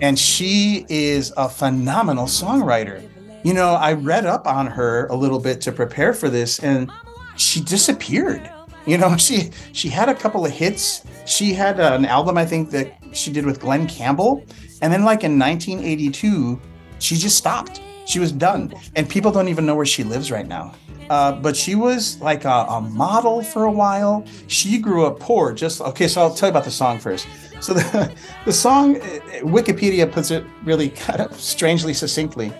and 0.00 0.16
she 0.16 0.86
is 0.88 1.32
a 1.36 1.48
phenomenal 1.48 2.26
songwriter. 2.26 3.08
You 3.42 3.54
know, 3.54 3.74
I 3.74 3.94
read 3.94 4.24
up 4.24 4.46
on 4.46 4.68
her 4.68 5.06
a 5.06 5.16
little 5.16 5.40
bit 5.40 5.60
to 5.62 5.72
prepare 5.72 6.14
for 6.14 6.28
this, 6.28 6.60
and 6.60 6.92
she 7.36 7.60
disappeared. 7.60 8.48
You 8.86 8.98
know, 8.98 9.16
she 9.18 9.50
she 9.72 9.88
had 9.88 10.08
a 10.08 10.14
couple 10.14 10.46
of 10.46 10.52
hits. 10.52 11.02
She 11.26 11.52
had 11.52 11.80
an 11.80 12.04
album, 12.04 12.38
I 12.38 12.46
think, 12.46 12.70
that 12.70 12.94
she 13.16 13.32
did 13.32 13.46
with 13.46 13.60
Glen 13.60 13.86
Campbell, 13.86 14.44
and 14.82 14.92
then 14.92 15.04
like 15.04 15.24
in 15.24 15.38
1982, 15.38 16.60
she 16.98 17.16
just 17.16 17.36
stopped. 17.36 17.80
She 18.06 18.20
was 18.20 18.30
done, 18.30 18.72
and 18.94 19.08
people 19.08 19.32
don't 19.32 19.48
even 19.48 19.66
know 19.66 19.74
where 19.74 19.86
she 19.86 20.04
lives 20.04 20.30
right 20.30 20.46
now. 20.46 20.74
Uh, 21.10 21.32
but 21.32 21.56
she 21.56 21.74
was 21.74 22.20
like 22.20 22.44
a, 22.44 22.66
a 22.68 22.80
model 22.80 23.42
for 23.42 23.64
a 23.64 23.70
while. 23.70 24.24
She 24.48 24.78
grew 24.78 25.06
up 25.06 25.20
poor. 25.20 25.52
Just 25.52 25.80
okay. 25.80 26.08
So 26.08 26.20
I'll 26.20 26.34
tell 26.34 26.48
you 26.48 26.52
about 26.52 26.64
the 26.64 26.70
song 26.70 26.98
first. 26.98 27.26
So 27.60 27.74
the 27.74 28.12
the 28.44 28.52
song, 28.52 28.96
uh, 28.96 29.00
Wikipedia 29.42 30.10
puts 30.10 30.30
it 30.30 30.44
really 30.64 30.90
kind 30.90 31.20
of 31.20 31.38
strangely 31.40 31.94
succinctly. 31.94 32.52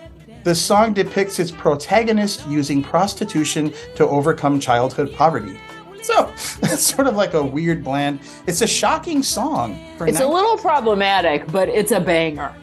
The 0.43 0.55
song 0.55 0.93
depicts 0.93 1.39
its 1.39 1.51
protagonist 1.51 2.47
using 2.47 2.81
prostitution 2.81 3.73
to 3.95 4.07
overcome 4.07 4.61
childhood 4.61 5.13
poverty. 5.13 5.59
So 6.01 6.29
it's 6.63 6.81
sort 6.83 7.07
of 7.07 7.15
like 7.15 7.33
a 7.33 7.43
weird 7.43 7.83
blend. 7.83 8.19
It's 8.47 8.61
a 8.61 8.67
shocking 8.67 9.23
song. 9.23 9.79
For 9.97 10.07
It's 10.07 10.19
a 10.19 10.27
little 10.27 10.57
problematic, 10.57 11.47
but 11.51 11.69
it's 11.69 11.91
a 11.91 11.99
banger. 11.99 12.53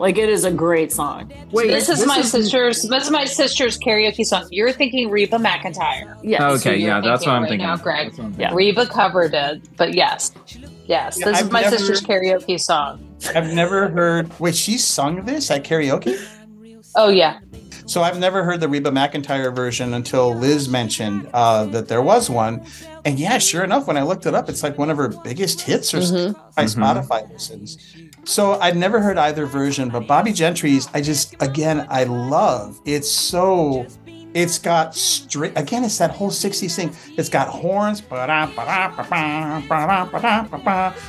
Like 0.00 0.18
it 0.18 0.28
is 0.28 0.44
a 0.44 0.50
great 0.50 0.90
song. 0.90 1.32
Wait, 1.52 1.68
this 1.68 1.88
is 1.88 1.98
this 2.00 2.06
my 2.08 2.18
is- 2.18 2.30
sister's. 2.32 2.82
This 2.82 3.04
is 3.04 3.10
my 3.12 3.24
sister's 3.24 3.78
karaoke 3.78 4.24
song. 4.24 4.48
You're 4.50 4.72
thinking 4.72 5.08
Reba 5.08 5.36
McEntire. 5.36 6.18
Yes. 6.22 6.42
Okay, 6.66 6.76
you're 6.76 6.88
yeah, 6.88 7.00
that's 7.00 7.24
what 7.24 7.34
I'm 7.36 7.42
right 7.42 7.50
thinking. 7.50 7.66
now, 7.68 7.76
Greg. 7.76 8.08
That's 8.08 8.18
what 8.18 8.24
I'm 8.26 8.40
Yeah. 8.40 8.52
Reba 8.54 8.86
covered 8.86 9.34
it, 9.34 9.62
but 9.76 9.94
yes, 9.94 10.32
yes, 10.48 10.66
Yeah, 10.86 11.10
this 11.10 11.26
I've 11.26 11.46
is 11.46 11.50
my 11.52 11.60
never- 11.60 11.78
sister's 11.78 12.00
karaoke 12.02 12.58
song. 12.60 13.08
I've 13.36 13.52
never 13.54 13.88
heard. 13.88 14.38
Wait, 14.40 14.56
she 14.56 14.78
sung 14.78 15.24
this 15.24 15.50
at 15.52 15.62
karaoke? 15.64 16.18
Oh 16.96 17.08
yeah, 17.08 17.40
So 17.86 18.02
I've 18.02 18.18
never 18.18 18.44
heard 18.44 18.60
the 18.60 18.68
Reba 18.68 18.90
McEntire 18.90 19.54
version 19.54 19.94
until 19.94 20.34
Liz 20.34 20.68
mentioned 20.68 21.28
uh, 21.34 21.64
that 21.66 21.88
there 21.88 22.02
was 22.02 22.30
one. 22.30 22.64
And 23.04 23.18
yeah, 23.18 23.38
sure 23.38 23.62
enough, 23.64 23.86
when 23.86 23.96
I 23.98 24.02
looked 24.02 24.24
it 24.26 24.34
up, 24.34 24.48
it's 24.48 24.62
like 24.62 24.78
one 24.78 24.90
of 24.90 24.96
her 24.96 25.08
biggest 25.08 25.60
hits 25.60 25.92
or 25.92 25.98
Mhm. 25.98 26.34
by 26.56 26.64
Mhm. 26.64 26.74
Spotify 26.76 27.30
listens. 27.30 27.76
So 28.24 28.58
I'd 28.60 28.76
never 28.76 29.00
heard 29.00 29.18
either 29.18 29.44
version, 29.44 29.90
but 29.90 30.06
Bobbie 30.06 30.32
Gentry's, 30.32 30.88
I 30.94 31.02
just 31.02 31.34
again 31.40 31.86
I 31.90 32.04
love. 32.04 32.80
It's 32.86 33.10
so 33.10 33.86
it's 34.34 34.58
got 34.58 34.96
string 34.96 35.52
again, 35.56 35.84
it's 35.84 35.96
that 35.98 36.10
whole 36.10 36.30
60s 36.30 36.74
thing. 36.74 36.94
It's 37.16 37.28
got 37.28 37.48
horns, 37.48 38.02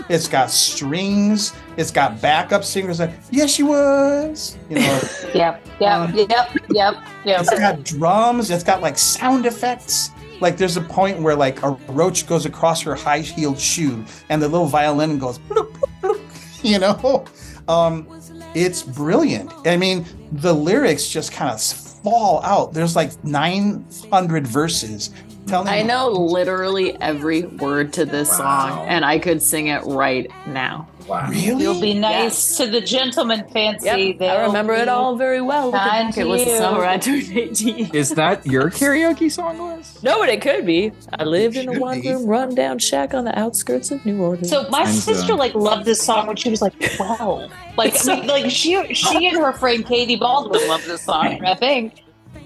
it's 0.10 0.28
got 0.28 0.52
strings, 0.52 1.54
it's 1.76 1.90
got 1.92 2.22
backup 2.22 2.64
singers 2.64 3.00
like, 3.00 3.12
yes, 3.32 3.50
she 3.52 3.64
was. 3.64 4.58
You 4.70 4.76
know, 4.78 5.02
yep, 5.34 5.66
yep, 5.80 5.92
Um, 5.92 6.14
yep, 6.16 6.30
yep, 6.70 6.96
yep. 7.26 7.42
it's 7.42 7.50
got 7.50 7.84
drums, 7.84 8.52
it's 8.52 8.64
got 8.64 8.82
like 8.82 8.98
sound 8.98 9.48
effects. 9.48 10.12
Like 10.40 10.58
there's 10.58 10.78
a 10.78 10.82
point 10.82 11.20
where 11.20 11.36
like 11.36 11.64
a 11.64 11.72
roach 11.88 12.28
goes 12.28 12.46
across 12.46 12.82
her 12.82 12.94
high-heeled 12.94 13.60
shoe 13.60 14.06
and 14.30 14.42
the 14.42 14.48
little 14.48 14.68
violin 14.68 15.18
goes 15.18 15.40
bloop, 15.40 15.72
bloop, 15.72 15.92
bloop, 16.02 16.64
you 16.64 16.78
know? 16.78 17.26
Um 17.68 18.08
it's 18.54 18.84
brilliant. 18.84 19.52
I 19.66 19.76
mean, 19.78 20.06
the 20.32 20.54
lyrics 20.54 21.10
just 21.10 21.32
kind 21.32 21.52
of 21.52 21.60
fall 22.06 22.40
out. 22.44 22.72
There's 22.72 22.96
like 22.96 23.12
900 23.26 24.46
verses 24.46 25.10
Tell 25.48 25.64
me 25.64 25.72
I 25.72 25.78
more. 25.80 25.88
know 25.88 26.10
literally 26.10 27.00
every 27.02 27.44
word 27.44 27.94
to 27.94 28.06
this 28.06 28.30
Wow. 28.30 28.38
song, 28.38 28.88
and 28.88 29.06
I 29.06 29.20
could 29.20 29.42
sing 29.42 29.68
it 29.68 29.84
right 29.86 30.30
now. 30.48 30.88
Wow. 31.08 31.28
Really? 31.30 31.62
You'll 31.62 31.80
be 31.80 31.94
nice 31.94 32.58
to 32.58 32.66
the 32.66 32.82
gentleman 32.82 33.46
fancy. 33.54 34.18
Yep, 34.20 34.22
I 34.28 34.42
remember 34.48 34.74
it 34.74 34.88
all 34.90 35.16
very 35.16 35.40
well. 35.40 35.68
Looking 35.68 35.80
kind 35.80 36.08
back, 36.08 36.16
to 36.16 36.22
It 36.22 36.28
was 36.28 36.44
the 36.44 36.50
you. 36.50 36.58
summer 36.58 36.84
I 36.84 36.98
turned 36.98 37.32
18. 37.32 37.92
Is 37.94 38.10
that 38.16 38.44
your 38.48 38.72
karaoke 38.72 39.32
song 39.32 39.60
list? 39.60 40.02
No, 40.04 40.18
but 40.18 40.30
it 40.30 40.42
could 40.42 40.66
be. 40.66 40.92
I 41.20 41.24
lived 41.24 41.58
in 41.58 41.70
a 41.70 41.80
one 41.80 42.02
be. 42.02 42.10
room 42.12 42.26
rundown 42.26 42.80
shack 42.80 43.14
on 43.14 43.24
the 43.24 43.38
outskirts 43.38 43.92
of 43.92 44.04
New 44.04 44.20
Orleans. 44.20 44.50
So 44.50 44.68
my 44.72 44.82
And, 44.82 44.90
sister 44.90 45.36
like 45.36 45.54
loved 45.54 45.86
this 45.86 46.02
song 46.02 46.26
when 46.26 46.38
she 46.38 46.50
was 46.50 46.64
like 46.64 46.74
twelve. 46.96 47.52
Like 47.78 47.94
I 48.10 48.16
mean, 48.16 48.26
like 48.28 48.50
she 48.50 48.92
she 48.96 49.28
and 49.28 49.38
her 49.38 49.54
friend 49.54 49.86
Katie 49.86 50.16
Baldwin 50.16 50.68
loved 50.68 50.88
this 50.88 51.04
song. 51.04 51.46
I 51.46 51.54
think. 51.54 52.02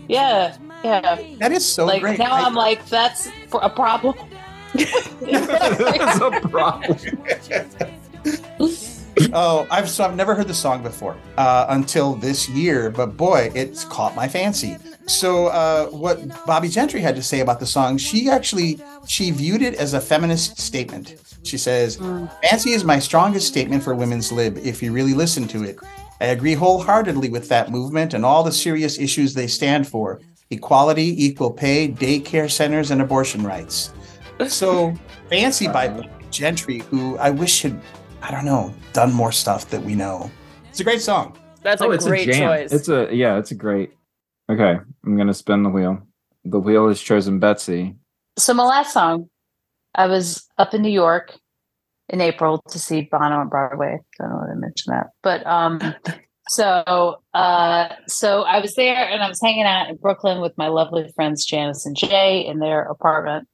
Yeah, 0.10 0.56
yeah. 0.84 1.22
That 1.40 1.52
is 1.52 1.66
so 1.66 1.86
like 1.86 2.02
great. 2.02 2.20
now 2.20 2.34
I- 2.34 2.42
I'm 2.42 2.56
like 2.56 2.86
that's 2.88 3.30
for 3.48 3.60
a 3.62 3.70
problem. 3.70 4.16
That's 4.74 6.20
a 6.22 6.40
problem. 6.50 6.98
oh, 9.34 9.68
I've 9.72 9.90
so 9.90 10.04
I've 10.06 10.16
never 10.16 10.36
heard 10.36 10.48
the 10.48 10.54
song 10.54 10.84
before 10.84 11.18
uh, 11.38 11.66
until 11.70 12.14
this 12.16 12.48
year, 12.50 12.90
but 12.90 13.18
boy, 13.18 13.52
it's 13.56 13.84
caught 13.86 14.16
my 14.16 14.28
fancy. 14.28 14.78
So, 15.08 15.48
uh, 15.48 15.88
what 15.88 16.20
Bobbie 16.46 16.70
Gentry 16.70 17.02
had 17.02 17.16
to 17.16 17.24
say 17.24 17.40
about 17.40 17.60
the 17.60 17.66
song, 17.66 17.98
she 17.98 18.30
actually 18.30 18.80
she 19.08 19.32
viewed 19.32 19.62
it 19.64 19.74
as 19.76 19.94
a 19.96 20.00
feminist 20.02 20.60
statement. 20.60 21.16
She 21.44 21.58
says, 21.58 21.96
"Fancy 22.44 22.72
is 22.74 22.84
my 22.84 23.00
strongest 23.00 23.48
statement 23.48 23.84
for 23.84 23.96
women's 23.96 24.32
lib. 24.32 24.58
If 24.60 24.84
you 24.84 24.92
really 24.92 25.16
listen 25.16 25.48
to 25.48 25.64
it, 25.64 25.80
I 26.22 26.26
agree 26.26 26.54
wholeheartedly 26.54 27.30
with 27.30 27.50
that 27.50 27.72
movement 27.72 28.14
and 28.14 28.24
all 28.24 28.44
the 28.44 28.52
serious 28.52 29.00
issues 29.00 29.34
they 29.34 29.48
stand 29.48 29.88
for: 29.88 30.20
equality, 30.52 31.26
equal 31.26 31.52
pay, 31.52 31.88
daycare 31.90 32.50
centers, 32.50 32.92
and 32.92 33.02
abortion 33.02 33.44
rights." 33.44 33.94
So, 34.48 34.94
"Fancy" 35.30 35.68
by 35.68 36.10
Gentry, 36.32 36.80
who 36.90 37.18
I 37.18 37.30
wish 37.30 37.62
had 37.62 37.82
I 38.22 38.32
don't 38.32 38.46
know, 38.46 38.74
done 38.94 39.14
more 39.14 39.32
stuff 39.32 39.70
that 39.70 39.82
we 39.84 39.96
know. 39.96 40.30
It's 40.70 40.80
a 40.80 40.84
great 40.84 41.02
song. 41.02 41.38
That's 41.62 41.82
oh, 41.82 41.92
a 41.92 41.96
it's 41.96 42.06
great 42.06 42.30
a 42.30 42.34
jam. 42.34 42.48
choice. 42.48 42.72
It's 42.72 42.90
a 42.90 43.10
yeah, 43.12 43.38
it's 43.38 43.52
a 43.52 43.56
great. 43.56 43.92
Okay, 44.50 44.80
I'm 45.06 45.18
gonna 45.18 45.34
spin 45.34 45.64
the 45.64 45.70
wheel. 45.70 46.02
The 46.46 46.60
wheel 46.60 46.88
has 46.88 47.02
chosen 47.02 47.40
Betsy. 47.40 47.96
So 48.38 48.54
my 48.54 48.64
last 48.64 48.94
song, 48.94 49.30
I 49.96 50.08
was 50.08 50.48
up 50.58 50.74
in 50.74 50.82
New 50.82 50.92
York 50.92 51.38
in 52.10 52.22
April 52.22 52.62
to 52.70 52.80
see 52.80 53.02
Bono 53.02 53.38
on 53.38 53.50
Broadway. 53.50 54.00
I 54.20 54.24
Don't 54.24 54.32
know 54.32 54.44
if 54.44 54.52
I 54.52 54.56
mentioned 54.56 54.96
that, 54.96 55.08
but 55.22 55.46
um, 55.46 55.80
so 56.50 57.22
uh, 57.34 57.90
so 58.08 58.44
I 58.44 58.60
was 58.60 58.74
there 58.76 59.08
and 59.08 59.22
I 59.22 59.28
was 59.28 59.42
hanging 59.42 59.64
out 59.64 59.90
in 59.90 59.98
Brooklyn 59.98 60.42
with 60.42 60.58
my 60.58 60.68
lovely 60.68 61.12
friends 61.16 61.46
Janice 61.46 61.86
and 61.86 61.96
Jay 61.96 62.46
in 62.46 62.60
their 62.60 62.82
apartment, 62.84 63.48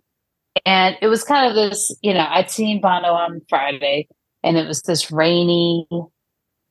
and 0.66 0.98
it 1.02 1.08
was 1.08 1.24
kind 1.24 1.48
of 1.50 1.56
this, 1.56 1.96
you 2.02 2.14
know, 2.14 2.26
I'd 2.30 2.50
seen 2.50 2.82
Bono 2.82 3.10
on 3.10 3.42
Friday, 3.50 4.08
and 4.44 4.58
it 4.58 4.68
was 4.68 4.82
this 4.82 5.12
rainy 5.12 5.88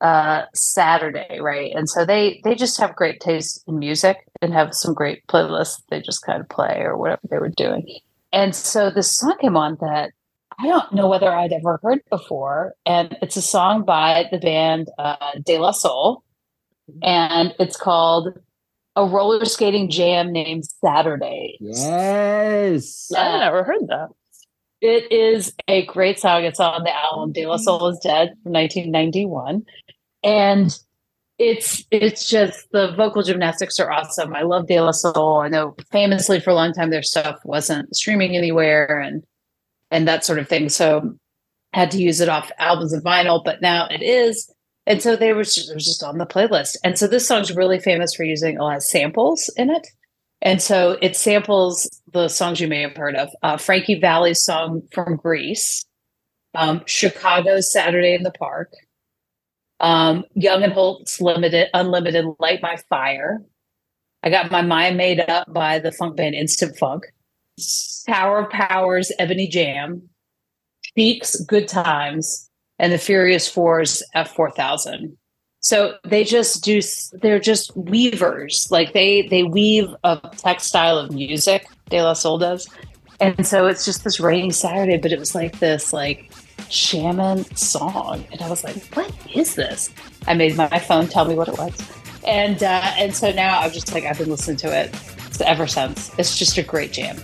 uh 0.01 0.43
Saturday, 0.55 1.41
right? 1.41 1.73
And 1.75 1.89
so 1.89 2.05
they 2.05 2.41
they 2.45 2.55
just 2.55 2.81
have 2.81 2.97
great 2.97 3.21
taste 3.21 3.63
in 3.67 3.79
music 3.79 4.19
and 4.43 4.53
have 4.53 4.75
some 4.75 4.95
great 4.95 5.27
playlists 5.29 5.83
they 5.89 6.01
just 6.01 6.25
kind 6.25 6.41
of 6.41 6.49
play 6.49 6.81
or 6.81 6.97
whatever 6.97 7.23
they 7.31 7.39
were 7.39 7.49
doing. 7.49 7.87
And 8.33 8.55
so 8.55 8.91
this 8.91 9.17
song 9.17 9.37
came 9.41 9.57
on 9.57 9.77
that 9.81 10.11
I 10.59 10.67
don't 10.67 10.93
know 10.93 11.09
whether 11.09 11.31
I'd 11.31 11.53
ever 11.53 11.81
heard 11.83 12.01
before. 12.11 12.75
And 12.87 13.17
it's 13.23 13.37
a 13.37 13.43
song 13.43 13.85
by 13.85 14.29
the 14.31 14.39
band 14.39 14.89
uh, 14.99 15.17
De 15.45 15.59
La 15.59 15.73
Soul. 15.73 16.23
And 17.03 17.55
it's 17.59 17.77
called 17.77 18.39
A 18.97 19.05
Roller 19.05 19.45
Skating 19.45 19.91
Jam 19.91 20.33
Named 20.33 20.65
Saturday. 20.65 21.57
Yes. 21.61 23.11
I've 23.17 23.41
never 23.41 23.65
heard 23.65 23.89
that. 23.89 24.09
It 24.81 25.11
is 25.11 25.55
a 25.67 25.87
great 25.87 26.19
song. 26.19 26.45
It's 26.45 26.61
on 26.61 26.85
the 26.85 26.95
album 26.95 27.33
De 27.33 27.47
La 27.47 27.57
Soul 27.57 27.89
is 27.89 27.99
Dead 28.01 28.35
from 28.43 28.53
1991. 28.53 29.65
And 30.23 30.79
it's 31.39 31.85
it's 31.91 32.29
just 32.29 32.71
the 32.71 32.93
vocal 32.93 33.23
gymnastics 33.23 33.81
are 33.81 33.91
awesome. 33.91 34.35
I 34.35 34.43
love 34.43 34.69
De 34.69 34.81
La 34.81 34.93
Soul. 34.93 35.41
I 35.41 35.49
know 35.49 35.75
famously 35.91 36.39
for 36.39 36.51
a 36.51 36.55
long 36.55 36.73
time 36.73 36.91
their 36.91 37.03
stuff 37.03 37.41
wasn't 37.45 37.95
streaming 37.97 38.37
anywhere 38.37 39.01
and 39.01 39.25
and 39.95 40.09
that 40.09 40.25
sort 40.25 40.41
of 40.41 40.49
thing. 40.49 40.69
So 40.69 41.15
had 41.73 41.93
to 41.93 42.03
use 42.03 42.21
it 42.21 42.29
off 42.29 42.51
albums 42.59 42.93
and 42.93 43.03
vinyl, 43.03 43.43
but 43.45 43.63
now 43.63 43.87
it 43.89 44.03
is. 44.03 44.53
And 44.87 45.01
so 45.01 45.15
they 45.15 45.33
were 45.33 45.45
just, 45.45 45.71
it 45.71 45.75
was 45.75 45.87
just 45.87 46.03
on 46.03 46.19
the 46.19 46.27
playlist. 46.27 46.77
And 46.83 46.99
so 46.99 47.07
this 47.07 47.27
song's 47.27 47.55
really 47.55 47.79
famous 47.79 48.13
for 48.15 48.25
using 48.25 48.59
a 48.59 48.65
lot 48.65 48.77
of 48.77 48.83
samples 48.83 49.51
in 49.57 49.71
it. 49.71 49.87
And 50.43 50.61
so 50.61 50.99
it 51.01 51.17
samples 51.17 52.03
the 52.13 52.29
songs 52.29 52.61
you 52.61 52.67
may 52.69 52.83
have 52.83 52.97
heard 52.97 53.15
of. 53.15 53.31
Uh, 53.43 53.57
Frankie 53.57 53.99
Valli's 53.99 54.45
song 54.45 54.83
from 54.93 55.17
Grease, 55.17 55.85
um, 56.55 56.83
Chicago's 56.87 57.73
Saturday 57.73 58.15
in 58.15 58.25
the 58.25 58.33
Park, 58.33 58.73
um, 59.81 60.25
Young 60.35 60.65
and 60.65 60.73
Holt's 60.73 61.21
Limited, 61.21 61.69
Unlimited, 61.73 62.27
Light 62.41 62.61
My 62.61 62.77
Fire. 62.89 63.41
I 64.23 64.31
got 64.31 64.51
my 64.51 64.63
mind 64.63 64.97
made 64.97 65.21
up 65.21 65.53
by 65.53 65.79
the 65.79 65.93
funk 65.93 66.17
band 66.17 66.35
Instant 66.35 66.77
Funk. 66.77 67.05
Tower 68.07 68.41
of 68.41 68.51
Powers, 68.51 69.13
Ebony 69.19 69.49
Jam, 69.49 70.09
Peaks, 70.95 71.41
Good 71.41 71.69
Times, 71.69 72.51
and 72.79 72.93
the 72.93 72.99
Furious 72.99 73.49
Fours 73.49 74.03
F4000. 74.15 75.17
So 75.61 75.97
they 76.05 76.25
just 76.25 76.63
do, 76.63 76.81
they're 77.23 77.41
just 77.41 77.75
weavers. 77.77 78.69
Like 78.71 78.93
they, 78.93 79.23
they 79.29 79.45
weave 79.45 79.95
a 80.05 80.21
textile 80.37 80.99
of 80.99 81.13
music, 81.13 81.67
De 81.89 82.03
La 82.03 82.13
Soul 82.13 82.39
does. 82.39 82.69
And 83.21 83.47
so 83.47 83.67
it's 83.67 83.85
just 83.85 84.05
this 84.05 84.21
rainy 84.21 84.51
Saturday, 84.51 84.99
but 84.99 85.13
it 85.13 85.19
was 85.19 85.35
like 85.35 85.61
this, 85.61 85.93
like, 85.93 86.31
shaman 86.69 87.45
song. 87.57 88.27
And 88.33 88.43
I 88.43 88.51
was 88.51 88.65
like, 88.65 88.77
what 88.95 89.13
is 89.35 89.55
this? 89.55 89.91
I 90.27 90.35
made 90.35 90.57
my 90.57 90.79
phone 90.81 91.07
tell 91.07 91.25
me 91.25 91.35
what 91.35 91.49
it 91.49 91.57
was. 91.57 91.75
And, 92.27 92.63
uh, 92.63 92.93
and 92.99 93.15
so 93.15 93.31
now 93.33 93.61
I'm 93.61 93.71
just 93.71 93.93
like, 93.93 94.05
I've 94.05 94.19
been 94.19 94.31
listening 94.31 94.57
to 94.59 94.81
it 94.81 94.95
ever 95.41 95.67
since. 95.67 96.11
It's 96.19 96.39
just 96.39 96.59
a 96.59 96.63
great 96.63 96.93
jam. 96.93 97.17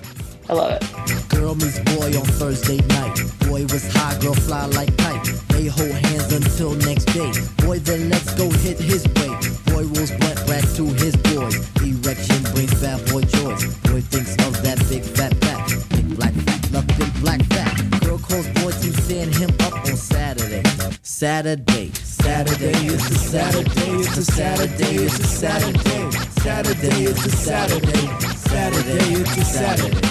I 0.50 0.52
love 0.52 0.72
it. 0.72 1.28
Girl 1.28 1.54
meets 1.54 1.78
boy 1.94 2.10
on 2.18 2.26
Thursday 2.26 2.78
night. 2.88 3.22
Boy 3.46 3.62
was 3.70 3.86
high, 3.94 4.18
girl 4.18 4.34
fly 4.34 4.66
like 4.66 4.90
kite. 4.96 5.22
They 5.50 5.66
hold 5.66 5.92
hands 5.92 6.32
until 6.32 6.74
next 6.74 7.04
day. 7.14 7.30
Boy, 7.64 7.78
then 7.78 8.10
let's 8.10 8.34
go 8.34 8.50
hit 8.50 8.76
his 8.76 9.06
way. 9.14 9.30
Boy 9.70 9.86
rolls 9.94 10.10
blunt 10.10 10.44
back 10.50 10.66
to 10.74 10.86
his 10.98 11.14
boys. 11.30 11.54
Erection 11.78 12.42
brings 12.50 12.74
bad 12.82 12.98
boy 13.12 13.22
joys. 13.30 13.62
Boy 13.86 14.00
thinks 14.10 14.34
of 14.44 14.60
that 14.64 14.82
big 14.90 15.04
fat 15.04 15.38
back. 15.38 15.68
Big 15.90 16.16
black 16.16 16.34
fat, 16.34 16.72
love 16.72 16.86
big 16.98 17.14
black 17.22 17.42
fat. 17.54 18.00
Girl 18.02 18.18
calls 18.18 18.48
boy 18.58 18.72
to 18.72 18.90
send 19.06 19.32
him 19.32 19.50
up 19.60 19.74
on 19.86 19.96
Saturday. 19.96 20.64
Saturday, 21.02 21.92
Saturday, 22.02 22.86
it's 22.90 23.08
a 23.08 23.14
Saturday, 23.14 23.90
it's 24.02 24.16
a 24.16 24.24
Saturday, 24.24 24.96
it's 24.96 25.18
a 25.20 25.26
Saturday. 25.26 26.10
Saturday, 26.42 27.04
it's 27.04 27.24
a 27.24 27.30
Saturday. 27.30 28.06
Saturday, 28.34 29.12
it's 29.14 29.36
a 29.36 29.44
Saturday. 29.44 30.00
Back 30.00 30.09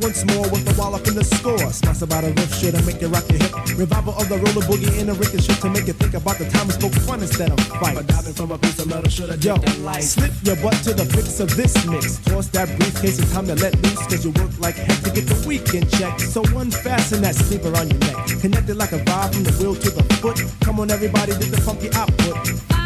once 0.00 0.24
more 0.32 0.48
with 0.50 0.64
the 0.64 0.74
wallop 0.80 1.06
in 1.06 1.14
the 1.14 1.24
score. 1.24 1.58
Sponsored 1.72 2.08
about 2.08 2.24
the 2.24 2.32
riff 2.32 2.52
shit 2.54 2.74
to 2.74 2.82
make 2.82 3.00
you 3.00 3.08
rock 3.08 3.24
your 3.28 3.38
hip. 3.38 3.52
Revival 3.76 4.14
of 4.16 4.28
the 4.28 4.36
roller 4.36 4.64
boogie 4.66 4.90
in 4.98 5.06
the 5.06 5.14
ricochet 5.14 5.60
to 5.60 5.68
make 5.68 5.86
you 5.86 5.92
think 5.92 6.14
about 6.14 6.38
the 6.38 6.48
time 6.50 6.66
we 6.66 6.72
spoke 6.72 6.94
fun 7.04 7.20
instead 7.20 7.52
of 7.52 7.60
fight. 7.80 7.94
But 7.94 8.06
diving 8.06 8.34
from 8.34 8.50
a 8.52 8.58
piece 8.58 8.78
of 8.80 8.88
metal 8.88 9.10
should 9.10 9.30
have 9.30 9.44
Yo, 9.44 9.56
slip 10.00 10.32
your 10.42 10.56
butt 10.56 10.74
to 10.88 10.92
the 10.94 11.04
fix 11.04 11.40
of 11.40 11.54
this 11.56 11.74
mix. 11.86 12.18
Toss 12.24 12.48
that 12.56 12.68
briefcase, 12.78 13.18
it's 13.18 13.32
time 13.32 13.46
to 13.46 13.54
let 13.56 13.76
loose. 13.82 14.02
Cause 14.08 14.24
you 14.24 14.32
work 14.40 14.50
like 14.58 14.76
heck 14.76 15.00
to 15.04 15.10
get 15.10 15.26
the 15.28 15.38
weekend 15.46 15.90
check. 15.92 16.18
So 16.20 16.42
unfasten 16.56 17.22
that 17.22 17.34
sleeper 17.34 17.70
on 17.76 17.88
your 17.90 18.00
neck. 18.00 18.16
Connected 18.40 18.76
like 18.76 18.92
a 18.92 19.00
vibe 19.04 19.34
from 19.34 19.44
the 19.44 19.52
wheel 19.60 19.74
to 19.74 19.90
the 19.90 20.04
foot. 20.20 20.40
Come 20.60 20.80
on, 20.80 20.90
everybody, 20.90 21.32
did 21.36 21.52
the 21.52 21.60
funky 21.60 21.92
output. 21.92 22.79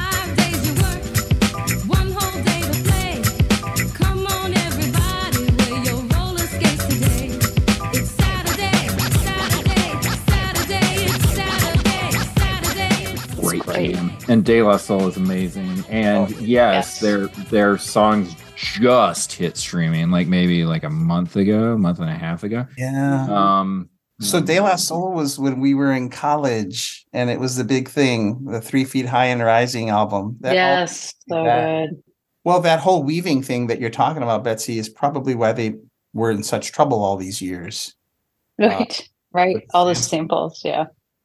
And 14.29 14.45
De 14.45 14.62
La 14.62 14.77
Soul 14.77 15.09
is 15.09 15.16
amazing. 15.16 15.85
And 15.89 16.27
Oh, 16.35 16.39
yes, 16.39 16.45
yes. 16.47 17.01
their 17.01 17.27
their 17.51 17.79
songs 17.79 18.35
just 18.57 19.33
hit 19.33 19.57
streaming 19.57 20.11
like 20.11 20.27
maybe 20.29 20.64
like 20.64 20.85
a 20.85 20.91
month 20.91 21.37
ago, 21.37 21.72
a 21.72 21.79
month 21.79 21.99
and 21.99 22.09
a 22.11 22.14
half 22.14 22.43
ago. 22.45 22.66
Yeah. 22.79 23.27
Um 23.31 23.89
So 24.20 24.41
De 24.41 24.61
La 24.61 24.77
Soul 24.77 25.12
was 25.12 25.39
when 25.39 25.61
we 25.61 25.75
were 25.75 25.93
in 25.93 26.09
college, 26.09 27.05
and 27.12 27.29
it 27.31 27.41
was 27.41 27.57
the 27.57 27.64
big 27.64 27.89
thing, 27.89 28.45
the 28.45 28.61
Three 28.61 28.85
Feet 28.85 29.07
High 29.07 29.27
and 29.27 29.43
Rising 29.43 29.91
album. 29.91 30.37
That 30.41 30.49
whole- 30.51 30.55
yes, 30.57 31.14
so 31.29 31.43
that- 31.45 31.89
good. 31.91 32.03
well, 32.45 32.61
that 32.61 32.79
whole 32.81 33.03
weaving 33.03 33.43
thing 33.43 33.66
that 33.66 33.81
you're 33.81 33.91
talking 33.91 34.22
about, 34.22 34.45
Betsy, 34.45 34.79
is 34.79 34.89
probably 34.89 35.35
why 35.35 35.53
they 35.53 35.75
were 36.12 36.31
in 36.31 36.43
such 36.45 36.70
trouble 36.72 37.03
all 37.03 37.16
these 37.16 37.43
years. 37.43 37.95
Right, 38.59 39.09
right. 39.33 39.66
All 39.75 39.85
the 39.85 39.97
samples. 39.97 40.61
samples, 40.61 40.62
yeah. 40.64 40.85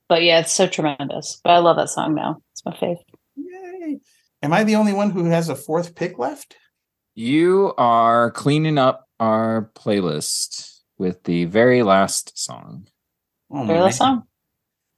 But 0.10 0.24
yeah, 0.24 0.40
it's 0.40 0.52
so 0.52 0.68
tremendous. 0.68 1.40
But 1.44 1.52
I 1.52 1.60
love 1.60 1.78
that 1.78 1.90
song 1.90 2.16
now. 2.16 2.42
It's 2.52 2.66
my 2.66 2.74
favorite. 2.74 3.06
Yay! 3.36 4.00
Am 4.42 4.52
I 4.52 4.64
the 4.64 4.76
only 4.76 4.94
one 4.94 5.12
who 5.12 5.26
has 5.26 5.48
a 5.48 5.56
fourth 5.56 5.96
pick 5.96 6.20
left? 6.20 6.58
you 7.20 7.74
are 7.78 8.32
cleaning 8.32 8.78
up 8.78 9.06
our 9.20 9.70
playlist 9.76 10.80
with 10.98 11.22
the 11.24 11.44
very 11.46 11.84
last 11.84 12.38
song. 12.38 12.88
Oh, 13.52 13.66
Very 13.66 13.82
last 13.82 13.98
song. 13.98 14.24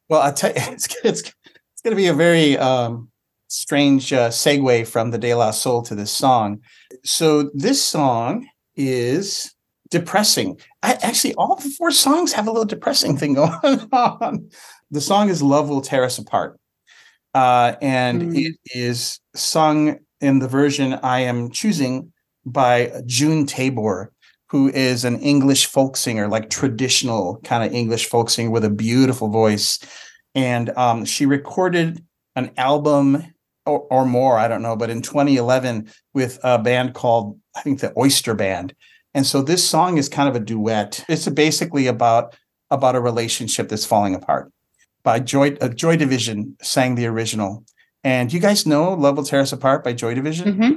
Well, 0.08 0.22
I 0.22 0.32
tell 0.32 0.52
you, 0.52 0.56
it's 0.72 0.88
it's 1.04 1.22
it's 1.22 1.82
going 1.84 1.96
to 1.96 1.96
be 1.96 2.08
a 2.08 2.14
very 2.14 2.60
um, 2.60 3.10
strange 3.48 4.14
uh, 4.14 4.30
segue 4.30 4.88
from 4.88 5.10
the 5.10 5.18
De 5.18 5.34
La 5.34 5.50
Soul 5.50 5.82
to 5.84 5.96
this 5.96 6.12
song. 6.12 6.60
So 7.04 7.50
this 7.56 7.84
song 7.84 8.48
is 8.76 9.56
depressing. 9.90 10.60
I 10.84 11.00
actually 11.02 11.34
all 11.36 11.56
the 11.56 11.70
four 11.72 11.90
songs 11.90 12.34
have 12.34 12.46
a 12.46 12.52
little 12.52 12.66
depressing 12.66 13.18
thing 13.18 13.34
going 13.36 13.90
on. 13.92 14.50
The 14.92 15.02
song 15.02 15.30
is 15.30 15.42
"Love 15.42 15.70
Will 15.70 15.82
Tear 15.82 16.04
Us 16.04 16.18
Apart," 16.18 16.60
uh, 17.34 17.76
and 17.82 18.22
Mm. 18.22 18.38
it 18.46 18.56
is 18.76 19.20
sung 19.36 20.00
in 20.20 20.40
the 20.40 20.48
version 20.48 20.94
I 21.02 21.22
am 21.22 21.50
choosing 21.50 22.12
by 22.46 22.92
June 23.06 23.46
Tabor, 23.46 24.12
who 24.50 24.70
is 24.70 25.06
an 25.06 25.20
English 25.20 25.66
folk 25.68 25.96
singer, 25.96 26.28
like 26.28 26.50
traditional 26.50 27.40
kind 27.44 27.64
of 27.64 27.74
English 27.74 28.08
folk 28.08 28.30
singer 28.30 28.52
with 28.52 28.66
a 28.66 28.70
beautiful 28.70 29.30
voice. 29.30 29.80
And 30.36 30.70
um, 30.78 31.06
she 31.06 31.26
recorded 31.26 32.04
an 32.36 32.52
album 32.58 33.24
or, 33.66 33.82
or 33.92 34.06
more, 34.06 34.38
I 34.38 34.48
don't 34.48 34.62
know, 34.62 34.76
but 34.76 34.90
in 34.90 35.02
2011 35.02 35.90
with 36.14 36.40
a 36.44 36.58
band 36.60 36.94
called, 36.94 37.38
I 37.56 37.62
think, 37.62 37.80
the 37.80 37.94
Oyster 37.98 38.34
Band. 38.34 38.74
And 39.14 39.26
so 39.26 39.42
this 39.42 39.68
song 39.68 39.98
is 39.98 40.10
kind 40.10 40.28
of 40.30 40.36
a 40.36 40.40
duet. 40.40 41.04
It's 41.10 41.28
basically 41.30 41.88
about 41.88 42.36
about 42.72 42.96
a 42.96 43.02
relationship 43.02 43.68
that's 43.70 43.86
falling 43.86 44.16
apart. 44.16 44.52
By 45.04 45.20
Joy 45.20 45.58
uh, 45.62 45.70
Joy 45.70 45.98
Division 45.98 46.56
sang 46.62 46.96
the 46.96 47.08
original. 47.08 47.66
And 48.04 48.32
you 48.32 48.40
guys 48.40 48.66
know 48.66 48.94
"Love 48.94 49.18
Will 49.18 49.24
Tear 49.24 49.42
Us 49.42 49.54
Apart" 49.54 49.84
by 49.84 49.94
Joy 49.94 50.14
Division? 50.14 50.56
Hmm 50.56 50.72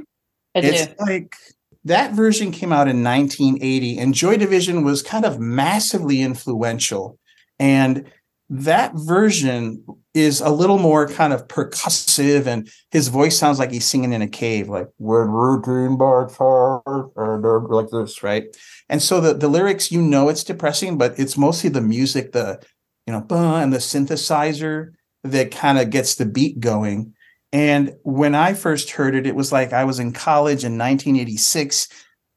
I 0.55 0.61
do. 0.61 0.67
it's 0.67 0.99
like 0.99 1.35
that 1.83 2.13
version 2.13 2.51
came 2.51 2.71
out 2.71 2.87
in 2.87 3.03
1980 3.03 3.99
and 3.99 4.13
joy 4.13 4.37
division 4.37 4.83
was 4.83 5.03
kind 5.03 5.25
of 5.25 5.39
massively 5.39 6.21
influential. 6.21 7.19
And 7.59 8.09
that 8.49 8.91
version 8.95 9.83
is 10.13 10.39
a 10.39 10.49
little 10.49 10.77
more 10.77 11.07
kind 11.07 11.33
of 11.33 11.47
percussive 11.47 12.45
and 12.45 12.69
his 12.91 13.09
voice 13.09 13.37
sounds 13.37 13.59
like 13.59 13.71
he's 13.71 13.85
singing 13.85 14.13
in 14.13 14.21
a 14.21 14.27
cave 14.27 14.69
like 14.69 14.87
when 14.97 15.27
routine 15.29 15.97
far 15.97 16.81
or 16.85 17.67
like 17.69 17.89
this 17.89 18.23
right? 18.23 18.45
And 18.87 19.01
so 19.01 19.19
the, 19.19 19.33
the 19.33 19.47
lyrics 19.47 19.91
you 19.91 20.01
know 20.01 20.29
it's 20.29 20.43
depressing 20.43 20.97
but 20.97 21.17
it's 21.19 21.37
mostly 21.37 21.69
the 21.69 21.81
music 21.81 22.31
the 22.31 22.63
you 23.05 23.13
know 23.13 23.21
bah, 23.21 23.61
and 23.61 23.73
the 23.73 23.77
synthesizer 23.77 24.93
that 25.23 25.51
kind 25.51 25.79
of 25.79 25.89
gets 25.89 26.15
the 26.15 26.25
beat 26.25 26.59
going 26.59 27.13
and 27.55 27.95
when 28.03 28.35
I 28.35 28.53
first 28.53 28.91
heard 28.91 29.15
it, 29.15 29.25
it 29.25 29.33
was 29.33 29.53
like 29.53 29.71
I 29.71 29.85
was 29.85 29.97
in 29.97 30.11
college 30.11 30.65
in 30.65 30.77
1986. 30.77 31.87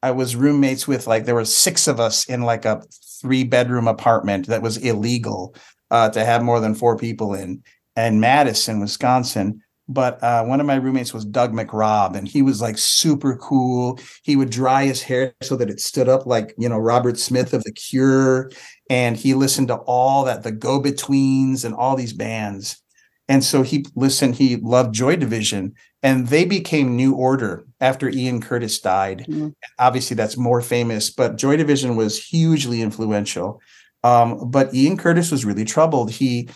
I 0.01 0.12
was 0.12 0.37
roommates 0.37 0.87
with 0.87 1.09
like 1.09 1.25
there 1.25 1.35
were 1.35 1.45
six 1.45 1.89
of 1.89 1.99
us 1.99 2.25
in 2.29 2.43
like 2.43 2.64
a 2.64 2.85
three 3.21 3.43
bedroom 3.43 3.89
apartment 3.89 4.47
that 4.47 4.62
was 4.62 4.77
illegal 4.77 5.57
uh, 5.91 6.09
to 6.11 6.25
have 6.25 6.45
more 6.45 6.61
than 6.61 6.77
four 6.77 6.97
people 6.97 7.35
in, 7.35 7.64
in 7.97 8.21
Madison, 8.21 8.79
Wisconsin. 8.79 9.61
But 9.89 10.22
uh, 10.22 10.45
one 10.45 10.61
of 10.61 10.66
my 10.66 10.74
roommates 10.76 11.14
was 11.14 11.24
Doug 11.24 11.53
McRobb, 11.55 12.14
and 12.14 12.28
he 12.28 12.43
was 12.43 12.61
like 12.61 12.76
super 12.76 13.36
cool. 13.36 13.99
He 14.22 14.36
would 14.36 14.51
dry 14.51 14.84
his 14.84 15.03
hair 15.03 15.32
so 15.43 15.57
that 15.57 15.70
it 15.70 15.80
stood 15.80 16.09
up 16.09 16.26
like 16.26 16.55
you 16.59 16.68
know 16.68 16.78
Robert 16.78 17.18
Smith 17.18 17.55
of 17.55 17.64
The 17.64 17.72
Cure, 17.72 18.51
and 18.91 19.16
he 19.16 19.34
listened 19.34 19.68
to 19.68 19.76
all 19.76 20.24
that 20.24 20.43
the 20.43 20.53
Go 20.53 20.80
Betweens 20.80 21.64
and 21.64 21.74
all 21.74 21.97
these 21.97 22.12
bands. 22.12 22.82
And 23.30 23.45
so 23.45 23.62
he 23.62 23.84
listened, 23.95 24.36
he 24.36 24.57
loved 24.57 24.95
Joy 24.95 25.16
Division, 25.16 25.74
and 26.03 26.28
they 26.28 26.45
became 26.47 26.97
New 26.97 27.14
Order 27.14 27.64
after 27.80 28.09
Ian 28.09 28.41
Curtis 28.41 28.80
died. 28.80 29.26
Mhm. 29.28 29.53
Obviously, 29.78 30.14
that's 30.16 30.36
more 30.39 30.62
famous, 30.62 31.11
but 31.11 31.36
Joy 31.36 31.57
Division 31.57 31.97
was 31.97 32.22
hugely 32.22 32.80
influential. 32.82 33.61
Um, 34.05 34.51
but 34.51 34.72
Ian 34.74 34.97
Curtis 34.97 35.30
was 35.30 35.45
really 35.45 35.64
troubled. 35.64 36.11
He 36.11 36.49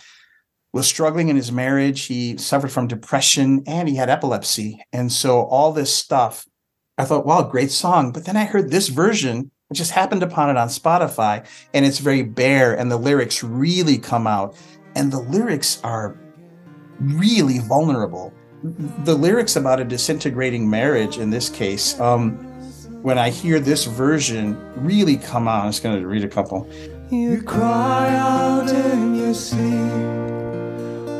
was 0.73 0.87
struggling 0.87 1.29
in 1.29 1.35
his 1.35 1.51
marriage. 1.51 2.05
He 2.05 2.35
suffered 2.37 2.71
from 2.71 2.87
depression 2.87 3.63
and 3.67 3.87
he 3.87 3.95
had 3.95 4.09
epilepsy. 4.09 4.83
And 4.91 5.11
so 5.11 5.43
all 5.43 5.71
this 5.71 5.95
stuff, 5.95 6.45
I 6.97 7.05
thought, 7.05 7.25
wow, 7.25 7.43
great 7.43 7.71
song. 7.71 8.11
But 8.11 8.25
then 8.25 8.35
I 8.35 8.45
heard 8.45 8.71
this 8.71 8.89
version, 8.89 9.51
I 9.71 9.75
just 9.75 9.91
happened 9.91 10.23
upon 10.23 10.49
it 10.49 10.57
on 10.57 10.67
Spotify, 10.67 11.45
and 11.73 11.85
it's 11.85 11.99
very 11.99 12.23
bare, 12.23 12.77
and 12.77 12.91
the 12.91 12.97
lyrics 12.97 13.43
really 13.43 13.97
come 13.97 14.27
out. 14.27 14.55
And 14.95 15.11
the 15.11 15.19
lyrics 15.19 15.79
are 15.83 16.19
really 16.99 17.59
vulnerable. 17.59 18.33
The 18.63 19.15
lyrics 19.15 19.55
about 19.55 19.79
a 19.79 19.83
disintegrating 19.83 20.69
marriage 20.69 21.17
in 21.17 21.29
this 21.29 21.49
case, 21.49 21.99
um, 21.99 22.31
when 23.03 23.17
I 23.17 23.29
hear 23.29 23.59
this 23.59 23.85
version 23.85 24.57
really 24.77 25.17
come 25.17 25.47
out, 25.47 25.65
I'm 25.65 25.71
just 25.71 25.83
going 25.83 25.99
to 25.99 26.07
read 26.07 26.23
a 26.23 26.29
couple. 26.29 26.69
You 27.11 27.43
cry 27.43 28.15
out 28.15 28.69
in 28.69 29.15
your 29.15 29.33
sleep, 29.33 30.42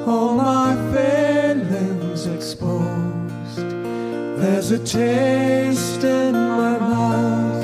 all 0.06 0.36
my 0.36 0.76
feelings 0.94 2.28
exposed. 2.28 3.58
There's 4.38 4.72
a 4.72 4.80
taste 4.80 6.04
in 6.04 6.34
my 6.34 6.78
mouth 6.78 7.64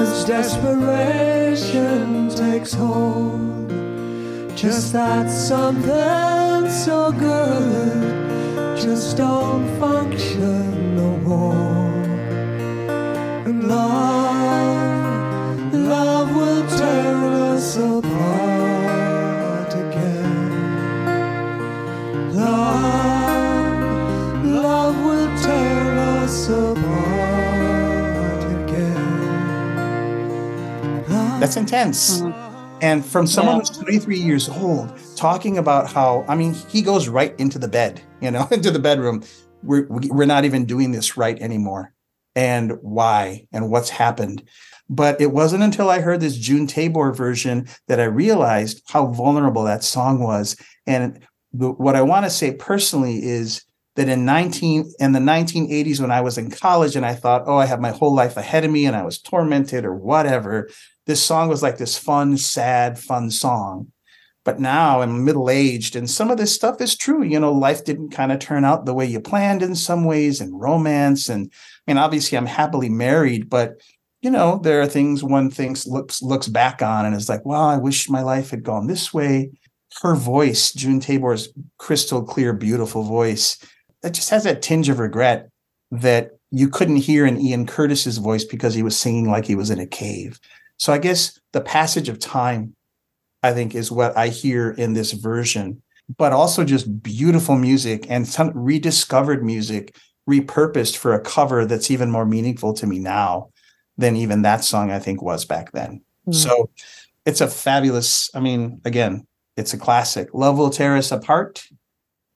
as 0.00 0.24
desperation 0.24 2.28
takes 2.30 2.72
hold. 2.72 3.68
Just 4.56 4.92
that 4.92 5.30
something 5.30 6.70
so 6.70 7.12
good 7.12 8.18
just 8.80 9.16
don't 9.16 9.66
function 9.80 10.96
no 10.96 11.16
more. 11.18 12.02
And 13.46 13.68
love, 13.68 15.72
love 15.72 16.36
will 16.36 16.66
tear 16.78 17.16
us 17.52 17.76
apart 17.76 18.77
Love, 22.38 23.74
love 24.44 24.96
will 25.04 25.26
tear 25.42 25.98
us 26.22 26.48
apart 26.48 28.44
again. 28.62 29.08
Love- 31.08 31.40
That's 31.40 31.56
intense. 31.56 32.22
And 32.80 33.04
from 33.04 33.26
someone 33.26 33.56
Yeah. 33.56 33.60
who's 33.62 33.70
23 33.70 34.18
years 34.20 34.48
old, 34.48 34.92
talking 35.16 35.58
about 35.58 35.90
how, 35.90 36.24
I 36.28 36.36
mean, 36.36 36.54
he 36.68 36.80
goes 36.80 37.08
right 37.08 37.34
into 37.40 37.58
the 37.58 37.66
bed, 37.66 38.00
you 38.20 38.30
know, 38.30 38.46
into 38.52 38.70
the 38.70 38.78
bedroom. 38.78 39.24
We're, 39.64 39.88
we're 39.88 40.24
not 40.26 40.44
even 40.44 40.64
doing 40.64 40.92
this 40.92 41.16
right 41.16 41.36
anymore. 41.40 41.92
And 42.36 42.74
why 42.82 43.48
and 43.52 43.68
what's 43.68 43.90
happened. 43.90 44.44
But 44.88 45.20
it 45.20 45.32
wasn't 45.32 45.64
until 45.64 45.90
I 45.90 45.98
heard 45.98 46.20
this 46.20 46.36
June 46.36 46.68
Tabor 46.68 47.12
version 47.12 47.66
that 47.88 47.98
I 47.98 48.04
realized 48.04 48.80
how 48.88 49.06
vulnerable 49.08 49.64
that 49.64 49.82
song 49.82 50.20
was. 50.20 50.54
And 50.86 51.18
the, 51.52 51.70
what 51.70 51.96
I 51.96 52.02
want 52.02 52.26
to 52.26 52.30
say 52.30 52.52
personally 52.54 53.24
is 53.24 53.64
that 53.96 54.08
in 54.08 54.24
19 54.24 54.92
in 55.00 55.12
the 55.12 55.18
1980s 55.18 56.00
when 56.00 56.10
I 56.10 56.20
was 56.20 56.38
in 56.38 56.50
college 56.50 56.94
and 56.94 57.04
I 57.04 57.14
thought, 57.14 57.44
oh, 57.46 57.56
I 57.56 57.66
have 57.66 57.80
my 57.80 57.90
whole 57.90 58.14
life 58.14 58.36
ahead 58.36 58.64
of 58.64 58.70
me 58.70 58.86
and 58.86 58.94
I 58.94 59.04
was 59.04 59.18
tormented 59.18 59.84
or 59.84 59.94
whatever, 59.94 60.68
this 61.06 61.22
song 61.22 61.48
was 61.48 61.62
like 61.62 61.78
this 61.78 61.98
fun, 61.98 62.36
sad, 62.36 62.98
fun 62.98 63.30
song. 63.30 63.90
But 64.44 64.60
now 64.60 65.02
I'm 65.02 65.24
middle 65.24 65.50
aged, 65.50 65.94
and 65.94 66.08
some 66.08 66.30
of 66.30 66.38
this 66.38 66.54
stuff 66.54 66.80
is 66.80 66.96
true. 66.96 67.22
You 67.22 67.38
know, 67.38 67.52
life 67.52 67.84
didn't 67.84 68.10
kind 68.10 68.32
of 68.32 68.38
turn 68.38 68.64
out 68.64 68.86
the 68.86 68.94
way 68.94 69.04
you 69.04 69.20
planned 69.20 69.62
in 69.62 69.74
some 69.74 70.04
ways, 70.04 70.40
and 70.40 70.58
romance. 70.58 71.28
And 71.28 71.52
I 71.52 71.90
mean, 71.90 71.98
obviously, 71.98 72.38
I'm 72.38 72.46
happily 72.46 72.88
married, 72.88 73.50
but 73.50 73.82
you 74.22 74.30
know, 74.30 74.58
there 74.62 74.80
are 74.80 74.86
things 74.86 75.22
one 75.22 75.50
thinks 75.50 75.86
looks 75.86 76.22
looks 76.22 76.48
back 76.48 76.80
on 76.80 77.04
and 77.04 77.14
is 77.14 77.28
like, 77.28 77.44
well, 77.44 77.62
I 77.62 77.76
wish 77.76 78.08
my 78.08 78.22
life 78.22 78.50
had 78.50 78.62
gone 78.62 78.86
this 78.86 79.12
way. 79.12 79.50
Her 80.02 80.14
voice, 80.14 80.72
June 80.72 81.00
Tabor's 81.00 81.48
crystal 81.78 82.22
clear, 82.22 82.52
beautiful 82.52 83.02
voice, 83.02 83.58
that 84.02 84.14
just 84.14 84.30
has 84.30 84.44
that 84.44 84.62
tinge 84.62 84.88
of 84.88 84.98
regret 84.98 85.50
that 85.90 86.32
you 86.50 86.68
couldn't 86.68 86.96
hear 86.96 87.26
in 87.26 87.40
Ian 87.40 87.66
Curtis's 87.66 88.18
voice 88.18 88.44
because 88.44 88.74
he 88.74 88.82
was 88.82 88.98
singing 88.98 89.28
like 89.28 89.44
he 89.44 89.54
was 89.54 89.70
in 89.70 89.80
a 89.80 89.86
cave. 89.86 90.38
So 90.78 90.92
I 90.92 90.98
guess 90.98 91.38
the 91.52 91.60
passage 91.60 92.08
of 92.08 92.18
time, 92.18 92.74
I 93.42 93.52
think, 93.52 93.74
is 93.74 93.90
what 93.90 94.16
I 94.16 94.28
hear 94.28 94.70
in 94.70 94.92
this 94.92 95.12
version, 95.12 95.82
but 96.16 96.32
also 96.32 96.64
just 96.64 97.02
beautiful 97.02 97.56
music 97.56 98.06
and 98.08 98.26
some 98.26 98.52
rediscovered 98.54 99.44
music 99.44 99.96
repurposed 100.28 100.96
for 100.96 101.14
a 101.14 101.20
cover 101.20 101.64
that's 101.64 101.90
even 101.90 102.10
more 102.10 102.26
meaningful 102.26 102.72
to 102.74 102.86
me 102.86 102.98
now 102.98 103.48
than 103.96 104.14
even 104.16 104.42
that 104.42 104.62
song 104.64 104.90
I 104.90 104.98
think 104.98 105.20
was 105.22 105.44
back 105.44 105.72
then. 105.72 106.02
Mm. 106.26 106.34
So 106.34 106.70
it's 107.26 107.40
a 107.40 107.48
fabulous, 107.48 108.30
I 108.34 108.40
mean, 108.40 108.80
again, 108.84 109.26
it's 109.58 109.74
a 109.74 109.78
classic. 109.78 110.28
Love 110.32 110.56
Will 110.56 110.70
Tear 110.70 110.96
Us 110.96 111.10
Apart 111.12 111.64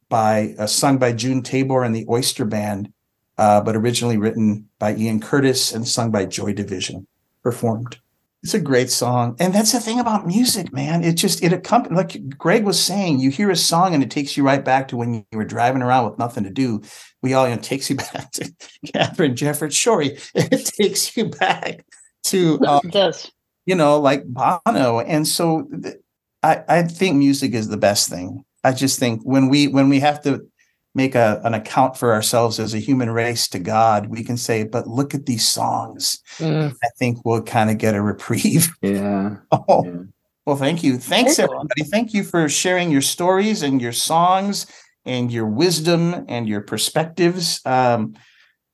by 0.09 0.55
uh, 0.59 0.67
sung 0.67 0.99
by 0.99 1.13
June 1.13 1.43
Tabor 1.43 1.85
and 1.85 1.95
the 1.95 2.05
Oyster 2.09 2.45
Band, 2.45 2.93
uh, 3.39 3.61
but 3.63 3.77
originally 3.77 4.19
written 4.19 4.69
by 4.79 4.95
Ian 4.95 5.21
Curtis 5.21 5.73
and 5.73 5.87
sung 5.87 6.11
by 6.11 6.25
Joy 6.27 6.53
Division, 6.53 7.07
performed. 7.43 7.99
It's 8.43 8.55
a 8.55 8.61
great 8.61 8.91
song. 8.91 9.37
And 9.39 9.55
that's 9.55 9.71
the 9.71 9.79
thing 9.79 10.01
about 10.01 10.27
music, 10.27 10.73
man. 10.73 11.05
It 11.05 11.13
just, 11.13 11.45
it 11.45 11.53
accompanies, 11.53 11.97
like 11.97 12.37
Greg 12.37 12.65
was 12.65 12.83
saying, 12.83 13.21
you 13.21 13.31
hear 13.31 13.51
a 13.51 13.57
song 13.57 13.95
and 13.95 14.03
it 14.03 14.11
takes 14.11 14.37
you 14.37 14.43
right 14.45 14.65
back 14.65 14.89
to 14.89 14.97
when 14.97 15.15
you 15.15 15.25
were 15.33 15.45
driving 15.45 15.81
around 15.81 16.11
with 16.11 16.19
nothing 16.19 16.43
to 16.43 16.51
do. 16.51 16.83
We 17.23 17.35
all, 17.35 17.49
you 17.49 17.55
know, 17.55 17.63
takes 17.63 17.89
you 17.89 17.95
back 18.13 18.33
to 18.33 18.53
Katharine 18.93 19.37
Jefferts 19.37 19.77
Schori, 19.77 20.21
it 20.35 20.67
takes 20.77 21.17
you 21.17 21.27
back 21.27 21.87
to 22.25 22.59
um, 22.67 22.81
It 22.83 22.91
does. 22.93 23.31
you 23.65 23.77
know, 23.77 24.01
like 24.01 24.25
Bono. 24.27 24.99
And 24.99 25.27
so 25.27 25.69
th- 25.81 25.95
I, 26.43 26.63
I 26.69 26.83
think 26.83 27.17
music 27.17 27.55
is 27.55 27.69
the 27.69 27.77
best 27.77 28.09
thing. 28.09 28.45
I 28.65 28.73
just 28.73 28.99
think 28.99 29.23
when 29.23 29.49
we 29.49 29.69
when 29.69 29.89
we 29.89 30.01
have 30.01 30.23
to 30.23 30.47
make 30.95 31.15
a, 31.15 31.41
an 31.45 31.55
account 31.55 31.97
for 31.97 32.13
ourselves 32.13 32.61
as 32.61 32.75
a 32.75 32.79
human 32.79 33.11
race 33.11 33.49
to 33.49 33.59
God, 33.59 34.09
we 34.09 34.23
can 34.23 34.37
say, 34.37 34.65
but 34.65 34.87
look 34.87 35.15
at 35.15 35.27
these 35.27 35.47
songs. 35.47 36.19
Mm. 36.39 36.75
I 36.85 36.89
think 36.99 37.25
we'll 37.25 37.43
kind 37.43 37.71
of 37.71 37.79
get 37.79 37.95
a 37.95 38.03
reprieve. 38.03 38.73
Yeah. 38.83 39.37
Oh, 39.53 39.85
yeah. 39.85 40.03
well, 40.45 40.57
thank 40.57 40.83
you. 40.83 40.99
Thanks, 40.99 41.39
everybody. 41.39 41.85
Thank 41.85 42.13
you 42.13 42.25
for 42.25 42.49
sharing 42.49 42.91
your 42.91 43.01
stories 43.01 43.63
and 43.63 43.81
your 43.81 43.93
songs 43.93 44.67
and 45.05 45.33
your 45.33 45.47
wisdom 45.47 46.27
and 46.29 46.49
your 46.49 46.61
perspectives. 46.61 47.61
Um, 47.65 48.15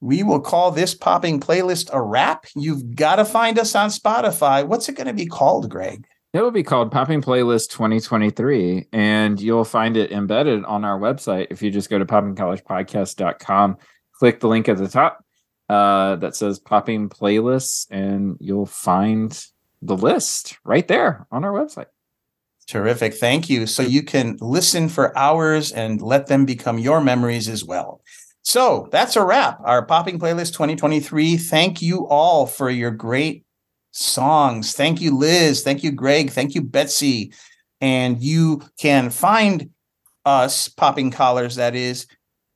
we 0.00 0.22
will 0.22 0.40
call 0.40 0.70
this 0.70 0.94
popping 0.94 1.40
playlist 1.40 1.90
a 1.92 2.00
wrap. 2.00 2.46
You've 2.56 2.94
got 2.94 3.16
to 3.16 3.24
find 3.24 3.58
us 3.58 3.74
on 3.74 3.90
Spotify. 3.90 4.66
What's 4.66 4.88
it 4.88 4.96
going 4.96 5.08
to 5.08 5.12
be 5.12 5.26
called, 5.26 5.68
Greg? 5.68 6.06
It 6.34 6.42
will 6.42 6.50
be 6.50 6.62
called 6.62 6.92
Popping 6.92 7.22
Playlist 7.22 7.70
2023, 7.70 8.88
and 8.92 9.40
you'll 9.40 9.64
find 9.64 9.96
it 9.96 10.12
embedded 10.12 10.62
on 10.66 10.84
our 10.84 11.00
website. 11.00 11.46
If 11.50 11.62
you 11.62 11.70
just 11.70 11.88
go 11.88 11.98
to 11.98 12.04
poppingcollarspodcast.com, 12.04 13.78
click 14.12 14.40
the 14.40 14.48
link 14.48 14.68
at 14.68 14.76
the 14.76 14.88
top 14.88 15.24
uh, 15.70 16.16
that 16.16 16.36
says 16.36 16.58
Popping 16.58 17.08
Playlists, 17.08 17.86
and 17.90 18.36
you'll 18.40 18.66
find 18.66 19.42
the 19.80 19.96
list 19.96 20.58
right 20.64 20.86
there 20.86 21.26
on 21.30 21.44
our 21.44 21.52
website. 21.52 21.86
Terrific. 22.66 23.14
Thank 23.14 23.48
you. 23.48 23.66
So 23.66 23.82
you 23.82 24.02
can 24.02 24.36
listen 24.42 24.90
for 24.90 25.16
hours 25.16 25.72
and 25.72 26.02
let 26.02 26.26
them 26.26 26.44
become 26.44 26.78
your 26.78 27.00
memories 27.00 27.48
as 27.48 27.64
well. 27.64 28.02
So 28.42 28.88
that's 28.92 29.16
a 29.16 29.24
wrap. 29.24 29.60
Our 29.64 29.86
Popping 29.86 30.18
Playlist 30.18 30.52
2023. 30.52 31.38
Thank 31.38 31.80
you 31.80 32.06
all 32.06 32.46
for 32.46 32.68
your 32.68 32.90
great 32.90 33.46
songs. 33.98 34.72
Thank 34.72 35.00
you, 35.00 35.16
Liz. 35.16 35.62
Thank 35.62 35.82
you, 35.82 35.90
Greg. 35.90 36.30
Thank 36.30 36.54
you, 36.54 36.62
Betsy. 36.62 37.32
And 37.80 38.22
you 38.22 38.62
can 38.78 39.10
find 39.10 39.70
us, 40.24 40.68
Popping 40.68 41.10
Collars, 41.10 41.56
that 41.56 41.74
is, 41.74 42.06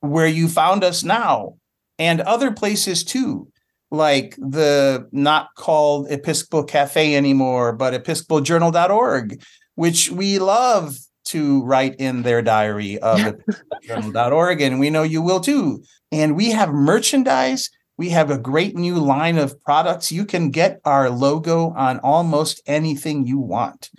where 0.01 0.27
you 0.27 0.49
found 0.49 0.85
us 0.85 1.03
now 1.03 1.57
and 1.99 2.21
other 2.21 2.51
places 2.51 3.05
too, 3.05 3.49
like 3.91 4.35
the 4.37 5.09
not 5.13 5.49
called 5.57 6.11
Episcopal 6.11 6.65
Cafe 6.65 7.15
anymore, 7.15 7.73
but 7.73 7.95
episcopaljournal.org, 7.95 9.43
which 9.75 10.11
we 10.11 10.39
love 10.39 10.97
to 11.25 11.63
write 11.65 11.97
in 11.97 12.23
their 12.23 12.43
diary 12.43 12.99
of 12.99 13.19
episcopaljournal.org. 13.89 14.61
And 14.61 14.81
we 14.81 14.91
know 14.91 15.03
you 15.03 15.23
will 15.23 15.41
too. 15.41 15.83
And 16.11 16.37
we 16.37 16.51
have 16.51 16.73
merchandise. 16.73 17.71
We 18.03 18.09
have 18.09 18.33
a 18.33 18.37
great 18.37 18.75
new 18.75 18.97
line 18.97 19.39
of 19.39 19.63
products. 19.63 20.11
You 20.11 20.25
can 20.25 20.51
get 20.51 20.81
our 20.85 21.09
logo 21.09 21.71
on 21.71 22.01
almost 22.01 22.61
anything 22.67 23.29
you 23.29 23.39
want. 23.39 23.91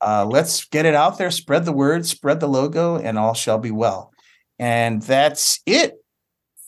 Uh, 0.00 0.24
let's 0.24 0.64
get 0.64 0.86
it 0.86 0.94
out 0.94 1.18
there, 1.18 1.30
spread 1.30 1.66
the 1.66 1.72
word, 1.72 2.06
spread 2.06 2.40
the 2.40 2.46
logo, 2.46 2.96
and 2.96 3.18
all 3.18 3.34
shall 3.34 3.58
be 3.58 3.70
well. 3.70 4.14
And 4.58 5.02
that's 5.02 5.60
it 5.66 6.02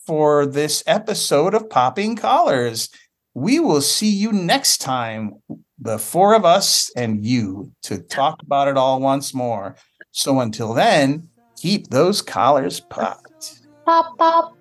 for 0.07 0.45
this 0.45 0.83
episode 0.87 1.55
of 1.55 1.71
Popping 1.71 2.15
Collars. 2.15 2.91
We 3.33 3.59
will 3.59 3.81
see 3.81 4.11
you 4.11 4.31
next 4.31 4.83
time, 4.83 5.37
the 5.79 5.99
four 5.99 6.35
of 6.35 6.45
us 6.45 6.91
and 6.95 7.25
you, 7.25 7.73
to 7.85 8.03
talk 8.03 8.43
about 8.43 8.69
it 8.69 8.77
all 8.77 9.01
once 9.01 9.33
more. 9.33 9.77
So 10.11 10.41
until 10.41 10.75
then, 10.75 11.31
keep 11.57 11.89
those 11.89 12.21
collars 12.21 12.81
popped. 12.81 13.61
Pop, 13.87 14.19
pop. 14.19 14.59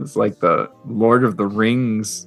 It's 0.00 0.16
like 0.16 0.38
the 0.40 0.70
Lord 0.86 1.24
of 1.24 1.36
the 1.36 1.46
Rings 1.46 2.26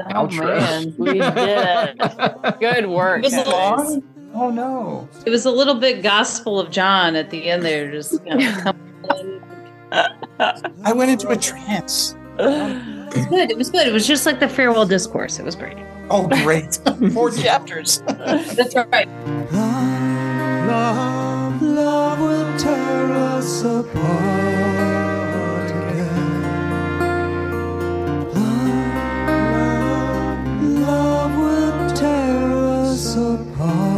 Oh, 0.00 0.04
outro. 0.26 0.58
man. 0.58 0.94
We 0.98 1.12
did 1.14 1.22
it. 1.36 2.58
Good 2.60 2.86
work. 2.88 3.18
It 3.18 3.24
was 3.24 3.32
a 3.34 3.36
guys. 3.44 3.50
long- 3.50 4.02
Oh 4.34 4.48
no. 4.50 5.06
It 5.26 5.30
was 5.30 5.44
a 5.44 5.50
little 5.50 5.74
bit 5.74 6.02
Gospel 6.02 6.58
of 6.58 6.70
John 6.70 7.14
at 7.16 7.28
the 7.28 7.50
end 7.50 7.62
there. 7.62 7.90
Just 7.90 8.12
you 8.24 8.34
know. 8.36 8.72
I 9.92 10.92
went 10.94 11.10
into 11.10 11.28
a 11.28 11.36
trance. 11.36 12.16
It 12.38 13.14
was 13.14 13.26
good. 13.26 13.50
It 13.50 13.58
was 13.58 13.68
good. 13.70 13.86
It 13.86 13.92
was 13.92 14.06
just 14.06 14.24
like 14.24 14.40
the 14.40 14.48
farewell 14.48 14.86
discourse. 14.86 15.38
It 15.38 15.44
was 15.44 15.54
great. 15.54 15.76
Oh, 16.08 16.26
great. 16.42 16.76
Four 17.12 17.30
chapters. 17.30 18.00
That's 18.06 18.74
right. 18.74 19.06
Love, 20.66 21.60
love 21.60 22.18
will 22.20 22.58
tear 22.58 23.12
us 23.12 23.62
apart. 23.64 24.91
us 32.92 33.16
apart. 33.16 33.91